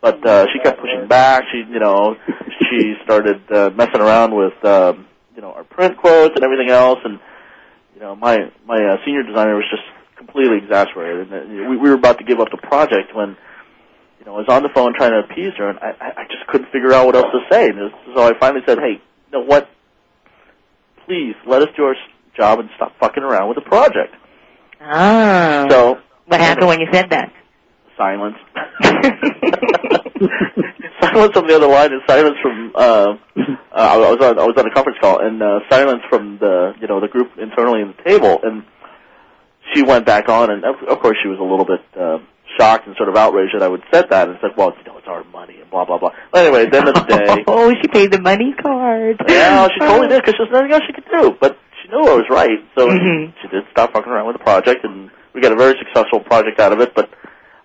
But 0.00 0.26
uh, 0.26 0.46
she 0.52 0.58
kept 0.60 0.80
pushing 0.80 1.08
back. 1.08 1.44
She, 1.52 1.58
you 1.70 1.78
know, 1.78 2.16
she 2.70 2.94
started 3.04 3.40
uh, 3.52 3.70
messing 3.70 4.00
around 4.00 4.34
with, 4.34 4.64
um, 4.64 5.06
you 5.34 5.42
know, 5.42 5.52
our 5.52 5.64
print 5.64 5.98
quotes 5.98 6.34
and 6.34 6.44
everything 6.44 6.70
else. 6.70 6.98
And 7.04 7.20
you 7.94 8.00
know, 8.00 8.16
my 8.16 8.50
my 8.66 8.76
uh, 8.76 8.96
senior 9.04 9.22
designer 9.22 9.56
was 9.56 9.66
just 9.70 9.82
completely 10.16 10.58
exasperated. 10.58 11.30
And 11.30 11.66
uh, 11.66 11.70
we, 11.70 11.76
we 11.76 11.90
were 11.90 11.96
about 11.96 12.18
to 12.18 12.24
give 12.24 12.40
up 12.40 12.48
the 12.50 12.56
project 12.56 13.14
when, 13.14 13.36
you 14.18 14.24
know, 14.24 14.36
I 14.36 14.38
was 14.38 14.48
on 14.48 14.62
the 14.62 14.70
phone 14.74 14.94
trying 14.96 15.12
to 15.12 15.20
appease 15.20 15.52
her, 15.58 15.68
and 15.68 15.78
I, 15.78 15.92
I 16.00 16.22
I 16.22 16.24
just 16.24 16.46
couldn't 16.48 16.70
figure 16.72 16.92
out 16.92 17.06
what 17.06 17.16
else 17.16 17.32
to 17.32 17.40
say. 17.50 17.68
And 17.68 17.90
so 18.14 18.22
I 18.24 18.32
finally 18.38 18.62
said, 18.66 18.78
"Hey, 18.78 19.00
you 19.02 19.32
know 19.32 19.44
what? 19.44 19.68
Please 21.06 21.34
let 21.46 21.60
us 21.62 21.68
do 21.76 21.84
our 21.84 21.96
job 22.36 22.60
and 22.60 22.70
stop 22.76 22.92
fucking 22.98 23.22
around 23.22 23.48
with 23.48 23.56
the 23.56 23.68
project." 23.68 24.14
Ah. 24.80 25.66
So 25.68 25.98
what 26.26 26.40
happened 26.40 26.68
when 26.68 26.80
you 26.80 26.88
said 26.90 27.10
that? 27.10 27.32
Silence. 28.00 28.36
silence 31.00 31.36
on 31.36 31.46
the 31.46 31.54
other 31.56 31.66
line 31.68 31.92
and 31.92 32.02
silence 32.08 32.36
from 32.42 32.72
uh, 32.74 32.80
uh 32.80 33.16
I 33.72 33.96
was 33.96 34.18
on 34.22 34.38
I 34.38 34.44
was 34.44 34.54
on 34.56 34.66
a 34.66 34.70
conference 34.72 34.98
call 35.00 35.20
and 35.20 35.42
uh 35.42 35.60
silence 35.70 36.02
from 36.08 36.38
the 36.38 36.72
you 36.80 36.86
know 36.88 37.00
the 37.00 37.08
group 37.08 37.30
internally 37.38 37.82
in 37.82 37.94
the 37.96 38.02
table 38.04 38.38
and 38.42 38.64
she 39.74 39.82
went 39.82 40.06
back 40.06 40.28
on 40.28 40.50
and 40.50 40.64
of, 40.64 40.76
of 40.88 41.00
course 41.00 41.16
she 41.22 41.28
was 41.28 41.38
a 41.38 41.42
little 41.42 41.64
bit 41.64 41.80
uh 41.98 42.18
shocked 42.58 42.86
and 42.86 42.96
sort 42.96 43.08
of 43.08 43.16
outraged 43.16 43.54
that 43.54 43.62
I 43.62 43.68
would 43.68 43.82
said 43.92 44.06
that 44.10 44.28
and 44.28 44.38
said 44.40 44.50
well 44.56 44.72
you 44.76 44.84
know 44.84 44.98
it's 44.98 45.06
our 45.08 45.24
money 45.24 45.60
and 45.60 45.70
blah 45.70 45.84
blah 45.84 45.98
blah 45.98 46.10
but 46.32 46.44
anyway 46.46 46.64
at 46.66 46.72
the 46.72 46.78
end 46.78 46.88
of 46.88 46.94
the 46.94 47.04
day 47.04 47.44
Oh, 47.46 47.72
she 47.80 47.88
paid 47.88 48.12
the 48.12 48.20
money 48.20 48.54
card. 48.60 49.20
yeah 49.28 49.68
she 49.72 49.78
totally 49.80 50.08
did 50.08 50.22
because 50.22 50.34
there's 50.38 50.50
nothing 50.52 50.72
else 50.72 50.82
she 50.86 50.92
could 50.92 51.06
do 51.10 51.36
but 51.40 51.58
she 51.82 51.88
knew 51.88 52.00
I 52.04 52.14
was 52.14 52.26
right 52.30 52.58
so 52.76 52.88
Mhm. 52.88 53.32
she 53.42 53.48
did 53.48 53.64
stop 53.72 53.92
fucking 53.92 54.10
around 54.12 54.26
with 54.26 54.36
the 54.36 54.44
project 54.44 54.84
and 54.84 55.10
we 55.34 55.40
got 55.40 55.52
a 55.52 55.56
very 55.56 55.74
successful 55.78 56.20
project 56.20 56.60
out 56.60 56.72
of 56.72 56.80
it 56.80 56.94
but 56.94 57.08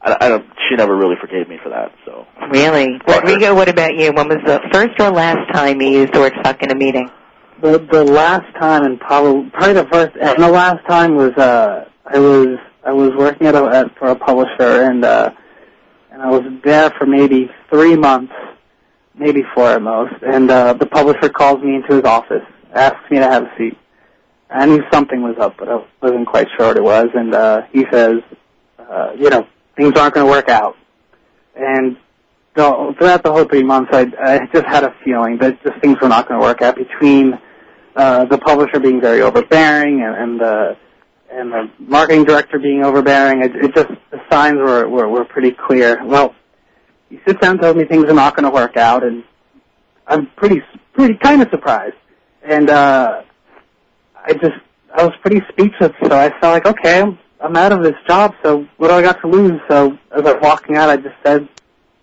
I, 0.05 0.17
I 0.21 0.29
don't 0.29 0.45
she 0.69 0.75
never 0.75 0.95
really 0.95 1.15
forgave 1.19 1.49
me 1.49 1.57
for 1.61 1.69
that 1.69 1.91
so 2.05 2.25
Really? 2.49 2.99
Rodrigo, 3.07 3.55
what 3.55 3.69
about 3.69 3.95
you? 3.95 4.11
When 4.13 4.27
was 4.29 4.37
the 4.45 4.61
first 4.71 4.99
or 4.99 5.09
last 5.09 5.51
time 5.53 5.81
you 5.81 5.89
used 5.89 6.13
the 6.13 6.19
word 6.19 6.33
fuck 6.43 6.61
in 6.61 6.71
a 6.71 6.75
meeting? 6.75 7.09
The 7.61 7.79
the 7.91 8.03
last 8.03 8.45
time 8.59 8.83
and 8.83 8.99
probably 8.99 9.49
probably 9.49 9.73
the 9.73 9.87
first 9.91 10.15
and 10.21 10.41
the 10.41 10.49
last 10.49 10.85
time 10.87 11.15
was 11.15 11.31
uh 11.37 11.85
I 12.05 12.19
was 12.19 12.57
I 12.83 12.91
was 12.93 13.11
working 13.17 13.47
at 13.47 13.55
a 13.55 13.63
at, 13.65 13.97
for 13.97 14.09
a 14.09 14.15
publisher 14.15 14.83
and 14.83 15.03
uh 15.03 15.31
and 16.11 16.21
I 16.21 16.29
was 16.29 16.43
there 16.63 16.91
for 16.97 17.05
maybe 17.05 17.49
three 17.69 17.95
months, 17.95 18.33
maybe 19.17 19.41
four 19.53 19.67
at 19.69 19.81
most, 19.81 20.13
and 20.21 20.51
uh 20.51 20.73
the 20.73 20.85
publisher 20.85 21.29
calls 21.29 21.61
me 21.63 21.75
into 21.75 21.95
his 21.95 22.03
office, 22.03 22.43
asks 22.73 23.09
me 23.09 23.17
to 23.19 23.25
have 23.25 23.43
a 23.43 23.51
seat. 23.57 23.77
I 24.49 24.65
knew 24.67 24.81
something 24.93 25.21
was 25.23 25.35
up, 25.39 25.55
but 25.57 25.67
I 25.67 25.83
wasn't 26.01 26.27
quite 26.27 26.47
sure 26.55 26.67
what 26.67 26.77
it 26.77 26.83
was, 26.83 27.07
and 27.15 27.33
uh 27.33 27.61
he 27.71 27.85
says, 27.91 28.19
uh, 28.79 29.11
you 29.17 29.29
know, 29.29 29.47
things 29.75 29.93
aren't 29.97 30.13
gonna 30.13 30.29
work 30.29 30.49
out. 30.49 30.75
And 31.55 31.97
the, 32.55 32.95
throughout 32.97 33.23
the 33.23 33.31
whole 33.31 33.45
three 33.45 33.63
months, 33.63 33.91
I, 33.93 34.07
I 34.21 34.39
just 34.53 34.65
had 34.65 34.83
a 34.83 34.95
feeling 35.03 35.37
that 35.39 35.61
just 35.63 35.79
things 35.81 35.97
were 36.01 36.07
not 36.07 36.27
going 36.27 36.39
to 36.39 36.45
work 36.45 36.61
out 36.61 36.75
between 36.75 37.33
uh, 37.95 38.25
the 38.25 38.37
publisher 38.37 38.79
being 38.79 39.01
very 39.01 39.21
overbearing 39.21 40.01
and, 40.01 40.15
and 40.15 40.39
the 40.39 40.77
and 41.31 41.51
the 41.51 41.69
marketing 41.79 42.23
director 42.23 42.59
being 42.59 42.83
overbearing. 42.83 43.43
It, 43.43 43.55
it 43.55 43.75
just 43.75 43.89
the 44.11 44.19
signs 44.29 44.57
were, 44.57 44.87
were 44.87 45.09
were 45.09 45.25
pretty 45.25 45.51
clear. 45.51 46.03
Well, 46.05 46.33
he 47.09 47.19
sits 47.27 47.39
down 47.39 47.51
and 47.51 47.61
tells 47.61 47.75
me 47.75 47.85
things 47.85 48.05
are 48.05 48.13
not 48.13 48.35
going 48.35 48.45
to 48.45 48.51
work 48.51 48.77
out, 48.77 49.03
and 49.03 49.23
I'm 50.07 50.27
pretty 50.37 50.61
pretty 50.93 51.17
kind 51.17 51.41
of 51.41 51.49
surprised. 51.49 51.95
And 52.43 52.69
uh, 52.69 53.21
I 54.15 54.33
just 54.33 54.55
I 54.93 55.03
was 55.03 55.13
pretty 55.21 55.41
speechless. 55.49 55.91
So 56.03 56.17
I 56.17 56.29
felt 56.39 56.53
like, 56.53 56.65
okay, 56.67 57.03
I'm 57.45 57.55
out 57.55 57.71
of 57.71 57.83
this 57.83 57.95
job. 58.07 58.33
So 58.43 58.67
what 58.77 58.87
do 58.87 58.93
I 58.95 59.01
got 59.01 59.21
to 59.21 59.27
lose? 59.27 59.61
So 59.69 59.97
as 60.11 60.25
I 60.25 60.33
was 60.33 60.37
walking 60.41 60.75
out, 60.77 60.89
I 60.89 60.97
just 60.97 61.15
said, 61.23 61.47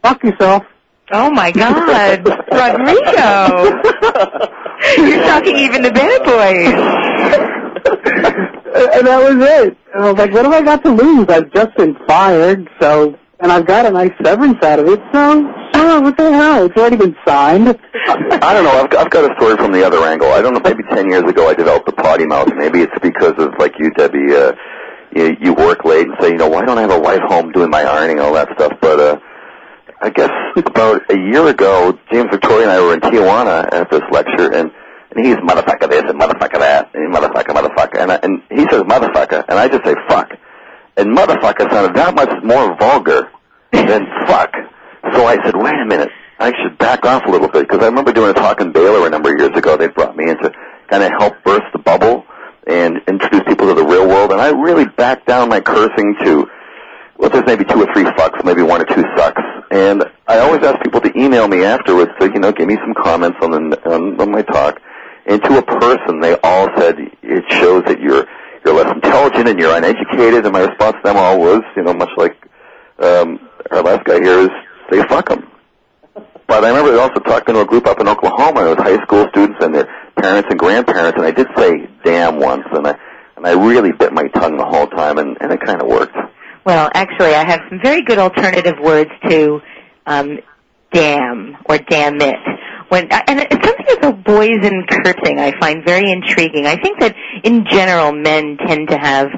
"Fuck 0.02 0.22
yourself." 0.22 0.62
Oh 1.10 1.30
my 1.30 1.50
God, 1.50 1.76
Rodrigo! 2.52 3.80
You're 4.96 5.24
shocking 5.26 5.56
even 5.56 5.82
the 5.82 5.90
bad 5.92 6.22
boys. 6.24 6.72
and 8.94 9.06
that 9.06 9.20
was 9.20 9.44
it. 9.44 9.76
And 9.94 10.04
I 10.04 10.10
was 10.10 10.18
like, 10.18 10.32
what 10.32 10.44
have 10.44 10.54
I 10.54 10.62
got 10.62 10.82
to 10.84 10.90
lose? 10.90 11.26
I've 11.28 11.52
just 11.52 11.76
been 11.76 11.96
fired, 12.06 12.66
so, 12.80 13.18
and 13.40 13.52
I've 13.52 13.66
got 13.66 13.84
a 13.84 13.90
nice 13.90 14.12
severance 14.24 14.62
out 14.62 14.78
of 14.78 14.86
it, 14.86 15.00
so, 15.12 15.42
sure, 15.74 16.00
what 16.00 16.16
the 16.16 16.32
hell? 16.32 16.64
It's 16.66 16.76
already 16.76 16.96
been 16.96 17.16
signed. 17.26 17.68
I 18.08 18.54
don't 18.54 18.64
know. 18.64 18.70
I've, 18.80 18.94
I've 18.96 19.10
got 19.10 19.30
a 19.30 19.34
story 19.36 19.56
from 19.56 19.72
the 19.72 19.84
other 19.84 20.02
angle. 20.04 20.28
I 20.32 20.40
don't 20.40 20.54
know. 20.54 20.60
Maybe 20.64 20.82
ten 20.90 21.10
years 21.10 21.24
ago, 21.24 21.48
I 21.48 21.54
developed 21.54 21.88
a 21.88 21.92
potty 21.92 22.26
mouth. 22.26 22.48
Maybe 22.56 22.80
it's 22.80 22.96
because 23.02 23.34
of 23.38 23.52
like 23.58 23.74
you, 23.78 23.90
Debbie. 23.90 24.34
Uh, 24.34 24.52
you, 25.14 25.36
you 25.40 25.54
work 25.54 25.84
late 25.84 26.06
and 26.06 26.16
say, 26.20 26.28
you 26.30 26.36
know, 26.36 26.48
why 26.48 26.64
don't 26.64 26.78
I 26.78 26.82
have 26.82 26.90
a 26.90 27.00
wife 27.00 27.22
home 27.26 27.52
doing 27.52 27.70
my 27.70 27.82
ironing 27.82 28.18
and 28.18 28.26
all 28.26 28.34
that 28.34 28.48
stuff? 28.54 28.72
But 28.80 29.00
uh, 29.00 29.18
I 30.00 30.10
guess 30.10 30.30
about 30.56 31.02
a 31.10 31.16
year 31.16 31.46
ago, 31.46 31.98
James 32.10 32.28
Victore 32.30 32.62
and 32.62 32.70
I 32.70 32.80
were 32.80 32.94
in 32.94 33.00
Tijuana 33.00 33.72
at 33.72 33.90
this 33.90 34.02
lecture, 34.10 34.52
and 34.52 34.70
and 35.14 35.26
he's 35.26 35.36
motherfucker 35.36 35.90
this 35.90 36.02
and 36.08 36.18
motherfucker 36.18 36.58
that 36.58 36.90
and 36.94 37.14
motherfucker 37.14 37.54
motherfucker, 37.54 38.00
and 38.00 38.10
I, 38.12 38.16
and 38.22 38.42
he 38.50 38.66
says 38.70 38.82
motherfucker, 38.82 39.44
and 39.48 39.58
I 39.58 39.68
just 39.68 39.84
say 39.84 39.94
fuck, 40.08 40.30
and 40.96 41.16
motherfucker 41.16 41.70
sounded 41.70 41.94
that 41.96 42.14
much 42.14 42.32
more 42.42 42.76
vulgar 42.78 43.30
than 43.72 44.06
fuck. 44.26 44.52
So 45.14 45.26
I 45.26 45.36
said, 45.44 45.56
wait 45.56 45.74
a 45.74 45.86
minute, 45.86 46.10
I 46.38 46.52
should 46.62 46.78
back 46.78 47.04
off 47.04 47.24
a 47.26 47.30
little 47.30 47.48
bit 47.48 47.68
because 47.68 47.82
I 47.82 47.86
remember 47.86 48.12
doing 48.12 48.30
a 48.30 48.34
talk 48.34 48.60
in 48.60 48.72
Baylor 48.72 49.06
a 49.06 49.10
number 49.10 49.32
of 49.32 49.38
years 49.38 49.56
ago. 49.56 49.76
They 49.76 49.88
brought 49.88 50.16
me 50.16 50.30
in 50.30 50.38
to 50.38 50.50
kind 50.88 51.02
of 51.02 51.10
help 51.18 51.34
burst 51.44 51.66
the 51.72 51.78
bubble 51.78 52.24
and 52.66 52.98
introduce 53.08 53.42
people 53.44 53.68
to 53.68 53.74
the 53.74 53.84
real 53.84 54.06
world, 54.06 54.32
and 54.32 54.40
I 54.40 54.50
really 54.50 54.86
backed 54.86 55.26
down 55.26 55.48
my 55.48 55.60
cursing 55.60 56.16
to 56.24 56.50
well, 57.22 57.30
there's 57.30 57.46
maybe 57.46 57.64
two 57.64 57.80
or 57.80 57.86
three 57.94 58.02
fucks, 58.02 58.44
maybe 58.44 58.62
one 58.62 58.82
or 58.82 58.84
two 58.84 59.04
sucks. 59.16 59.40
And 59.70 60.02
I 60.26 60.40
always 60.40 60.60
ask 60.64 60.82
people 60.82 61.00
to 61.02 61.16
email 61.16 61.46
me 61.46 61.62
afterwards 61.62 62.10
to, 62.18 62.26
you 62.26 62.40
know, 62.40 62.50
give 62.50 62.66
me 62.66 62.76
some 62.76 62.94
comments 62.94 63.38
on 63.40 63.70
the 63.70 63.80
on, 63.88 64.20
on 64.20 64.32
my 64.32 64.42
talk. 64.42 64.82
And 65.26 65.40
to 65.44 65.58
a 65.58 65.62
person, 65.62 66.18
they 66.18 66.36
all 66.42 66.68
said 66.76 66.98
it 66.98 67.44
shows 67.48 67.84
that 67.84 68.00
you're 68.00 68.26
you're 68.64 68.74
less 68.74 68.92
intelligent 68.92 69.48
and 69.48 69.58
you're 69.60 69.72
uneducated. 69.76 70.44
And 70.44 70.52
my 70.52 70.62
response 70.62 70.96
to 70.96 71.02
them 71.04 71.16
all 71.16 71.38
was, 71.38 71.62
you 71.76 71.84
know, 71.84 71.94
much 71.94 72.10
like 72.16 72.36
um, 72.98 73.48
our 73.70 73.82
last 73.82 74.04
guy 74.04 74.20
here 74.20 74.40
is, 74.40 74.50
say 74.90 75.06
fuck 75.06 75.30
'em. 75.30 75.48
But 76.48 76.64
I 76.64 76.70
remember 76.70 77.00
also 77.00 77.20
talking 77.20 77.54
to 77.54 77.60
a 77.60 77.64
group 77.64 77.86
up 77.86 78.00
in 78.00 78.08
Oklahoma. 78.08 78.66
It 78.66 78.76
was 78.76 78.78
high 78.78 79.00
school 79.04 79.28
students 79.30 79.64
and 79.64 79.72
their 79.72 79.88
parents 80.16 80.48
and 80.50 80.58
grandparents, 80.58 81.16
and 81.16 81.26
I 81.26 81.30
did 81.30 81.46
say 81.56 81.88
"damn" 82.04 82.38
once, 82.38 82.64
and 82.72 82.86
I 82.86 82.98
and 83.36 83.46
I 83.46 83.52
really 83.52 83.92
bit 83.92 84.12
my 84.12 84.28
tongue 84.28 84.56
the 84.56 84.64
whole 84.64 84.86
time, 84.86 85.18
and, 85.18 85.36
and 85.40 85.52
it 85.52 85.60
kind 85.60 85.80
of 85.80 85.88
worked. 85.88 86.16
Well, 86.64 86.90
actually, 86.94 87.34
I 87.34 87.44
have 87.44 87.60
some 87.68 87.80
very 87.82 88.02
good 88.02 88.18
alternative 88.18 88.74
words 88.80 89.10
to 89.28 89.60
um, 90.06 90.38
damn 90.92 91.56
or 91.66 91.78
damn 91.78 92.20
it. 92.20 92.36
When 92.88 93.10
and 93.10 93.40
it's 93.40 93.66
something 93.66 93.86
about 93.98 94.22
boys 94.22 94.58
and 94.62 94.86
cursing 94.88 95.40
I 95.40 95.58
find 95.58 95.84
very 95.84 96.10
intriguing. 96.10 96.66
I 96.66 96.76
think 96.76 97.00
that 97.00 97.16
in 97.42 97.64
general 97.70 98.12
men 98.12 98.58
tend 98.58 98.88
to 98.90 98.98
have 98.98 99.28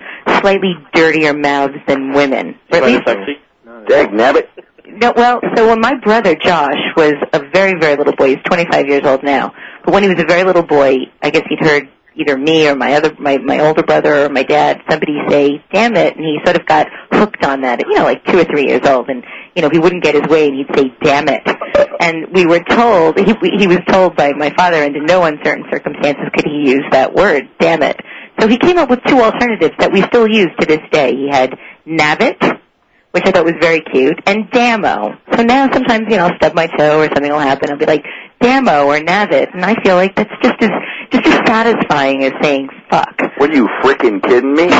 slightly 0.40 0.74
dirtier 0.92 1.32
mouths 1.32 1.74
than 1.86 2.12
women. 2.12 2.58
Or 2.72 2.78
at 2.78 2.84
least 2.84 3.02
sexy. 3.06 3.38
Dag 3.86 4.10
nabbit. 4.10 4.48
no, 4.86 5.12
well, 5.16 5.40
so 5.54 5.68
when 5.68 5.80
my 5.80 5.94
brother 6.02 6.34
Josh 6.34 6.80
was 6.96 7.14
a 7.32 7.40
very, 7.52 7.78
very 7.78 7.96
little 7.96 8.14
boy, 8.16 8.34
he's 8.34 8.44
25 8.44 8.88
years 8.88 9.02
old 9.04 9.22
now. 9.22 9.54
But 9.85 9.93
when 9.93 10.03
he 10.03 10.09
was 10.09 10.20
a 10.20 10.26
very 10.26 10.45
little 10.45 10.62
boy, 10.62 10.97
I 11.22 11.30
guess 11.30 11.45
he'd 11.49 11.61
heard 11.61 11.89
either 12.16 12.37
me 12.39 12.68
or 12.68 12.74
my 12.74 12.95
other, 12.95 13.14
my 13.18 13.39
my 13.39 13.61
older 13.61 13.82
brother 13.82 14.24
or 14.24 14.28
my 14.28 14.43
dad, 14.43 14.80
somebody 14.89 15.18
say, 15.28 15.62
"Damn 15.72 15.97
it!" 15.97 16.16
and 16.16 16.24
he 16.24 16.39
sort 16.45 16.57
of 16.57 16.66
got 16.66 16.87
hooked 17.12 17.45
on 17.45 17.62
that. 17.62 17.80
You 17.80 17.95
know, 17.95 18.05
like 18.05 18.24
two 18.24 18.39
or 18.39 18.45
three 18.45 18.66
years 18.68 18.87
old, 18.87 19.09
and 19.09 19.24
you 19.55 19.62
know 19.62 19.68
he 19.70 19.78
wouldn't 19.78 20.03
get 20.03 20.14
his 20.14 20.26
way, 20.28 20.49
and 20.49 20.57
he'd 20.57 20.74
say, 20.74 20.95
"Damn 21.03 21.28
it!" 21.28 21.43
And 22.01 22.32
we 22.32 22.47
were 22.47 22.61
told 22.61 23.18
he 23.18 23.35
he 23.59 23.66
was 23.66 23.80
told 23.89 24.16
by 24.16 24.32
my 24.32 24.51
father, 24.57 24.82
under 24.82 25.01
no 25.01 25.24
uncertain 25.24 25.64
circumstances 25.70 26.24
could 26.35 26.47
he 26.47 26.70
use 26.70 26.85
that 26.93 27.12
word, 27.14 27.49
"Damn 27.59 27.82
it." 27.82 28.01
So 28.41 28.49
he 28.49 28.59
came 28.59 28.78
up 28.78 28.91
with 28.91 29.01
two 29.07 29.20
alternatives 29.20 29.74
that 29.78 29.93
we 29.93 30.03
still 30.03 30.26
use 30.28 30.51
to 30.61 30.66
this 30.66 30.80
day. 30.91 31.14
He 31.14 31.28
had 31.30 31.59
"Nabbit." 31.87 32.61
Which 33.14 33.22
I 33.26 33.30
thought 33.30 33.44
was 33.44 33.54
very 33.60 33.80
cute, 33.80 34.18
and 34.26 34.50
Damo. 34.50 35.16
So 35.36 35.44
now 35.44 35.70
sometimes, 35.72 36.06
you 36.10 36.16
know, 36.16 36.26
I'll 36.26 36.36
stub 36.36 36.52
my 36.54 36.66
toe 36.66 36.98
or 36.98 37.04
something 37.14 37.30
will 37.30 37.38
happen. 37.38 37.70
I'll 37.70 37.78
be 37.78 37.86
like, 37.86 38.04
Damo 38.40 38.86
or 38.86 38.98
Nabbit, 38.98 39.54
and 39.54 39.64
I 39.64 39.80
feel 39.84 39.94
like 39.94 40.16
that's 40.16 40.34
just 40.42 40.60
as 40.60 40.70
just 41.12 41.24
as 41.24 41.46
satisfying 41.46 42.24
as 42.24 42.32
saying 42.42 42.70
fuck. 42.90 43.14
What 43.36 43.50
are 43.50 43.54
you 43.54 43.68
freaking 43.82 44.20
kidding 44.20 44.54
me? 44.54 44.68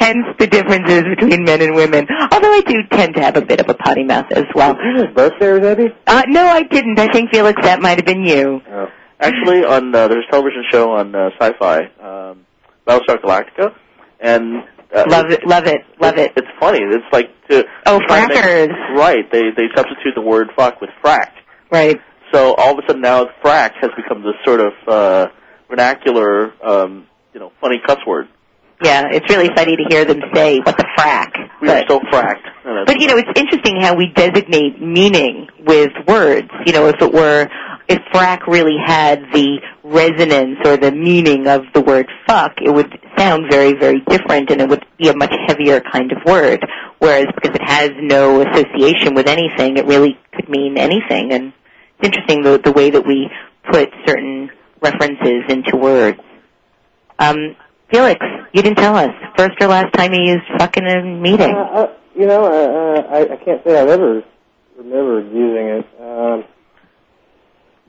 Hence 0.00 0.26
the 0.40 0.48
differences 0.50 1.04
between 1.04 1.44
men 1.44 1.62
and 1.62 1.76
women. 1.76 2.08
Although 2.32 2.52
I 2.52 2.62
do 2.66 2.82
tend 2.90 3.14
to 3.14 3.20
have 3.22 3.36
a 3.36 3.42
bit 3.42 3.60
of 3.60 3.68
a 3.68 3.74
potty 3.74 4.02
mouth 4.02 4.26
as 4.32 4.46
well. 4.56 4.74
Did 4.74 4.82
you 4.84 5.04
just 5.04 5.14
burst 5.14 5.34
there, 5.38 5.60
Debbie? 5.60 5.94
Uh, 6.06 6.24
no, 6.26 6.44
I 6.44 6.64
didn't. 6.64 6.98
I 6.98 7.06
think 7.12 7.30
Felix, 7.30 7.62
that 7.62 7.80
might 7.80 7.98
have 7.98 8.06
been 8.06 8.24
you. 8.24 8.60
Oh. 8.68 8.88
Actually, 9.20 9.64
on 9.64 9.94
uh, 9.94 10.08
there's 10.08 10.24
a 10.28 10.30
television 10.32 10.64
show 10.70 10.90
on 10.92 11.14
uh, 11.14 11.30
Sci-Fi, 11.38 11.78
um, 12.00 12.44
Battlestar 12.86 13.20
Galactica, 13.22 13.74
and 14.20 14.64
uh, 14.94 15.04
Love 15.08 15.26
it, 15.30 15.46
love 15.46 15.66
it, 15.66 15.82
love 16.00 16.16
it. 16.16 16.32
It's 16.34 16.48
funny. 16.58 16.78
It's 16.80 17.04
like 17.12 17.28
to 17.50 17.64
Oh, 17.86 17.98
to 18.00 18.06
make- 18.28 18.70
right? 18.96 19.30
They 19.30 19.42
they 19.54 19.68
substitute 19.76 20.14
the 20.14 20.22
word 20.22 20.48
fuck 20.56 20.80
with 20.80 20.88
frack. 21.04 21.30
Right. 21.70 22.00
So 22.32 22.54
all 22.54 22.72
of 22.72 22.78
a 22.78 22.86
sudden 22.86 23.02
now 23.02 23.26
frack 23.44 23.72
has 23.82 23.90
become 23.96 24.22
this 24.22 24.34
sort 24.46 24.60
of 24.60 24.72
uh, 24.86 25.26
vernacular, 25.68 26.52
um, 26.66 27.06
you 27.34 27.40
know, 27.40 27.52
funny 27.60 27.76
cuss 27.86 27.98
word. 28.06 28.28
Yeah, 28.82 29.08
it's 29.10 29.28
really 29.28 29.50
funny 29.56 29.76
to 29.76 29.84
hear 29.88 30.04
them 30.04 30.20
say, 30.34 30.60
what 30.60 30.76
the 30.76 30.86
frack? 30.96 31.32
We 31.60 31.68
are 31.68 31.82
so 31.88 31.98
fracked. 32.12 32.46
But 32.86 33.00
you 33.00 33.08
know, 33.08 33.16
it's 33.16 33.30
interesting 33.34 33.80
how 33.80 33.96
we 33.96 34.12
designate 34.14 34.80
meaning 34.80 35.48
with 35.58 35.90
words. 36.06 36.48
You 36.64 36.72
know, 36.72 36.86
if 36.86 37.02
it 37.02 37.12
were, 37.12 37.48
if 37.88 37.98
frack 38.14 38.46
really 38.46 38.76
had 38.84 39.22
the 39.32 39.58
resonance 39.82 40.58
or 40.64 40.76
the 40.76 40.92
meaning 40.92 41.48
of 41.48 41.62
the 41.74 41.80
word 41.80 42.06
fuck, 42.28 42.52
it 42.62 42.70
would 42.70 42.92
sound 43.16 43.46
very, 43.50 43.72
very 43.72 44.00
different 44.08 44.50
and 44.50 44.60
it 44.60 44.68
would 44.68 44.84
be 44.96 45.08
a 45.08 45.16
much 45.16 45.34
heavier 45.48 45.80
kind 45.80 46.12
of 46.12 46.18
word. 46.24 46.64
Whereas 47.00 47.26
because 47.34 47.56
it 47.56 47.68
has 47.68 47.90
no 48.00 48.42
association 48.42 49.14
with 49.14 49.26
anything, 49.26 49.76
it 49.76 49.86
really 49.86 50.16
could 50.32 50.48
mean 50.48 50.78
anything. 50.78 51.32
And 51.32 51.52
it's 51.98 52.06
interesting 52.06 52.42
the, 52.42 52.58
the 52.58 52.72
way 52.72 52.90
that 52.90 53.04
we 53.04 53.28
put 53.72 53.88
certain 54.06 54.50
references 54.80 55.42
into 55.48 55.76
words. 55.76 56.20
Um, 57.18 57.56
Felix, 57.90 58.20
you 58.52 58.62
didn't 58.62 58.76
tell 58.76 58.96
us. 58.96 59.10
First 59.36 59.56
or 59.60 59.68
last 59.68 59.92
time 59.94 60.12
you 60.12 60.22
used 60.22 60.44
fuck 60.58 60.76
in 60.76 60.86
a 60.86 61.02
meeting? 61.02 61.54
Uh, 61.54 61.58
uh, 61.60 61.92
you 62.14 62.26
know, 62.26 62.44
uh, 62.44 63.00
uh, 63.00 63.14
I, 63.14 63.20
I 63.32 63.36
can't 63.36 63.62
say 63.64 63.78
I've 63.80 63.88
ever 63.88 64.22
remembered 64.76 65.26
using 65.32 65.66
it. 65.68 65.86
Um, 66.00 66.44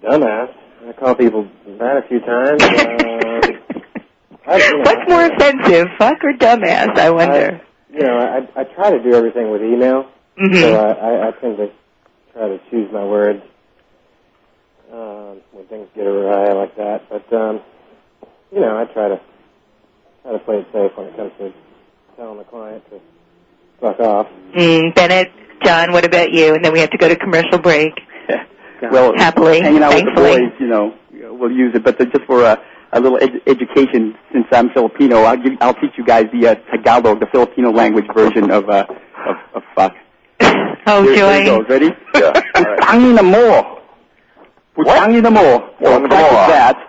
dumbass. 0.03 0.53
I 0.87 0.93
call 0.93 1.15
people 1.15 1.47
that 1.77 1.97
a 1.97 2.07
few 2.07 2.19
times. 2.21 2.61
Uh, 2.63 3.79
I, 4.47 4.57
you 4.57 4.77
know, 4.77 4.83
What's 4.85 5.09
more 5.09 5.25
offensive, 5.25 5.87
fuck 5.97 6.23
or 6.23 6.33
dumbass, 6.33 6.97
I 6.97 7.09
wonder? 7.09 7.61
I, 7.61 7.93
you 7.93 7.99
know, 8.03 8.17
I, 8.17 8.61
I 8.61 8.63
try 8.63 8.91
to 8.91 9.03
do 9.03 9.13
everything 9.13 9.51
with 9.51 9.61
email, 9.61 10.05
Mhm. 10.39 10.61
so 10.61 10.75
I, 10.75 10.91
I, 10.91 11.27
I 11.27 11.31
tend 11.31 11.57
to 11.57 11.69
try 12.33 12.47
to 12.47 12.59
choose 12.71 12.89
my 12.93 13.03
words 13.03 13.41
um, 14.93 15.41
when 15.51 15.65
things 15.67 15.89
get 15.95 16.07
awry 16.07 16.53
like 16.53 16.77
that. 16.77 17.09
But 17.09 17.31
um, 17.33 17.59
you 18.51 18.61
know, 18.61 18.77
I 18.77 18.85
try 18.93 19.09
to 19.09 19.19
try 20.29 20.37
to 20.37 20.45
play 20.45 20.57
it 20.57 20.67
safe 20.71 20.97
when 20.97 21.07
it 21.07 21.15
comes 21.15 21.31
to 21.39 21.53
telling 22.15 22.37
the 22.37 22.43
client 22.45 22.83
to 22.89 22.99
fuck 23.81 23.99
off. 23.99 24.27
Mm, 24.55 24.93
Bennett, 24.93 25.31
John, 25.63 25.91
what 25.91 26.05
about 26.05 26.31
you? 26.31 26.53
And 26.53 26.63
then 26.63 26.73
we 26.73 26.79
have 26.79 26.91
to 26.91 26.97
go 26.97 27.07
to 27.07 27.15
commercial 27.15 27.57
break. 27.57 27.93
well, 28.91 29.13
Happily, 29.17 29.61
hanging 29.61 29.81
out 29.81 29.91
thankfully. 29.91 30.31
with 30.31 30.39
the 30.39 30.47
boys, 30.49 30.59
you 30.59 30.67
know, 30.67 30.95
we'll 31.11 31.51
use 31.51 31.73
it. 31.75 31.83
But 31.83 31.97
just 31.97 32.25
for 32.27 32.43
a, 32.43 32.61
a 32.93 32.99
little 32.99 33.17
ed- 33.21 33.41
education, 33.47 34.15
since 34.31 34.45
I'm 34.51 34.69
Filipino, 34.71 35.23
I'll 35.23 35.37
give, 35.37 35.53
I'll 35.61 35.73
teach 35.73 35.93
you 35.97 36.05
guys 36.05 36.25
the 36.31 36.49
uh, 36.49 36.55
Tagalog, 36.71 37.19
the 37.19 37.27
Filipino 37.31 37.71
language 37.71 38.05
version 38.13 38.51
of 38.51 38.69
uh, 38.69 38.85
of, 39.27 39.35
of 39.55 39.63
fuck. 39.75 39.95
Oh, 40.87 41.03
Here, 41.03 41.17
joy. 41.17 41.33
Here 41.43 41.45
goes. 41.45 41.69
Ready? 41.69 41.91
Yeah. 42.15 42.31
Putangin 42.55 43.13
na 43.13 43.21
mo. 43.21 43.81
Putangin 44.75 45.21
na 45.21 45.29
mo. 45.29 45.69
Well, 45.79 45.99
practice 46.07 46.47
that. 46.49 46.88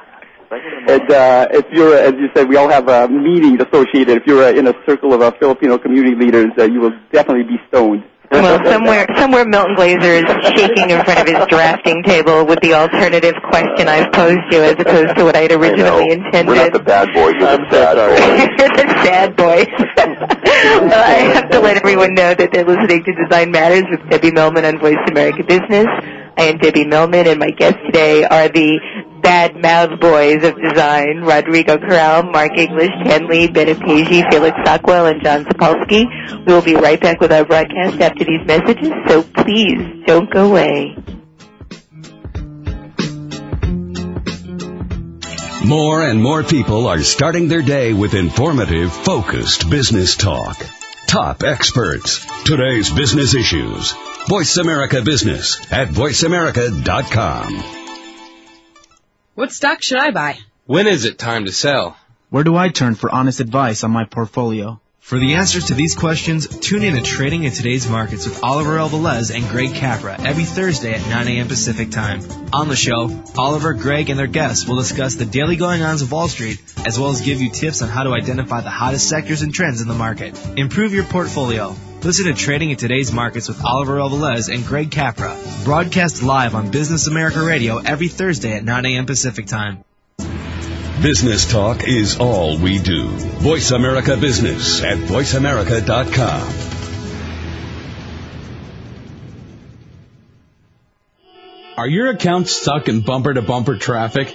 And 0.51 1.11
uh, 1.13 1.47
if 1.53 1.67
you're, 1.71 1.97
as 1.97 2.15
you 2.15 2.29
said, 2.35 2.49
we 2.49 2.57
all 2.57 2.69
have 2.69 2.89
uh, 2.89 3.07
meetings 3.07 3.61
associated. 3.63 4.19
If 4.19 4.27
you're 4.27 4.43
uh, 4.43 4.53
in 4.53 4.67
a 4.67 4.75
circle 4.85 5.15
of 5.15 5.23
uh, 5.23 5.31
Filipino 5.39 5.79
community 5.79 6.17
leaders, 6.17 6.51
uh, 6.59 6.65
you 6.65 6.81
will 6.81 6.93
definitely 7.13 7.45
be 7.45 7.59
stoned. 7.69 8.03
Well, 8.33 8.59
somewhere, 8.65 9.07
somewhere 9.17 9.45
Milton 9.45 9.77
Glaser 9.77 10.23
is 10.23 10.25
shaking 10.57 10.91
in 10.91 11.05
front 11.05 11.21
of 11.21 11.27
his 11.27 11.47
drafting 11.47 12.03
table 12.03 12.47
with 12.47 12.61
the 12.61 12.75
alternative 12.75 13.35
question 13.51 13.87
I've 13.87 14.13
posed 14.13 14.43
you 14.51 14.63
as 14.63 14.75
opposed 14.79 15.17
to 15.17 15.25
what 15.25 15.37
I'd 15.37 15.53
originally 15.53 16.11
intended. 16.11 16.49
We're 16.49 16.63
not 16.65 16.73
the 16.73 16.81
bad 16.81 17.15
boy. 17.15 17.29
You're 17.39 17.59
the 17.59 17.71
sad 17.71 17.97
boy. 17.97 18.17
You're 18.19 18.87
the 18.87 19.05
sad 19.05 19.37
boy. 19.37 19.67
well, 20.87 21.05
I 21.05 21.31
have 21.35 21.51
to 21.51 21.61
let 21.61 21.77
everyone 21.77 22.15
know 22.15 22.35
that 22.35 22.51
they're 22.53 22.65
listening 22.65 23.05
to 23.05 23.13
Design 23.25 23.53
Matters 23.53 23.85
with 23.91 24.09
Debbie 24.11 24.33
Millman 24.33 24.65
on 24.65 24.79
Voice 24.79 24.99
America 25.09 25.45
Business. 25.45 25.87
I 26.37 26.45
am 26.45 26.59
Debbie 26.59 26.87
Millman, 26.87 27.27
and 27.27 27.39
my 27.39 27.51
guests 27.51 27.81
today 27.85 28.25
are 28.25 28.49
the 28.49 28.81
bad 29.23 29.61
mouth 29.61 30.01
boys 30.01 30.45
of 30.45 30.55
design, 30.61 31.23
Rodrigo 31.23 31.79
Corral, 31.79 32.25
Marc 32.25 32.57
English, 32.57 32.91
Ken 33.05 33.29
Lee, 33.29 33.49
Bennett 33.49 33.79
Felix 33.79 34.57
Sockwell, 34.65 35.07
and 35.07 35.23
John 35.23 35.45
Zapolski. 35.45 36.05
We 36.47 36.53
will 36.53 36.63
be 36.63 36.75
right 36.75 37.01
back 37.01 37.21
with 37.21 37.33
our 37.33 37.45
broadcast 37.45 38.01
after 38.01 38.25
these 38.25 38.47
messages, 38.47 38.93
so 39.09 39.23
please 39.23 40.05
don't 40.07 40.31
go 40.33 40.51
away. 40.51 40.97
More 45.65 46.03
and 46.03 46.23
more 46.23 46.43
people 46.43 46.89
are 46.89 47.01
starting 47.03 47.49
their 47.49 47.63
day 47.63 47.93
with 47.93 48.15
informative, 48.15 48.93
focused 48.93 49.71
business 49.71 50.17
talk. 50.17 50.57
Top 51.07 51.43
experts. 51.43 52.27
Today's 52.45 52.91
business 52.91 53.35
issues. 53.35 53.95
Voice 54.29 54.57
America 54.57 55.03
Business 55.03 55.61
at 55.73 55.89
voiceamerica.com. 55.89 57.80
What 59.37 59.53
stock 59.53 59.81
should 59.81 59.99
I 59.99 60.11
buy? 60.11 60.39
When 60.67 60.89
is 60.89 61.05
it 61.05 61.17
time 61.17 61.45
to 61.45 61.53
sell? 61.53 61.97
Where 62.31 62.43
do 62.43 62.57
I 62.57 62.69
turn 62.69 62.97
for 62.97 63.15
honest 63.15 63.39
advice 63.39 63.85
on 63.85 63.93
my 63.93 64.05
portfolio? 64.05 64.81
For 64.99 65.21
the 65.21 65.35
answers 65.35 65.67
to 65.67 65.75
these 65.75 65.95
questions, 65.95 66.49
tune 66.49 66.83
in 66.83 66.95
to 66.95 67.01
Trading 67.01 67.45
in 67.45 67.53
Today's 67.53 67.89
Markets 67.89 68.27
with 68.27 68.43
Oliver 68.43 68.77
Alvarez 68.77 69.31
and 69.31 69.49
Greg 69.49 69.75
Capra 69.75 70.21
every 70.21 70.45
Thursday 70.45 70.95
at 70.95 71.09
9 71.09 71.29
a.m. 71.29 71.47
Pacific 71.47 71.93
Time. 71.93 72.23
On 72.53 72.69
the 72.69 72.75
show, 72.75 73.23
Oliver, 73.39 73.73
Greg, 73.75 74.11
and 74.11 74.19
their 74.19 74.27
guests 74.27 74.67
will 74.67 74.77
discuss 74.77 75.15
the 75.15 75.25
daily 75.25 75.55
going-ons 75.55 76.03
of 76.03 76.11
Wall 76.11 76.27
Street, 76.27 76.61
as 76.85 76.99
well 76.99 77.11
as 77.11 77.21
give 77.21 77.41
you 77.41 77.51
tips 77.51 77.83
on 77.83 77.89
how 77.89 78.03
to 78.03 78.11
identify 78.11 78.61
the 78.61 78.71
hottest 78.71 79.09
sectors 79.09 79.43
and 79.43 79.55
trends 79.55 79.81
in 79.81 79.87
the 79.87 79.95
market. 79.95 80.37
Improve 80.57 80.93
your 80.93 81.05
portfolio. 81.05 81.77
Listen 82.03 82.25
to 82.25 82.33
Trading 82.33 82.71
in 82.71 82.79
Today's 82.79 83.13
Markets 83.13 83.49
with 83.49 83.63
Oliver 83.63 84.01
Alvarez 84.01 84.49
and 84.49 84.65
Greg 84.65 84.91
Capra, 84.91 85.39
broadcast 85.65 86.23
live 86.23 86.55
on 86.55 86.71
Business 86.71 87.07
America 87.07 87.43
Radio 87.43 87.77
every 87.77 88.09
Thursday 88.09 88.55
at 88.55 88.65
9 88.65 88.87
a.m. 88.87 89.05
Pacific 89.05 89.47
Time. 89.47 89.85
Business 91.03 91.51
talk 91.51 91.87
is 91.87 92.19
all 92.19 92.57
we 92.57 92.79
do. 92.79 93.07
Voice 93.09 93.71
America 93.71 94.17
Business 94.17 94.83
at 94.83 94.97
voiceamerica.com. 94.97 96.55
Are 101.77 101.89
your 101.89 102.09
accounts 102.09 102.53
stuck 102.53 102.89
in 102.89 103.03
bumper 103.03 103.35
to 103.35 103.43
bumper 103.43 103.77
traffic? 103.77 104.35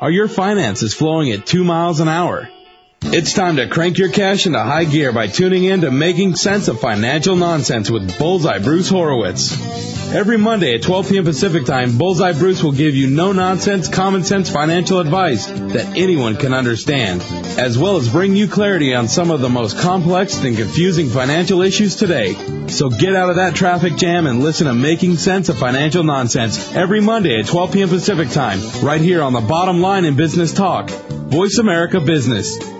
Are 0.00 0.10
your 0.10 0.28
finances 0.28 0.94
flowing 0.94 1.30
at 1.30 1.44
two 1.44 1.62
miles 1.62 2.00
an 2.00 2.08
hour? 2.08 2.48
It's 3.02 3.32
time 3.32 3.56
to 3.56 3.66
crank 3.66 3.98
your 3.98 4.10
cash 4.10 4.46
into 4.46 4.62
high 4.62 4.84
gear 4.84 5.10
by 5.10 5.26
tuning 5.26 5.64
in 5.64 5.80
to 5.80 5.90
Making 5.90 6.36
Sense 6.36 6.68
of 6.68 6.80
Financial 6.80 7.34
Nonsense 7.34 7.90
with 7.90 8.18
Bullseye 8.18 8.58
Bruce 8.58 8.88
Horowitz. 8.88 9.52
Every 10.12 10.36
Monday 10.36 10.74
at 10.74 10.82
12 10.82 11.08
p.m. 11.08 11.24
Pacific 11.24 11.64
Time, 11.64 11.96
Bullseye 11.96 12.34
Bruce 12.34 12.62
will 12.62 12.72
give 12.72 12.94
you 12.94 13.08
no 13.08 13.32
nonsense, 13.32 13.88
common 13.88 14.22
sense 14.22 14.50
financial 14.50 15.00
advice 15.00 15.46
that 15.46 15.96
anyone 15.96 16.36
can 16.36 16.52
understand, 16.52 17.22
as 17.58 17.78
well 17.78 17.96
as 17.96 18.08
bring 18.08 18.36
you 18.36 18.46
clarity 18.46 18.94
on 18.94 19.08
some 19.08 19.30
of 19.30 19.40
the 19.40 19.48
most 19.48 19.78
complex 19.78 20.42
and 20.44 20.56
confusing 20.56 21.08
financial 21.08 21.62
issues 21.62 21.96
today. 21.96 22.34
So 22.68 22.90
get 22.90 23.16
out 23.16 23.30
of 23.30 23.36
that 23.36 23.54
traffic 23.54 23.96
jam 23.96 24.26
and 24.26 24.40
listen 24.40 24.66
to 24.66 24.74
Making 24.74 25.16
Sense 25.16 25.48
of 25.48 25.58
Financial 25.58 26.04
Nonsense 26.04 26.74
every 26.74 27.00
Monday 27.00 27.40
at 27.40 27.46
12 27.46 27.72
p.m. 27.72 27.88
Pacific 27.88 28.30
Time, 28.30 28.60
right 28.84 29.00
here 29.00 29.22
on 29.22 29.32
the 29.32 29.40
bottom 29.40 29.80
line 29.80 30.04
in 30.04 30.16
business 30.16 30.52
talk. 30.52 30.90
Voice 30.90 31.58
America 31.58 32.00
Business. 32.00 32.79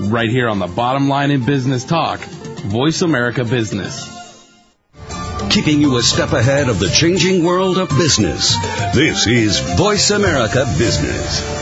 right 0.00 0.28
here 0.28 0.48
on 0.48 0.58
the 0.58 0.66
bottom 0.66 1.08
line 1.08 1.30
in 1.30 1.44
business 1.44 1.84
talk, 1.84 2.20
Voice 2.20 3.02
America 3.02 3.44
Business. 3.44 4.08
Keeping 5.50 5.80
you 5.80 5.96
a 5.98 6.02
step 6.02 6.32
ahead 6.32 6.68
of 6.68 6.78
the 6.78 6.88
changing 6.88 7.44
world 7.44 7.78
of 7.78 7.88
business. 7.90 8.56
This 8.94 9.26
is 9.26 9.60
Voice 9.76 10.10
America 10.10 10.64
Business. 10.78 11.61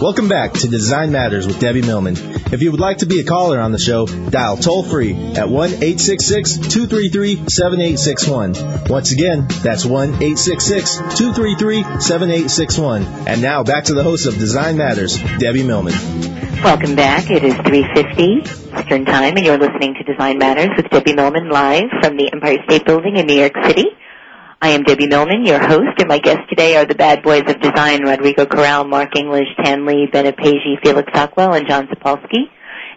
Welcome 0.00 0.28
back 0.28 0.52
to 0.52 0.68
Design 0.68 1.10
Matters 1.10 1.44
with 1.44 1.58
Debbie 1.58 1.82
Millman. 1.82 2.14
If 2.52 2.62
you 2.62 2.70
would 2.70 2.78
like 2.78 2.98
to 2.98 3.06
be 3.06 3.18
a 3.18 3.24
caller 3.24 3.58
on 3.58 3.72
the 3.72 3.80
show, 3.80 4.06
dial 4.06 4.56
toll 4.56 4.84
free 4.84 5.12
at 5.34 5.48
1 5.48 5.70
866 5.70 6.58
233 6.58 7.48
7861. 7.48 8.88
Once 8.88 9.10
again, 9.10 9.48
that's 9.64 9.84
1 9.84 10.22
866 10.22 10.98
233 11.18 11.82
7861. 12.00 13.02
And 13.26 13.42
now 13.42 13.64
back 13.64 13.84
to 13.84 13.94
the 13.94 14.04
host 14.04 14.26
of 14.26 14.38
Design 14.38 14.76
Matters, 14.76 15.18
Debbie 15.38 15.64
Millman. 15.64 15.94
Welcome 16.62 16.94
back. 16.94 17.28
It 17.28 17.42
is 17.42 17.54
3.50 17.54 18.78
Eastern 18.78 19.04
Time, 19.04 19.36
and 19.36 19.44
you're 19.44 19.58
listening 19.58 19.94
to 19.94 20.04
Design 20.04 20.38
Matters 20.38 20.70
with 20.76 20.90
Debbie 20.90 21.14
Millman 21.14 21.50
live 21.50 21.90
from 22.00 22.16
the 22.16 22.30
Empire 22.32 22.58
State 22.68 22.84
Building 22.84 23.16
in 23.16 23.26
New 23.26 23.34
York 23.34 23.54
City. 23.64 23.86
I 24.60 24.70
am 24.70 24.82
Debbie 24.82 25.06
Millman, 25.06 25.46
your 25.46 25.60
host, 25.60 26.00
and 26.00 26.08
my 26.08 26.18
guests 26.18 26.42
today 26.48 26.76
are 26.76 26.84
the 26.84 26.96
bad 26.96 27.22
boys 27.22 27.42
of 27.46 27.60
design, 27.60 28.02
Rodrigo 28.02 28.44
Corral, 28.44 28.84
Marc 28.84 29.16
English, 29.16 29.46
Tan 29.62 29.86
Le, 29.86 30.08
Bennett 30.10 30.36
Peji, 30.36 30.82
Felix 30.82 31.08
Sockwell, 31.12 31.56
and 31.56 31.68
John 31.68 31.86
Zapolski. 31.86 32.50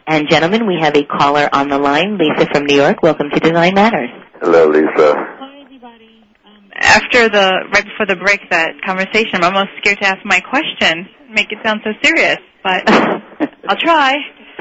And 0.08 0.28
gentlemen, 0.28 0.66
we 0.66 0.78
have 0.82 0.96
a 0.96 1.04
caller 1.04 1.48
on 1.54 1.70
the 1.70 1.78
line, 1.78 2.18
Lisa 2.18 2.48
from 2.52 2.66
New 2.66 2.76
York. 2.76 3.04
Welcome 3.04 3.30
to 3.32 3.40
Design 3.40 3.76
Matters. 3.76 4.10
Hello, 4.42 4.70
Lisa. 4.70 5.14
Hi, 5.16 5.62
everybody. 5.62 6.26
Um, 6.44 6.72
after 6.74 7.30
the 7.30 7.52
right 7.72 7.86
before 7.86 8.08
the 8.08 8.16
break, 8.16 8.42
that 8.50 8.82
conversation, 8.84 9.44
I'm 9.44 9.56
almost 9.56 9.70
scared 9.78 10.00
to 10.02 10.08
ask 10.08 10.26
my 10.26 10.40
question. 10.40 11.08
Make 11.30 11.52
it 11.52 11.60
sound 11.64 11.82
so 11.84 11.92
serious, 12.02 12.40
but 12.64 12.90
I'll 13.70 13.78
try. 13.78 14.16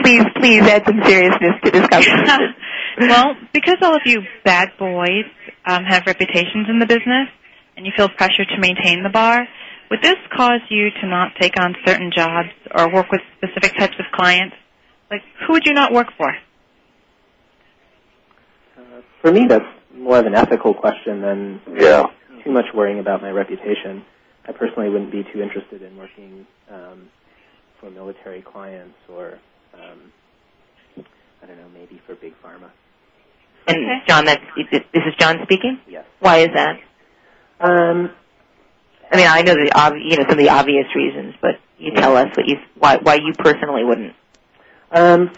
Please, 0.04 0.24
please 0.36 0.62
add 0.64 0.84
some 0.86 1.00
seriousness 1.02 1.52
to 1.64 1.70
this 1.70 1.88
conversation. 1.88 2.54
well, 3.08 3.34
because 3.52 3.76
all 3.82 3.94
of 3.94 4.02
you 4.04 4.22
bad 4.44 4.68
boys 4.78 5.24
um, 5.66 5.84
have 5.84 6.04
reputations 6.06 6.68
in 6.68 6.78
the 6.78 6.86
business, 6.86 7.28
and 7.76 7.86
you 7.86 7.92
feel 7.96 8.08
pressure 8.08 8.44
to 8.44 8.58
maintain 8.58 9.02
the 9.02 9.10
bar, 9.10 9.46
would 9.90 10.02
this 10.02 10.18
cause 10.36 10.60
you 10.70 10.90
to 11.00 11.06
not 11.08 11.32
take 11.40 11.58
on 11.58 11.74
certain 11.84 12.12
jobs 12.14 12.48
or 12.74 12.92
work 12.92 13.06
with 13.10 13.20
specific 13.38 13.76
types 13.76 13.94
of 13.98 14.06
clients? 14.12 14.54
Like, 15.10 15.22
who 15.46 15.54
would 15.54 15.62
you 15.66 15.72
not 15.72 15.92
work 15.92 16.08
for? 16.16 16.32
For 19.20 19.32
me, 19.32 19.46
that's 19.48 19.64
more 19.94 20.18
of 20.18 20.26
an 20.26 20.34
ethical 20.34 20.72
question 20.72 21.20
than 21.20 21.60
Yeah. 21.74 22.06
too 22.44 22.50
much 22.50 22.72
worrying 22.72 23.00
about 23.00 23.20
my 23.20 23.30
reputation. 23.30 24.04
I 24.46 24.52
personally 24.52 24.88
wouldn't 24.88 25.10
be 25.10 25.24
too 25.24 25.42
interested 25.42 25.82
in 25.82 25.96
working 25.98 26.46
um, 26.70 27.10
for 27.78 27.90
military 27.90 28.40
clients 28.40 28.96
or, 29.08 29.38
um, 29.74 30.12
I 31.42 31.46
don't 31.46 31.58
know, 31.58 31.68
maybe 31.74 32.00
for 32.06 32.14
big 32.14 32.34
pharma. 32.42 32.70
And 33.66 34.02
John, 34.06 34.24
that's, 34.24 34.42
this 34.70 34.82
is 35.06 35.14
John 35.18 35.38
speaking? 35.44 35.78
Yes. 35.88 36.04
Why 36.18 36.38
is 36.38 36.48
that? 36.54 36.80
Um, 37.60 38.10
I 39.12 39.16
mean, 39.16 39.26
I 39.26 39.42
know 39.42 39.54
the 39.54 39.72
ob- 39.74 39.96
you 39.96 40.16
know 40.16 40.22
some 40.28 40.38
of 40.38 40.44
the 40.44 40.50
obvious 40.50 40.86
reasons, 40.94 41.34
but 41.42 41.56
you 41.78 41.92
tell 41.94 42.16
us 42.16 42.28
what 42.36 42.46
you 42.46 42.56
why 42.78 42.96
why 42.98 43.16
you 43.16 43.32
personally 43.38 43.84
wouldn't. 43.84 44.14
Um, 44.92 45.30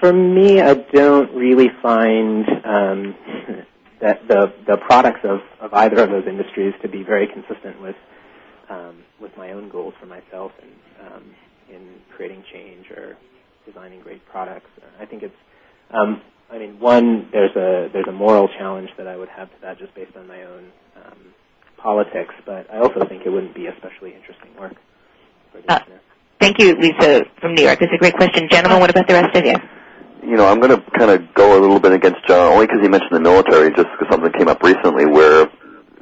for 0.00 0.12
me, 0.12 0.60
I 0.60 0.74
don't 0.74 1.34
really 1.34 1.68
find 1.82 2.46
um, 2.64 3.14
that 4.00 4.28
the 4.28 4.52
the 4.66 4.76
products 4.76 5.20
of, 5.24 5.40
of 5.60 5.72
either 5.72 6.02
of 6.02 6.10
those 6.10 6.26
industries 6.26 6.74
to 6.82 6.88
be 6.88 7.02
very 7.02 7.26
consistent 7.26 7.80
with 7.80 7.96
um, 8.68 9.02
with 9.20 9.36
my 9.36 9.52
own 9.52 9.70
goals 9.70 9.94
for 9.98 10.06
myself 10.06 10.52
and 10.60 11.12
um, 11.12 11.24
in 11.70 11.94
creating 12.14 12.44
change 12.52 12.90
or 12.90 13.16
designing 13.66 14.00
great 14.00 14.24
products. 14.26 14.68
I 15.00 15.06
think 15.06 15.22
it's 15.22 15.34
um, 15.90 16.22
I 16.50 16.58
mean, 16.58 16.78
one 16.78 17.28
there's 17.32 17.54
a 17.56 17.90
there's 17.92 18.06
a 18.06 18.12
moral 18.12 18.48
challenge 18.48 18.90
that 18.96 19.06
I 19.06 19.16
would 19.16 19.28
have 19.28 19.48
to 19.48 19.56
that 19.62 19.78
just 19.78 19.94
based 19.94 20.16
on 20.16 20.26
my 20.26 20.42
own 20.44 20.70
um, 20.96 21.18
politics, 21.78 22.34
but 22.46 22.72
I 22.72 22.78
also 22.78 23.04
think 23.06 23.26
it 23.26 23.30
wouldn't 23.30 23.54
be 23.54 23.66
especially 23.66 24.14
interesting 24.14 24.50
work. 24.58 24.74
For 25.52 25.60
the 25.60 25.72
Uh, 25.72 25.78
thank 26.40 26.58
you, 26.58 26.74
Lisa 26.76 27.24
from 27.40 27.54
New 27.54 27.64
York. 27.64 27.80
That's 27.80 27.92
a 27.92 27.98
great 27.98 28.14
question, 28.14 28.48
gentlemen. 28.50 28.80
What 28.80 28.90
about 28.90 29.08
the 29.08 29.14
rest 29.14 29.36
of 29.36 29.44
you? 29.44 29.56
You 30.22 30.36
know, 30.36 30.46
I'm 30.46 30.58
going 30.58 30.70
to 30.70 30.82
kind 30.98 31.10
of 31.10 31.34
go 31.34 31.58
a 31.58 31.60
little 31.60 31.80
bit 31.80 31.92
against 31.92 32.26
John, 32.26 32.52
only 32.52 32.66
because 32.66 32.80
he 32.80 32.88
mentioned 32.88 33.12
the 33.12 33.20
military, 33.20 33.68
just 33.70 33.88
because 33.92 34.08
something 34.10 34.32
came 34.32 34.48
up 34.48 34.62
recently 34.62 35.04
where 35.04 35.46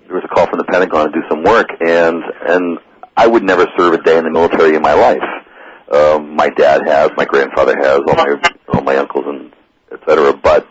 there 0.07 0.15
was 0.15 0.23
a 0.25 0.29
call 0.29 0.47
from 0.47 0.59
the 0.59 0.65
Pentagon 0.65 1.11
to 1.11 1.13
do 1.13 1.27
some 1.29 1.43
work, 1.43 1.69
and 1.81 2.23
and 2.47 2.79
I 3.17 3.27
would 3.27 3.43
never 3.43 3.67
serve 3.77 3.95
a 3.95 4.03
day 4.03 4.19
in 4.19 4.25
the 4.25 4.31
military 4.31 4.77
in 4.77 4.83
my 4.83 4.95
life. 4.95 5.25
Um, 5.91 6.37
my 6.37 6.49
dad 6.51 6.83
has, 6.87 7.11
my 7.17 7.25
grandfather 7.25 7.77
has, 7.77 8.01
all 8.07 8.15
my 8.15 8.53
all 8.69 8.83
my 8.83 8.97
uncles 8.97 9.25
and 9.27 9.53
et 9.53 9.62
cetera. 10.09 10.33
But 10.33 10.69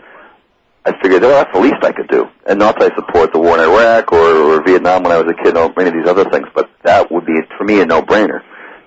I 0.86 0.92
figured, 1.02 1.22
well, 1.22 1.44
that's 1.44 1.54
the 1.54 1.62
least 1.62 1.84
I 1.84 1.92
could 1.92 2.08
do. 2.08 2.28
And 2.48 2.60
not 2.60 2.80
that 2.80 2.92
I 2.92 2.96
support 2.96 3.34
the 3.34 3.40
war 3.40 3.56
in 3.56 3.62
Iraq 3.62 4.12
or, 4.12 4.58
or 4.58 4.64
Vietnam 4.64 5.04
when 5.04 5.12
I 5.12 5.22
was 5.22 5.32
a 5.32 5.44
kid, 5.44 5.58
or 5.58 5.72
any 5.80 5.90
of 5.90 5.96
these 5.96 6.10
other 6.10 6.30
things, 6.30 6.48
but 6.56 6.70
that 6.84 7.12
would 7.12 7.26
be 7.26 7.40
for 7.58 7.64
me 7.64 7.82
a 7.82 7.86
no-brainer. 7.86 8.42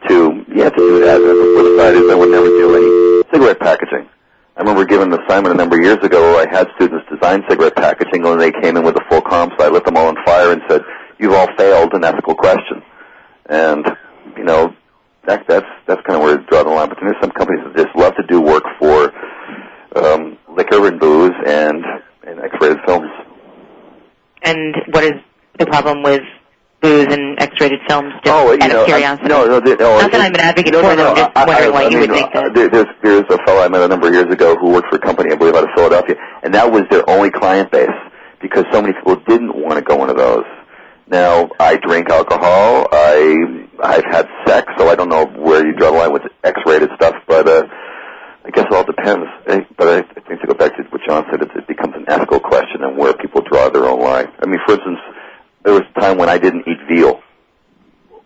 To 0.08 0.44
yeah, 0.54 0.68
to 0.68 0.76
do 0.76 1.00
that. 1.00 1.16
And 1.16 1.24
the 1.24 1.96
flip 1.96 2.10
I 2.10 2.14
would 2.14 2.30
never 2.30 2.48
do 2.48 2.76
any 2.76 3.24
cigarette 3.32 3.58
packaging. 3.58 4.06
I 4.54 4.60
remember 4.60 4.84
giving 4.84 5.12
an 5.12 5.18
assignment 5.18 5.54
a 5.54 5.56
number 5.56 5.76
of 5.76 5.82
years 5.82 5.96
ago 6.04 6.20
where 6.20 6.46
I 6.46 6.50
had 6.50 6.68
students 6.76 7.08
design 7.10 7.42
cigarette 7.48 7.74
packaging 7.74 8.24
and 8.24 8.38
they 8.38 8.52
came 8.52 8.76
in 8.76 8.84
with 8.84 8.96
a 8.96 9.04
full 9.08 9.22
comp, 9.22 9.54
so 9.58 9.64
I 9.64 9.68
lit 9.68 9.84
them 9.84 9.96
all 9.96 10.08
on 10.08 10.16
fire 10.26 10.52
and 10.52 10.60
said, 10.68 10.82
you've 11.18 11.32
all 11.32 11.48
failed 11.56 11.94
an 11.94 12.04
ethical 12.04 12.34
question. 12.34 12.82
And, 13.46 13.86
you 14.36 14.44
know, 14.44 14.74
that, 15.26 15.46
that's, 15.48 15.66
that's 15.86 16.02
kind 16.06 16.20
of 16.20 16.22
where 16.22 16.38
I 16.38 16.42
draw 16.50 16.62
the 16.62 16.70
line. 16.70 16.88
But 16.90 16.98
there's 17.00 17.16
some 17.20 17.32
companies 17.32 17.64
that 17.64 17.74
just 17.74 17.96
love 17.96 18.14
to 18.16 18.22
do 18.28 18.40
work 18.40 18.64
for, 18.78 19.10
um, 19.96 20.38
liquor 20.48 20.86
and 20.86 20.98
booze 21.00 21.32
and, 21.46 21.84
and 22.26 22.40
X-rated 22.40 22.78
films. 22.86 23.08
And 24.42 24.74
what 24.90 25.04
is 25.04 25.12
the 25.58 25.66
problem 25.66 26.02
with 26.02 26.22
booze 26.80 27.06
and 27.10 27.40
X-rated 27.40 27.80
films? 27.88 28.12
Just 28.24 28.34
Oh, 28.34 28.52
you 28.52 28.58
out 28.62 28.68
know, 28.70 28.82
of 28.84 28.90
I- 28.90 29.16
no, 29.26 29.44
no, 29.46 29.60
the- 29.60 29.76
no, 29.76 29.98
Not 30.00 30.12
that 30.12 30.20
I'm 30.20 30.34
an 30.34 30.40
advocate 30.40 30.72
no, 30.72 30.80
for 30.80 30.82
no, 30.82 30.96
them. 30.96 30.98
no, 30.98 31.10
I'm 31.10 31.16
just 31.16 31.30
I- 31.36 31.44
wondering 31.46 31.68
I- 31.68 31.72
why 31.72 31.84
I 31.84 31.88
you 31.88 31.98
would 32.00 32.10
mean, 32.10 32.18
think 32.18 32.32
that. 32.34 32.44
uh, 32.44 32.48
there- 32.52 32.68
There's, 32.68 32.86
there's 33.02 33.24
a 33.30 33.38
fellow 33.46 33.62
I 33.62 33.68
met 33.68 33.82
a 33.82 33.88
number 33.88 34.08
of 34.08 34.14
years 34.14 34.30
ago 34.32 34.56
who 34.56 34.70
worked 34.70 34.88
for 34.90 34.96
a 34.96 35.00
company, 35.00 35.32
I 35.32 35.36
believe, 35.36 35.54
out 35.54 35.64
of 35.64 35.70
Philadelphia, 35.74 36.16
and 36.42 36.52
that 36.54 36.70
was 36.70 36.82
their 36.90 37.08
only 37.08 37.30
client 37.30 37.70
base 37.70 37.88
because 38.40 38.64
so 38.72 38.82
many 38.82 38.92
people 38.94 39.16
didn't 39.26 39.54
want 39.56 39.76
to 39.76 39.82
go 39.82 40.02
into 40.02 40.14
those. 40.14 40.44
Now, 41.06 41.50
I 41.60 41.76
drink 41.76 42.08
alcohol. 42.10 42.88
I 42.92 43.66
I've 43.82 44.04
had 44.04 44.26
sex, 44.46 44.72
so 44.78 44.88
I 44.88 44.94
don't 44.94 45.08
know 45.10 45.26
where 45.26 45.66
you 45.66 45.72
draw 45.74 45.90
the 45.90 45.98
line 45.98 46.12
with 46.12 46.22
X-rated 46.44 46.90
stuff, 46.96 47.14
but 47.26 47.46
uh, 47.48 47.62
I 48.44 48.50
guess 48.50 48.66
it 48.70 48.74
all 48.74 48.84
depends. 48.84 49.26
Eh, 49.46 49.60
But 49.76 49.88
I, 49.88 50.02
think 50.28 50.40
to 50.40 50.46
go 50.46 50.54
back 50.54 50.76
to 50.76 50.82
what 50.90 51.00
John 51.06 51.24
said, 51.30 51.40
it, 51.42 51.66
becomes 51.66 51.94
an 51.96 52.04
ethical 52.08 52.40
question 52.40 52.82
and 52.82 52.96
where 52.98 53.14
people 53.14 53.40
draw 53.40 53.70
their 53.70 53.86
own 53.86 54.00
line. 54.00 54.28
I 54.40 54.46
mean, 54.46 54.60
for 54.66 54.74
instance, 54.74 54.98
there 55.64 55.72
was 55.72 55.82
a 55.96 56.00
time 56.00 56.18
when 56.18 56.28
I 56.28 56.36
didn't 56.36 56.68
eat 56.68 56.78
veal 56.88 57.22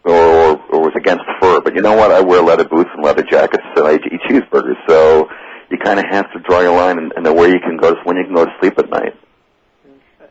or, 0.05 0.15
or, 0.15 0.65
or 0.71 0.81
was 0.81 0.93
against 0.97 1.25
fur. 1.41 1.61
But 1.61 1.77
you 1.77 1.83
know 1.83 1.95
what? 1.95 2.11
I 2.11 2.21
wear 2.21 2.43
leather 2.43 2.69
boots 2.69 2.91
and 2.95 3.05
leather 3.05 3.23
jackets, 3.23 3.63
and 3.77 3.87
I 3.87 3.95
eat 3.95 4.21
cheeseburgers. 4.29 4.77
So 4.89 5.29
you 5.71 5.79
kind 5.79 6.01
of 6.01 6.07
have 6.11 6.33
to 6.33 6.41
draw 6.41 6.61
your 6.61 6.77
line 6.77 6.99
and, 6.99 7.13
know 7.25 7.35
where 7.35 7.49
you 7.49 7.61
can 7.61 7.77
go 7.77 7.95
to 7.95 8.01
when 8.03 8.17
you 8.17 8.25
can 8.25 8.35
go 8.35 8.45
to 8.45 8.53
sleep 8.61 8.79
at 8.79 8.91
night. 8.91 9.15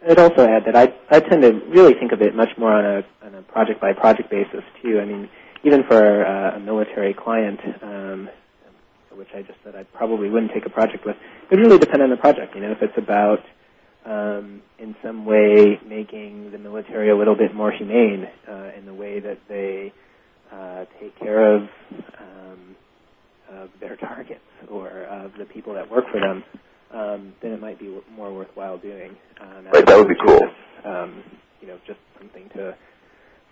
I'd 0.10 0.20
also 0.20 0.48
add 0.48 0.66
that 0.66 0.76
I 0.76 0.94
I 1.10 1.20
tend 1.20 1.42
to 1.42 1.52
really 1.70 1.94
think 1.94 2.12
of 2.12 2.22
it 2.22 2.36
much 2.36 2.58
more 2.58 2.72
on 2.72 2.86
a 2.86 3.26
on 3.26 3.36
a 3.36 3.42
project 3.42 3.82
by 3.82 3.94
project 3.94 4.30
basis 4.30 4.64
too. 4.82 5.00
I 5.00 5.06
mean, 5.06 5.30
even 5.64 5.84
for 5.84 6.26
uh, 6.26 6.56
a 6.56 6.60
military 6.60 7.14
client, 7.14 7.60
um, 7.82 8.30
which 9.18 9.30
I 9.36 9.42
just 9.42 9.60
said 9.64 9.76
I 9.76 9.84
probably 9.84 10.30
wouldn't 10.30 10.52
take 10.54 10.66
a 10.66 10.70
project 10.70 11.06
with, 11.06 11.16
it 11.52 11.56
would 11.56 11.60
really 11.66 11.80
depend 11.80 12.04
on 12.04 12.10
the 12.10 12.18
project. 12.18 12.56
You 12.56 12.62
know, 12.62 12.72
if 12.72 12.82
it's 12.82 12.98
about 12.98 13.40
um, 14.06 14.62
in 14.80 14.96
some 15.04 15.26
way 15.26 15.80
making 15.88 16.52
the 16.52 16.58
military 16.58 17.10
a 17.10 17.16
little 17.18 17.36
bit 17.36 17.54
more 17.54 17.72
humane 17.72 18.28
uh, 18.50 18.70
in 18.78 18.86
the 18.86 18.94
way 18.94 19.20
that 19.20 19.40
they 19.50 19.92
uh, 20.52 20.86
take 21.02 21.18
care 21.20 21.56
of 21.56 21.64
um, 22.20 22.76
of 23.52 23.70
their 23.80 23.96
targets 24.10 24.42
or 24.70 25.04
of 25.06 25.32
the 25.40 25.46
people 25.46 25.74
that 25.74 25.90
work 25.90 26.06
for 26.12 26.20
them, 26.20 26.44
um, 26.94 27.34
then 27.42 27.52
it 27.52 27.62
might 27.62 27.80
be 27.80 27.86
w- 27.86 28.04
more 28.16 28.34
worthwhile 28.34 28.78
doing. 28.78 29.16
Um, 29.42 29.66
Right, 29.74 29.86
that 29.86 29.98
would 29.98 30.08
be 30.08 30.16
cool. 30.26 30.40
just, 30.40 30.86
um, 30.86 31.24
you 31.62 31.68
know, 31.68 31.78
just 31.86 32.00
something 32.18 32.50
to 32.56 32.76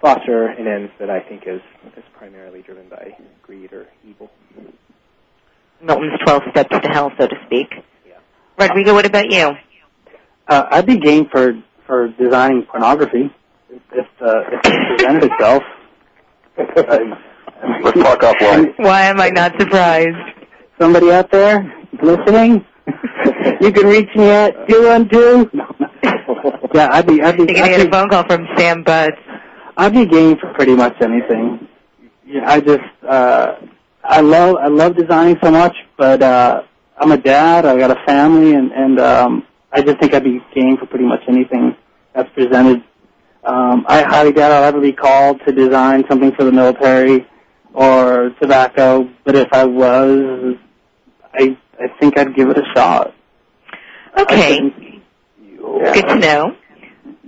foster 0.02 0.48
an 0.48 0.68
end 0.68 0.90
that 1.00 1.10
I 1.10 1.20
think 1.22 1.44
is 1.48 1.62
is 1.98 2.04
primarily 2.18 2.62
driven 2.62 2.90
by 2.90 3.16
greed 3.42 3.74
or 3.74 3.88
evil. 4.08 4.30
Milton's 5.82 6.20
12 6.26 6.44
steps 6.52 6.70
to 6.82 6.88
hell, 6.90 7.12
so 7.20 7.28
to 7.28 7.36
speak. 7.46 7.74
Rodrigo, 8.58 8.94
what 8.94 9.06
about 9.06 9.32
you? 9.32 9.52
Uh, 10.48 10.64
I'd 10.72 10.86
be 10.86 10.98
game 10.98 11.28
for 11.32 11.54
for 11.86 12.08
designing 12.10 12.64
pornography 12.64 13.32
if 13.70 13.82
if, 13.92 14.08
uh, 14.22 14.42
if 14.52 14.60
it 14.64 14.98
presented 14.98 15.32
itself. 15.32 15.64
Let's 16.58 18.00
talk 18.00 18.20
offline. 18.22 18.74
Why 18.78 19.02
am 19.04 19.20
I 19.20 19.30
not 19.30 19.60
surprised? 19.60 20.16
Somebody 20.80 21.12
out 21.12 21.32
there 21.32 21.74
listening, 22.02 22.66
you 23.62 23.72
can 23.72 23.88
reach 23.88 24.10
me 24.16 24.30
at 24.30 24.68
two 24.68 24.88
one 24.88 25.10
two. 25.10 25.50
Yeah, 26.74 26.90
I'd 26.92 27.08
be 27.08 27.22
I'd 27.22 27.38
be. 27.38 27.44
You're 27.44 27.48
going 27.48 27.56
to 27.56 27.62
I'd 27.62 27.78
get 27.78 27.82
be 27.84 27.88
a 27.88 27.92
phone 27.92 28.10
call 28.10 28.26
from 28.28 28.48
Sam 28.58 28.84
Butts. 28.84 29.16
I'd 29.78 29.94
be 29.94 30.06
game 30.06 30.38
for 30.38 30.54
pretty 30.54 30.76
much 30.76 30.94
anything. 31.02 31.68
Yeah, 32.26 32.42
I 32.46 32.60
just 32.60 32.84
uh 33.08 33.56
I 34.08 34.22
love 34.22 34.58
I 34.58 34.68
love 34.68 34.96
designing 34.96 35.38
so 35.44 35.52
much, 35.52 35.76
but 35.98 36.22
uh 36.22 36.64
I'm 36.98 37.12
a 37.12 37.18
dad, 37.18 37.66
I 37.66 37.78
got 37.78 37.92
a 37.92 38.06
family 38.06 38.54
and 38.54 38.72
and 38.72 39.00
um 39.00 39.48
I 39.72 39.82
just 39.82 40.00
think 40.00 40.14
I'd 40.14 40.24
be 40.24 40.40
game 40.54 40.78
for 40.78 40.86
pretty 40.86 41.06
much 41.06 41.22
anything 41.28 41.76
that's 42.14 42.30
presented. 42.34 42.84
Um 43.44 43.86
I 43.88 44.04
highly 44.04 44.32
doubt 44.32 44.52
I'll 44.52 44.64
ever 44.64 44.82
be 44.82 44.94
called 44.94 45.42
to 45.46 45.52
design 45.52 46.04
something 46.10 46.32
for 46.36 46.44
the 46.44 46.52
military, 46.52 47.28
or 47.74 48.32
tobacco, 48.42 49.10
but 49.26 49.36
if 49.36 49.50
I 49.52 49.66
was, 49.66 50.56
I 51.34 51.58
I 51.80 51.88
think 52.00 52.18
I'd 52.18 52.36
give 52.36 52.50
it 52.50 52.58
a 52.58 52.64
shot. 52.74 53.14
Okay. 54.18 54.60
Good 55.60 56.08
to 56.08 56.16
know. 56.16 56.56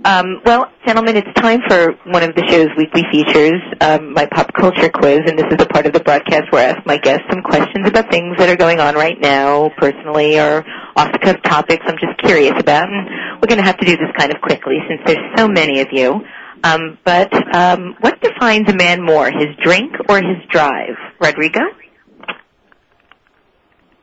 Um, 0.04 0.40
well, 0.44 0.70
gentlemen, 0.86 1.16
it's 1.16 1.32
time 1.34 1.60
for 1.68 1.92
one 2.06 2.22
of 2.22 2.34
the 2.34 2.46
show's 2.48 2.68
weekly 2.76 3.02
features, 3.10 3.60
um, 3.80 4.12
my 4.14 4.26
pop 4.26 4.52
culture 4.54 4.88
quiz, 4.88 5.20
and 5.26 5.36
this 5.36 5.46
is 5.50 5.56
the 5.58 5.66
part 5.66 5.86
of 5.86 5.92
the 5.92 6.00
broadcast 6.00 6.50
where 6.50 6.66
I 6.66 6.70
ask 6.70 6.86
my 6.86 6.96
guests 6.96 7.24
some 7.28 7.42
questions 7.42 7.86
about 7.86 8.10
things 8.10 8.36
that 8.38 8.48
are 8.48 8.56
going 8.56 8.78
on 8.80 8.94
right 8.94 9.20
now, 9.20 9.70
personally 9.76 10.38
or 10.38 10.64
off-the-cuff 10.96 11.42
topics 11.42 11.84
I'm 11.86 11.98
just 11.98 12.16
curious 12.18 12.54
about. 12.56 12.88
And 12.88 13.40
we're 13.40 13.48
going 13.48 13.58
to 13.58 13.64
have 13.64 13.76
to 13.78 13.86
do 13.86 13.96
this 13.96 14.10
kind 14.16 14.32
of 14.32 14.40
quickly 14.40 14.76
since 14.88 15.00
there's 15.04 15.36
so 15.36 15.48
many 15.48 15.80
of 15.80 15.88
you. 15.90 16.20
Um, 16.62 16.98
but 17.04 17.32
um, 17.54 17.96
what 18.00 18.20
defines 18.20 18.68
a 18.70 18.74
man 18.74 19.02
more, 19.04 19.26
his 19.26 19.54
drink 19.62 19.92
or 20.08 20.16
his 20.18 20.38
drive? 20.48 20.96
Rodrigo? 21.20 21.60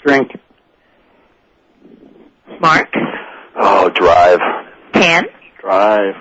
Drink. 0.05 0.31
Marc? 2.59 2.89
Oh, 3.55 3.89
drive. 3.89 4.39
Tan? 4.93 5.23
Drive. 5.65 6.13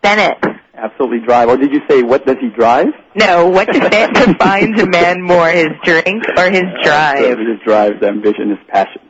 Bennett? 0.00 0.38
Absolutely 0.72 1.20
drive. 1.26 1.50
Or 1.50 1.58
did 1.58 1.70
you 1.70 1.80
say 1.86 2.02
what 2.02 2.24
does 2.24 2.36
he 2.40 2.48
drive? 2.48 2.86
No, 3.14 3.46
what 3.46 3.66
does 3.66 3.90
defi- 3.90 4.32
defines 4.32 4.80
a 4.80 4.86
man 4.86 5.20
more, 5.20 5.50
his 5.50 5.68
drink 5.84 6.24
or 6.34 6.50
his 6.50 6.64
drive? 6.82 7.38
His 7.38 7.60
drive, 7.62 7.96
his 7.96 8.02
ambition, 8.02 8.48
his 8.48 8.58
passion. 8.68 9.02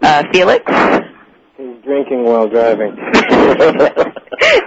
Uh, 0.00 0.24
Felix? 0.32 0.64
He's 1.58 1.84
drinking 1.84 2.24
while 2.24 2.48
driving. 2.48 2.96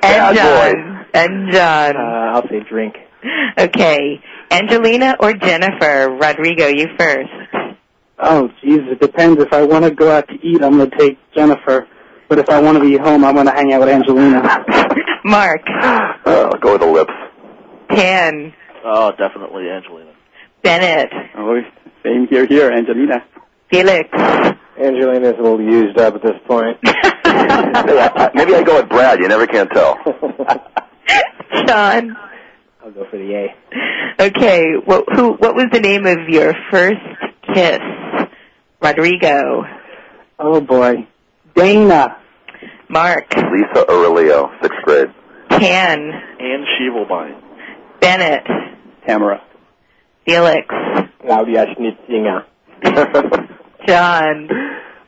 and 0.03 0.35
John. 0.35 1.05
And 1.15 1.51
John. 1.51 1.97
Uh, 1.97 2.31
I'll 2.35 2.47
say 2.47 2.59
drink. 2.69 2.97
Okay. 3.57 4.21
Angelina 4.51 5.15
or 5.19 5.33
Jennifer? 5.33 6.07
Rodrigo, 6.21 6.67
you 6.67 6.85
first. 6.99 7.31
Oh, 8.19 8.47
geez, 8.61 8.81
it 8.83 8.99
depends. 8.99 9.41
If 9.41 9.53
I 9.53 9.63
want 9.63 9.85
to 9.85 9.91
go 9.91 10.11
out 10.11 10.27
to 10.27 10.35
eat, 10.35 10.61
I'm 10.61 10.77
going 10.77 10.91
to 10.91 10.97
take 10.97 11.17
Jennifer. 11.33 11.87
But 12.31 12.39
if 12.39 12.49
I 12.49 12.61
want 12.61 12.77
to 12.77 12.81
be 12.81 12.95
home, 12.95 13.25
I'm 13.25 13.33
going 13.33 13.47
to 13.47 13.51
hang 13.51 13.73
out 13.73 13.81
with 13.81 13.89
Angelina. 13.89 14.41
Marc. 15.25 15.63
Uh, 15.67 16.13
I'll 16.25 16.59
go 16.59 16.71
with 16.71 16.79
the 16.79 16.87
lips. 16.87 17.11
Tan. 17.89 18.53
Oh, 18.85 19.11
definitely 19.11 19.69
Angelina. 19.69 20.13
Bennett. 20.63 21.09
Oh, 21.35 21.59
same 22.03 22.27
here, 22.27 22.45
here, 22.45 22.71
Angelina. 22.71 23.21
Felix. 23.69 24.07
Angelina's 24.81 25.35
a 25.39 25.41
little 25.41 25.61
used 25.61 25.99
up 25.99 26.15
at 26.15 26.21
this 26.21 26.39
point. 26.47 26.77
Maybe 28.33 28.55
I 28.55 28.63
go 28.65 28.79
with 28.79 28.87
Brad. 28.87 29.19
You 29.19 29.27
never 29.27 29.45
can 29.45 29.67
tell. 29.67 29.97
Sean. 31.67 32.15
I'll 32.81 32.91
go 32.91 33.07
for 33.11 33.17
the 33.17 33.33
A. 33.35 34.23
Okay. 34.23 34.75
What, 34.85 35.03
who? 35.13 35.33
What 35.33 35.53
was 35.53 35.65
the 35.73 35.81
name 35.81 36.05
of 36.05 36.29
your 36.29 36.53
first 36.71 36.95
kiss? 37.53 37.79
Rodrigo. 38.81 39.65
Oh, 40.39 40.61
boy. 40.61 41.09
Dana. 41.55 42.19
Marc. 42.91 43.33
Lisa 43.35 43.89
Aurelio, 43.89 44.51
sixth 44.61 44.79
grade. 44.83 45.07
Tan. 45.49 46.11
Anne 46.39 46.65
Shievelbein. 46.75 47.41
Bennett. 48.01 48.43
Tamara. 49.07 49.41
Felix. 50.25 50.67
Claudia 51.21 51.67
Schnitzinger. 51.67 52.45
John. 53.87 54.49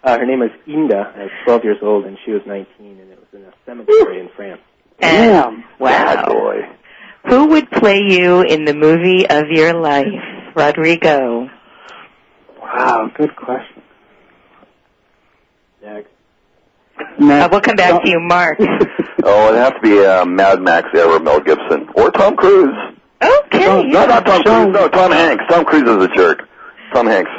Uh, 0.03 0.17
her 0.17 0.25
name 0.25 0.39
was 0.39 0.51
Inda. 0.67 1.15
I 1.15 1.23
was 1.23 1.31
12 1.45 1.63
years 1.63 1.77
old, 1.81 2.05
and 2.05 2.17
she 2.25 2.31
was 2.31 2.41
19, 2.45 2.65
and 2.79 3.11
it 3.11 3.19
was 3.19 3.27
in 3.33 3.43
a 3.43 3.53
cemetery 3.65 4.19
in 4.19 4.29
France. 4.35 4.61
And, 4.99 5.63
Bad 5.79 6.27
wow. 6.27 6.33
boy. 6.33 6.55
Who 7.29 7.47
would 7.47 7.69
play 7.71 7.99
you 7.99 8.41
in 8.41 8.65
the 8.65 8.73
movie 8.73 9.27
of 9.29 9.45
your 9.49 9.73
life? 9.73 10.07
Rodrigo. 10.55 11.49
Wow, 12.61 13.11
good 13.15 13.35
question. 13.35 13.81
Next. 15.81 16.12
Uh, 16.99 17.47
we'll 17.51 17.61
come 17.61 17.75
back 17.75 18.01
to 18.03 18.09
you, 18.09 18.19
Marc. 18.19 18.59
Oh, 19.25 19.47
it'd 19.47 19.59
have 19.61 19.75
to 19.75 19.81
be 19.81 20.05
uh, 20.05 20.25
Mad 20.25 20.61
Max 20.61 20.89
era 20.93 21.17
Mel 21.17 21.39
Gibson. 21.39 21.87
Or 21.95 22.11
Tom 22.11 22.35
Cruise. 22.35 22.75
Okay. 23.23 23.59
No, 23.65 23.81
no, 23.81 24.05
not 24.05 24.25
Tom 24.25 24.43
Cruise. 24.43 24.67
No, 24.73 24.89
Tom 24.89 25.13
Hanks. 25.13 25.45
Tom 25.49 25.63
Cruise 25.63 25.83
is 25.89 26.03
a 26.03 26.09
jerk. 26.13 26.41
Tom 26.93 27.07
Hanks. 27.07 27.31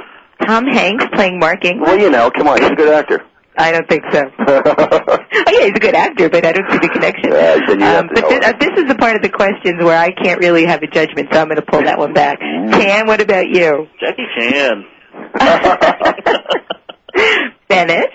Tom 0.47 0.65
Hanks 0.67 1.05
playing 1.13 1.39
Marc 1.39 1.63
English? 1.63 1.87
Well, 1.87 1.99
you 1.99 2.09
know, 2.09 2.31
come 2.31 2.49
on, 2.49 2.59
he's 2.63 2.71
a 2.71 2.75
good 2.75 2.89
actor. 2.91 3.21
I 3.59 3.71
don't 3.71 3.87
think 3.87 4.03
so. 4.11 4.23
oh 4.49 5.19
yeah, 5.53 5.65
he's 5.67 5.77
a 5.77 5.79
good 5.79 5.95
actor, 5.95 6.31
but 6.31 6.47
I 6.47 6.53
don't 6.53 6.71
see 6.73 6.79
the 6.79 6.89
connection. 6.89 7.33
Yeah, 7.33 7.59
then 7.69 7.81
you 7.81 7.85
have 7.85 8.05
Um, 8.05 8.09
to 8.09 8.15
but 8.15 8.21
tell 8.31 8.41
this, 8.41 8.49
uh, 8.49 8.53
this 8.59 8.79
is 8.83 8.89
the 8.89 8.95
part 8.95 9.17
of 9.17 9.23
the 9.23 9.29
questions 9.29 9.85
where 9.85 9.99
I 9.99 10.11
can't 10.11 10.41
really 10.41 10.65
have 10.65 10.83
a 10.83 10.87
judgment, 10.87 11.29
so 11.33 11.39
I'm 11.41 11.49
going 11.49 11.57
to 11.57 11.67
pull 11.71 11.83
that 11.83 11.99
one 11.99 12.15
back. 12.15 12.39
Tan, 12.41 13.07
what 13.07 13.21
about 13.21 13.47
you? 13.51 13.89
Jackie 14.01 14.25
Chan. 14.39 14.87
Bennett? 17.69 18.11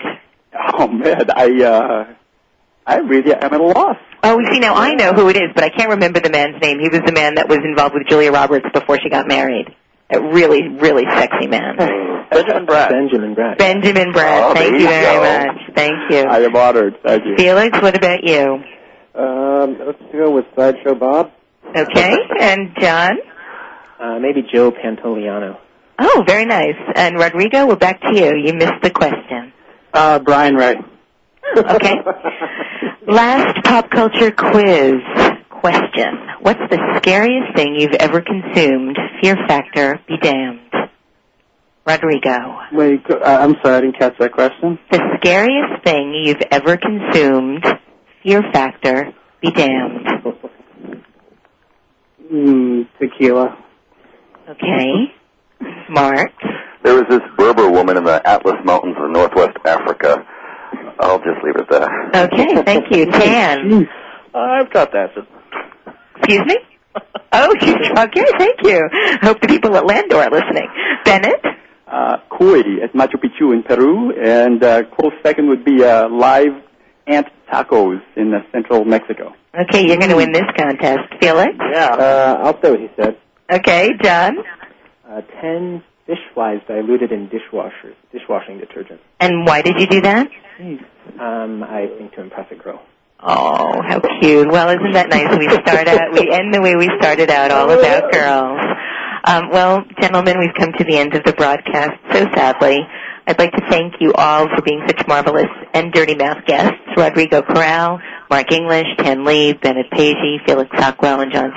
Oh 0.78 0.88
man, 0.88 1.30
I 1.34 1.62
uh, 1.64 2.14
I 2.86 2.96
really 2.98 3.32
am 3.34 3.54
at 3.54 3.60
a 3.60 3.62
loss. 3.62 3.96
Oh, 4.22 4.38
you 4.38 4.46
see, 4.52 4.58
now 4.60 4.74
I 4.74 4.92
know 4.94 5.12
who 5.12 5.28
it 5.28 5.36
is, 5.36 5.50
but 5.54 5.64
I 5.64 5.70
can't 5.70 5.90
remember 5.90 6.20
the 6.20 6.30
man's 6.30 6.60
name. 6.60 6.78
He 6.80 6.88
was 6.88 7.00
the 7.06 7.12
man 7.12 7.36
that 7.36 7.48
was 7.48 7.58
involved 7.64 7.94
with 7.94 8.06
Julia 8.08 8.30
Roberts 8.32 8.66
before 8.74 8.98
she 9.02 9.08
got 9.08 9.26
married. 9.26 9.74
A 10.12 10.20
really, 10.20 10.68
really 10.68 11.04
sexy 11.10 11.46
man. 11.46 11.76
Benjamin 12.30 12.66
Brad. 12.66 12.90
Benjamin 12.90 13.34
Brad. 13.34 13.58
Benjamin 13.58 14.12
Bratt. 14.12 14.50
Oh, 14.50 14.54
Thank 14.54 14.72
you 14.74 14.80
you 14.80 14.88
very 14.88 15.16
go. 15.16 15.22
much. 15.22 15.74
Thank 15.74 15.94
you. 16.10 16.18
I 16.28 16.40
am 16.40 16.54
honored. 16.56 16.96
Thank 17.04 17.24
you. 17.24 17.36
Felix, 17.36 17.80
what 17.80 17.96
about 17.96 18.24
you? 18.24 18.62
Um, 19.14 19.78
let's 19.86 20.02
go 20.12 20.30
with 20.30 20.44
Sideshow 20.56 20.94
Bob. 20.94 21.30
Okay. 21.74 22.16
And 22.40 22.74
John? 22.80 23.12
Uh, 24.00 24.18
maybe 24.18 24.42
Joe 24.52 24.70
Pantoliano. 24.72 25.58
Oh, 25.98 26.24
very 26.26 26.46
nice. 26.46 26.76
And 26.94 27.18
Rodrigo, 27.18 27.66
we're 27.66 27.76
back 27.76 28.00
to 28.00 28.14
you. 28.14 28.34
You 28.36 28.54
missed 28.54 28.80
the 28.82 28.90
question. 28.90 29.52
Uh, 29.92 30.18
Brian 30.20 30.54
Ray. 30.54 30.76
Okay. 31.56 31.94
Last 33.06 33.64
pop 33.64 33.90
culture 33.90 34.30
quiz 34.30 34.94
question. 35.48 36.16
What's 36.40 36.60
the 36.70 36.78
scariest 36.98 37.56
thing 37.56 37.74
you've 37.74 37.94
ever 37.98 38.20
consumed? 38.20 38.96
Fear 39.20 39.36
factor, 39.48 40.00
be 40.06 40.16
damned. 40.18 40.60
Rodrigo. 41.86 42.58
Wait, 42.72 43.02
go- 43.04 43.16
uh, 43.16 43.38
I'm 43.40 43.56
sorry, 43.64 43.76
I 43.76 43.80
didn't 43.80 43.98
catch 43.98 44.16
that 44.18 44.32
question. 44.32 44.78
The 44.92 45.00
scariest 45.18 45.82
thing 45.84 46.14
you've 46.14 46.42
ever 46.52 46.76
consumed? 46.76 47.64
Fear 48.22 48.42
factor, 48.52 49.12
be 49.42 49.50
damned. 49.50 50.06
Mm, 52.32 52.86
tequila. 53.00 53.58
Okay. 54.48 55.12
Marc. 55.88 56.30
There 56.82 56.94
was 56.94 57.04
this 57.08 57.20
Berber 57.36 57.70
woman 57.70 57.96
in 57.96 58.04
the 58.04 58.26
Atlas 58.26 58.56
Mountains 58.64 58.96
of 58.98 59.10
Northwest 59.10 59.56
Africa. 59.64 60.24
I'll 61.00 61.18
just 61.18 61.42
leave 61.42 61.56
it 61.56 61.62
at 61.62 61.70
that. 61.70 62.30
Okay, 62.32 62.62
thank 62.62 62.84
you. 62.90 63.06
Tan. 63.10 63.88
I've 64.34 64.70
got 64.70 64.92
that. 64.92 65.10
Excuse 66.16 66.46
me? 66.46 66.56
Oh, 67.32 67.52
okay, 67.52 68.24
thank 68.38 68.62
you. 68.62 68.88
I 68.92 69.18
Hope 69.22 69.40
the 69.40 69.46
people 69.48 69.76
at 69.76 69.86
Landor 69.86 70.16
are 70.16 70.30
listening. 70.30 70.68
Bennett? 71.04 71.44
Uh, 71.86 72.18
Koi 72.28 72.60
at 72.82 72.92
Machu 72.92 73.16
Picchu 73.16 73.52
in 73.52 73.62
Peru, 73.62 74.12
and 74.12 74.62
uh, 74.62 74.82
close 74.84 75.12
second 75.24 75.48
would 75.48 75.64
be 75.64 75.84
uh, 75.84 76.08
live 76.08 76.52
ant 77.06 77.26
tacos 77.52 78.00
in 78.16 78.32
uh, 78.32 78.38
central 78.52 78.84
Mexico. 78.84 79.34
Okay, 79.58 79.86
you're 79.86 79.96
going 79.96 80.10
to 80.10 80.16
win 80.16 80.32
this 80.32 80.44
contest. 80.56 81.00
Felix? 81.20 81.52
Yeah. 81.58 81.86
Uh, 81.86 82.42
I'll 82.44 82.62
say 82.62 82.70
what 82.70 82.80
he 82.80 82.88
said. 82.96 83.16
Okay, 83.52 83.90
John? 84.02 84.38
Uh, 85.08 85.22
10 85.40 85.82
fish 86.10 86.64
diluted 86.66 87.12
in 87.12 87.28
dishwashers, 87.28 87.94
dishwashing 88.12 88.58
detergent. 88.58 89.00
And 89.20 89.46
why 89.46 89.62
did 89.62 89.78
you 89.78 89.86
do 89.86 90.00
that? 90.02 90.28
Um, 91.18 91.62
I 91.62 91.88
think 91.98 92.12
to 92.14 92.22
impress 92.22 92.50
a 92.50 92.56
girl. 92.56 92.82
Oh, 93.22 93.82
how 93.86 94.00
cute. 94.20 94.50
Well, 94.50 94.68
isn't 94.70 94.92
that 94.92 95.10
nice? 95.10 95.36
We 95.36 95.48
start 95.48 95.88
out, 95.88 96.12
we 96.12 96.30
end 96.30 96.54
the 96.54 96.62
way 96.62 96.74
we 96.74 96.88
started 96.98 97.30
out, 97.30 97.50
all 97.50 97.70
about 97.70 98.10
girls. 98.12 98.60
Um, 99.24 99.50
well, 99.52 99.84
gentlemen, 100.00 100.38
we've 100.38 100.54
come 100.58 100.72
to 100.78 100.84
the 100.84 100.96
end 100.96 101.14
of 101.14 101.24
the 101.24 101.34
broadcast, 101.34 102.00
so 102.12 102.24
sadly. 102.34 102.80
I'd 103.26 103.38
like 103.38 103.52
to 103.52 103.66
thank 103.68 103.94
you 104.00 104.12
all 104.14 104.48
for 104.48 104.62
being 104.62 104.82
such 104.86 105.06
marvelous 105.06 105.50
and 105.74 105.92
dirty 105.92 106.14
mouth 106.14 106.44
guests. 106.46 106.76
Rodrigo 106.96 107.42
Corral, 107.42 108.00
Marc 108.28 108.52
English, 108.52 108.86
Ken 108.98 109.24
Lee, 109.24 109.52
Bennett 109.52 109.90
Peji, 109.90 110.44
Felix 110.46 110.70
Sockwell, 110.76 111.22
and 111.22 111.32
John. 111.32 111.52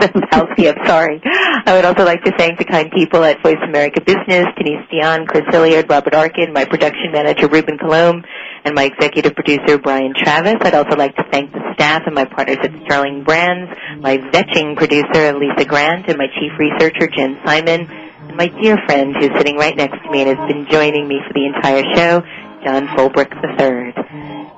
Zapowski, 0.00 0.68
I'm 0.76 0.86
sorry. 0.86 1.20
I 1.24 1.74
would 1.74 1.84
also 1.84 2.04
like 2.04 2.22
to 2.24 2.32
thank 2.36 2.58
the 2.58 2.64
kind 2.64 2.90
people 2.90 3.24
at 3.24 3.42
Voice 3.42 3.58
America 3.62 4.00
Business, 4.00 4.46
Denise 4.56 4.86
Dion, 4.90 5.26
Chris 5.26 5.44
Hilliard, 5.50 5.90
Robert 5.90 6.14
Arkin, 6.14 6.52
my 6.52 6.64
production 6.64 7.12
manager 7.12 7.48
Ruben 7.48 7.78
Colomb, 7.78 8.24
and 8.64 8.74
my 8.74 8.84
executive 8.84 9.34
producer 9.34 9.78
Brian 9.78 10.14
Travis. 10.16 10.56
I'd 10.60 10.74
also 10.74 10.96
like 10.96 11.16
to 11.16 11.24
thank 11.30 11.52
the 11.52 11.60
staff 11.74 12.02
and 12.06 12.14
my 12.14 12.24
partners 12.24 12.58
at 12.62 12.72
Sterling 12.84 13.24
Brands, 13.24 13.70
my 14.00 14.18
vetching 14.18 14.76
producer 14.76 15.32
Lisa 15.38 15.64
Grant, 15.64 16.08
and 16.08 16.18
my 16.18 16.26
chief 16.38 16.52
researcher 16.58 17.08
Jen 17.08 17.38
Simon, 17.44 18.09
my 18.40 18.46
dear 18.62 18.78
friend 18.86 19.14
who's 19.20 19.28
sitting 19.36 19.56
right 19.56 19.76
next 19.76 20.02
to 20.02 20.10
me 20.10 20.22
and 20.22 20.30
has 20.30 20.48
been 20.48 20.66
joining 20.70 21.06
me 21.06 21.20
for 21.28 21.34
the 21.34 21.44
entire 21.44 21.84
show, 21.94 22.22
John 22.64 22.86
Fulbrook 22.96 23.28
III. 23.36 23.92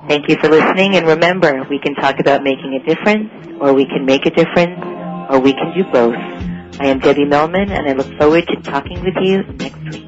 Thank 0.07 0.29
you 0.29 0.37
for 0.37 0.49
listening, 0.49 0.95
and 0.95 1.05
remember, 1.05 1.67
we 1.69 1.81
can 1.81 1.97
talk 1.97 2.21
about 2.21 2.45
making 2.45 2.79
a 2.81 2.87
difference, 2.87 3.29
or 3.61 3.73
we 3.73 3.87
can 3.87 4.07
make 4.07 4.25
a 4.25 4.31
difference, 4.31 4.79
or 5.29 5.41
we 5.41 5.53
can 5.53 5.75
do 5.75 5.83
both. 5.91 6.15
I 6.15 6.87
am 6.91 7.01
Debbie 7.01 7.25
Millman, 7.25 7.73
and 7.73 7.89
I 7.89 7.95
look 7.95 8.07
forward 8.21 8.47
to 8.47 8.63
talking 8.63 9.03
with 9.03 9.17
you 9.21 9.43
next 9.55 9.83
week. 9.91 10.07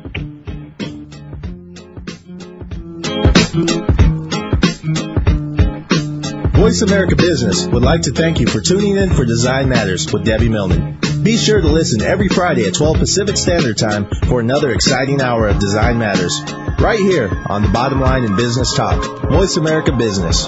Voice 6.55 6.81
America 6.83 7.17
Business 7.17 7.67
would 7.67 7.83
like 7.83 8.03
to 8.03 8.13
thank 8.13 8.39
you 8.39 8.47
for 8.47 8.61
tuning 8.61 8.97
in 8.97 9.11
for 9.11 9.25
Design 9.25 9.69
Matters 9.69 10.13
with 10.13 10.25
Debbie 10.25 10.49
Millman. 10.49 11.14
Be 11.25 11.39
sure 11.39 11.59
to 11.59 11.69
listen 11.69 12.03
every 12.03 12.29
Friday 12.29 12.67
at 12.67 12.75
12 12.75 12.99
Pacific 12.99 13.39
Standard 13.39 13.79
Time 13.79 14.11
for 14.29 14.41
another 14.41 14.73
exciting 14.73 15.23
hour 15.23 15.49
of 15.49 15.59
Design 15.59 15.97
Matters. 15.97 16.39
Right 16.79 16.99
here 16.99 17.31
on 17.47 17.63
the 17.63 17.71
bottom 17.73 17.99
line 17.99 18.25
in 18.25 18.37
business 18.37 18.75
talk. 18.75 19.31
Voice 19.31 19.57
America 19.57 19.93
Business. 19.93 20.47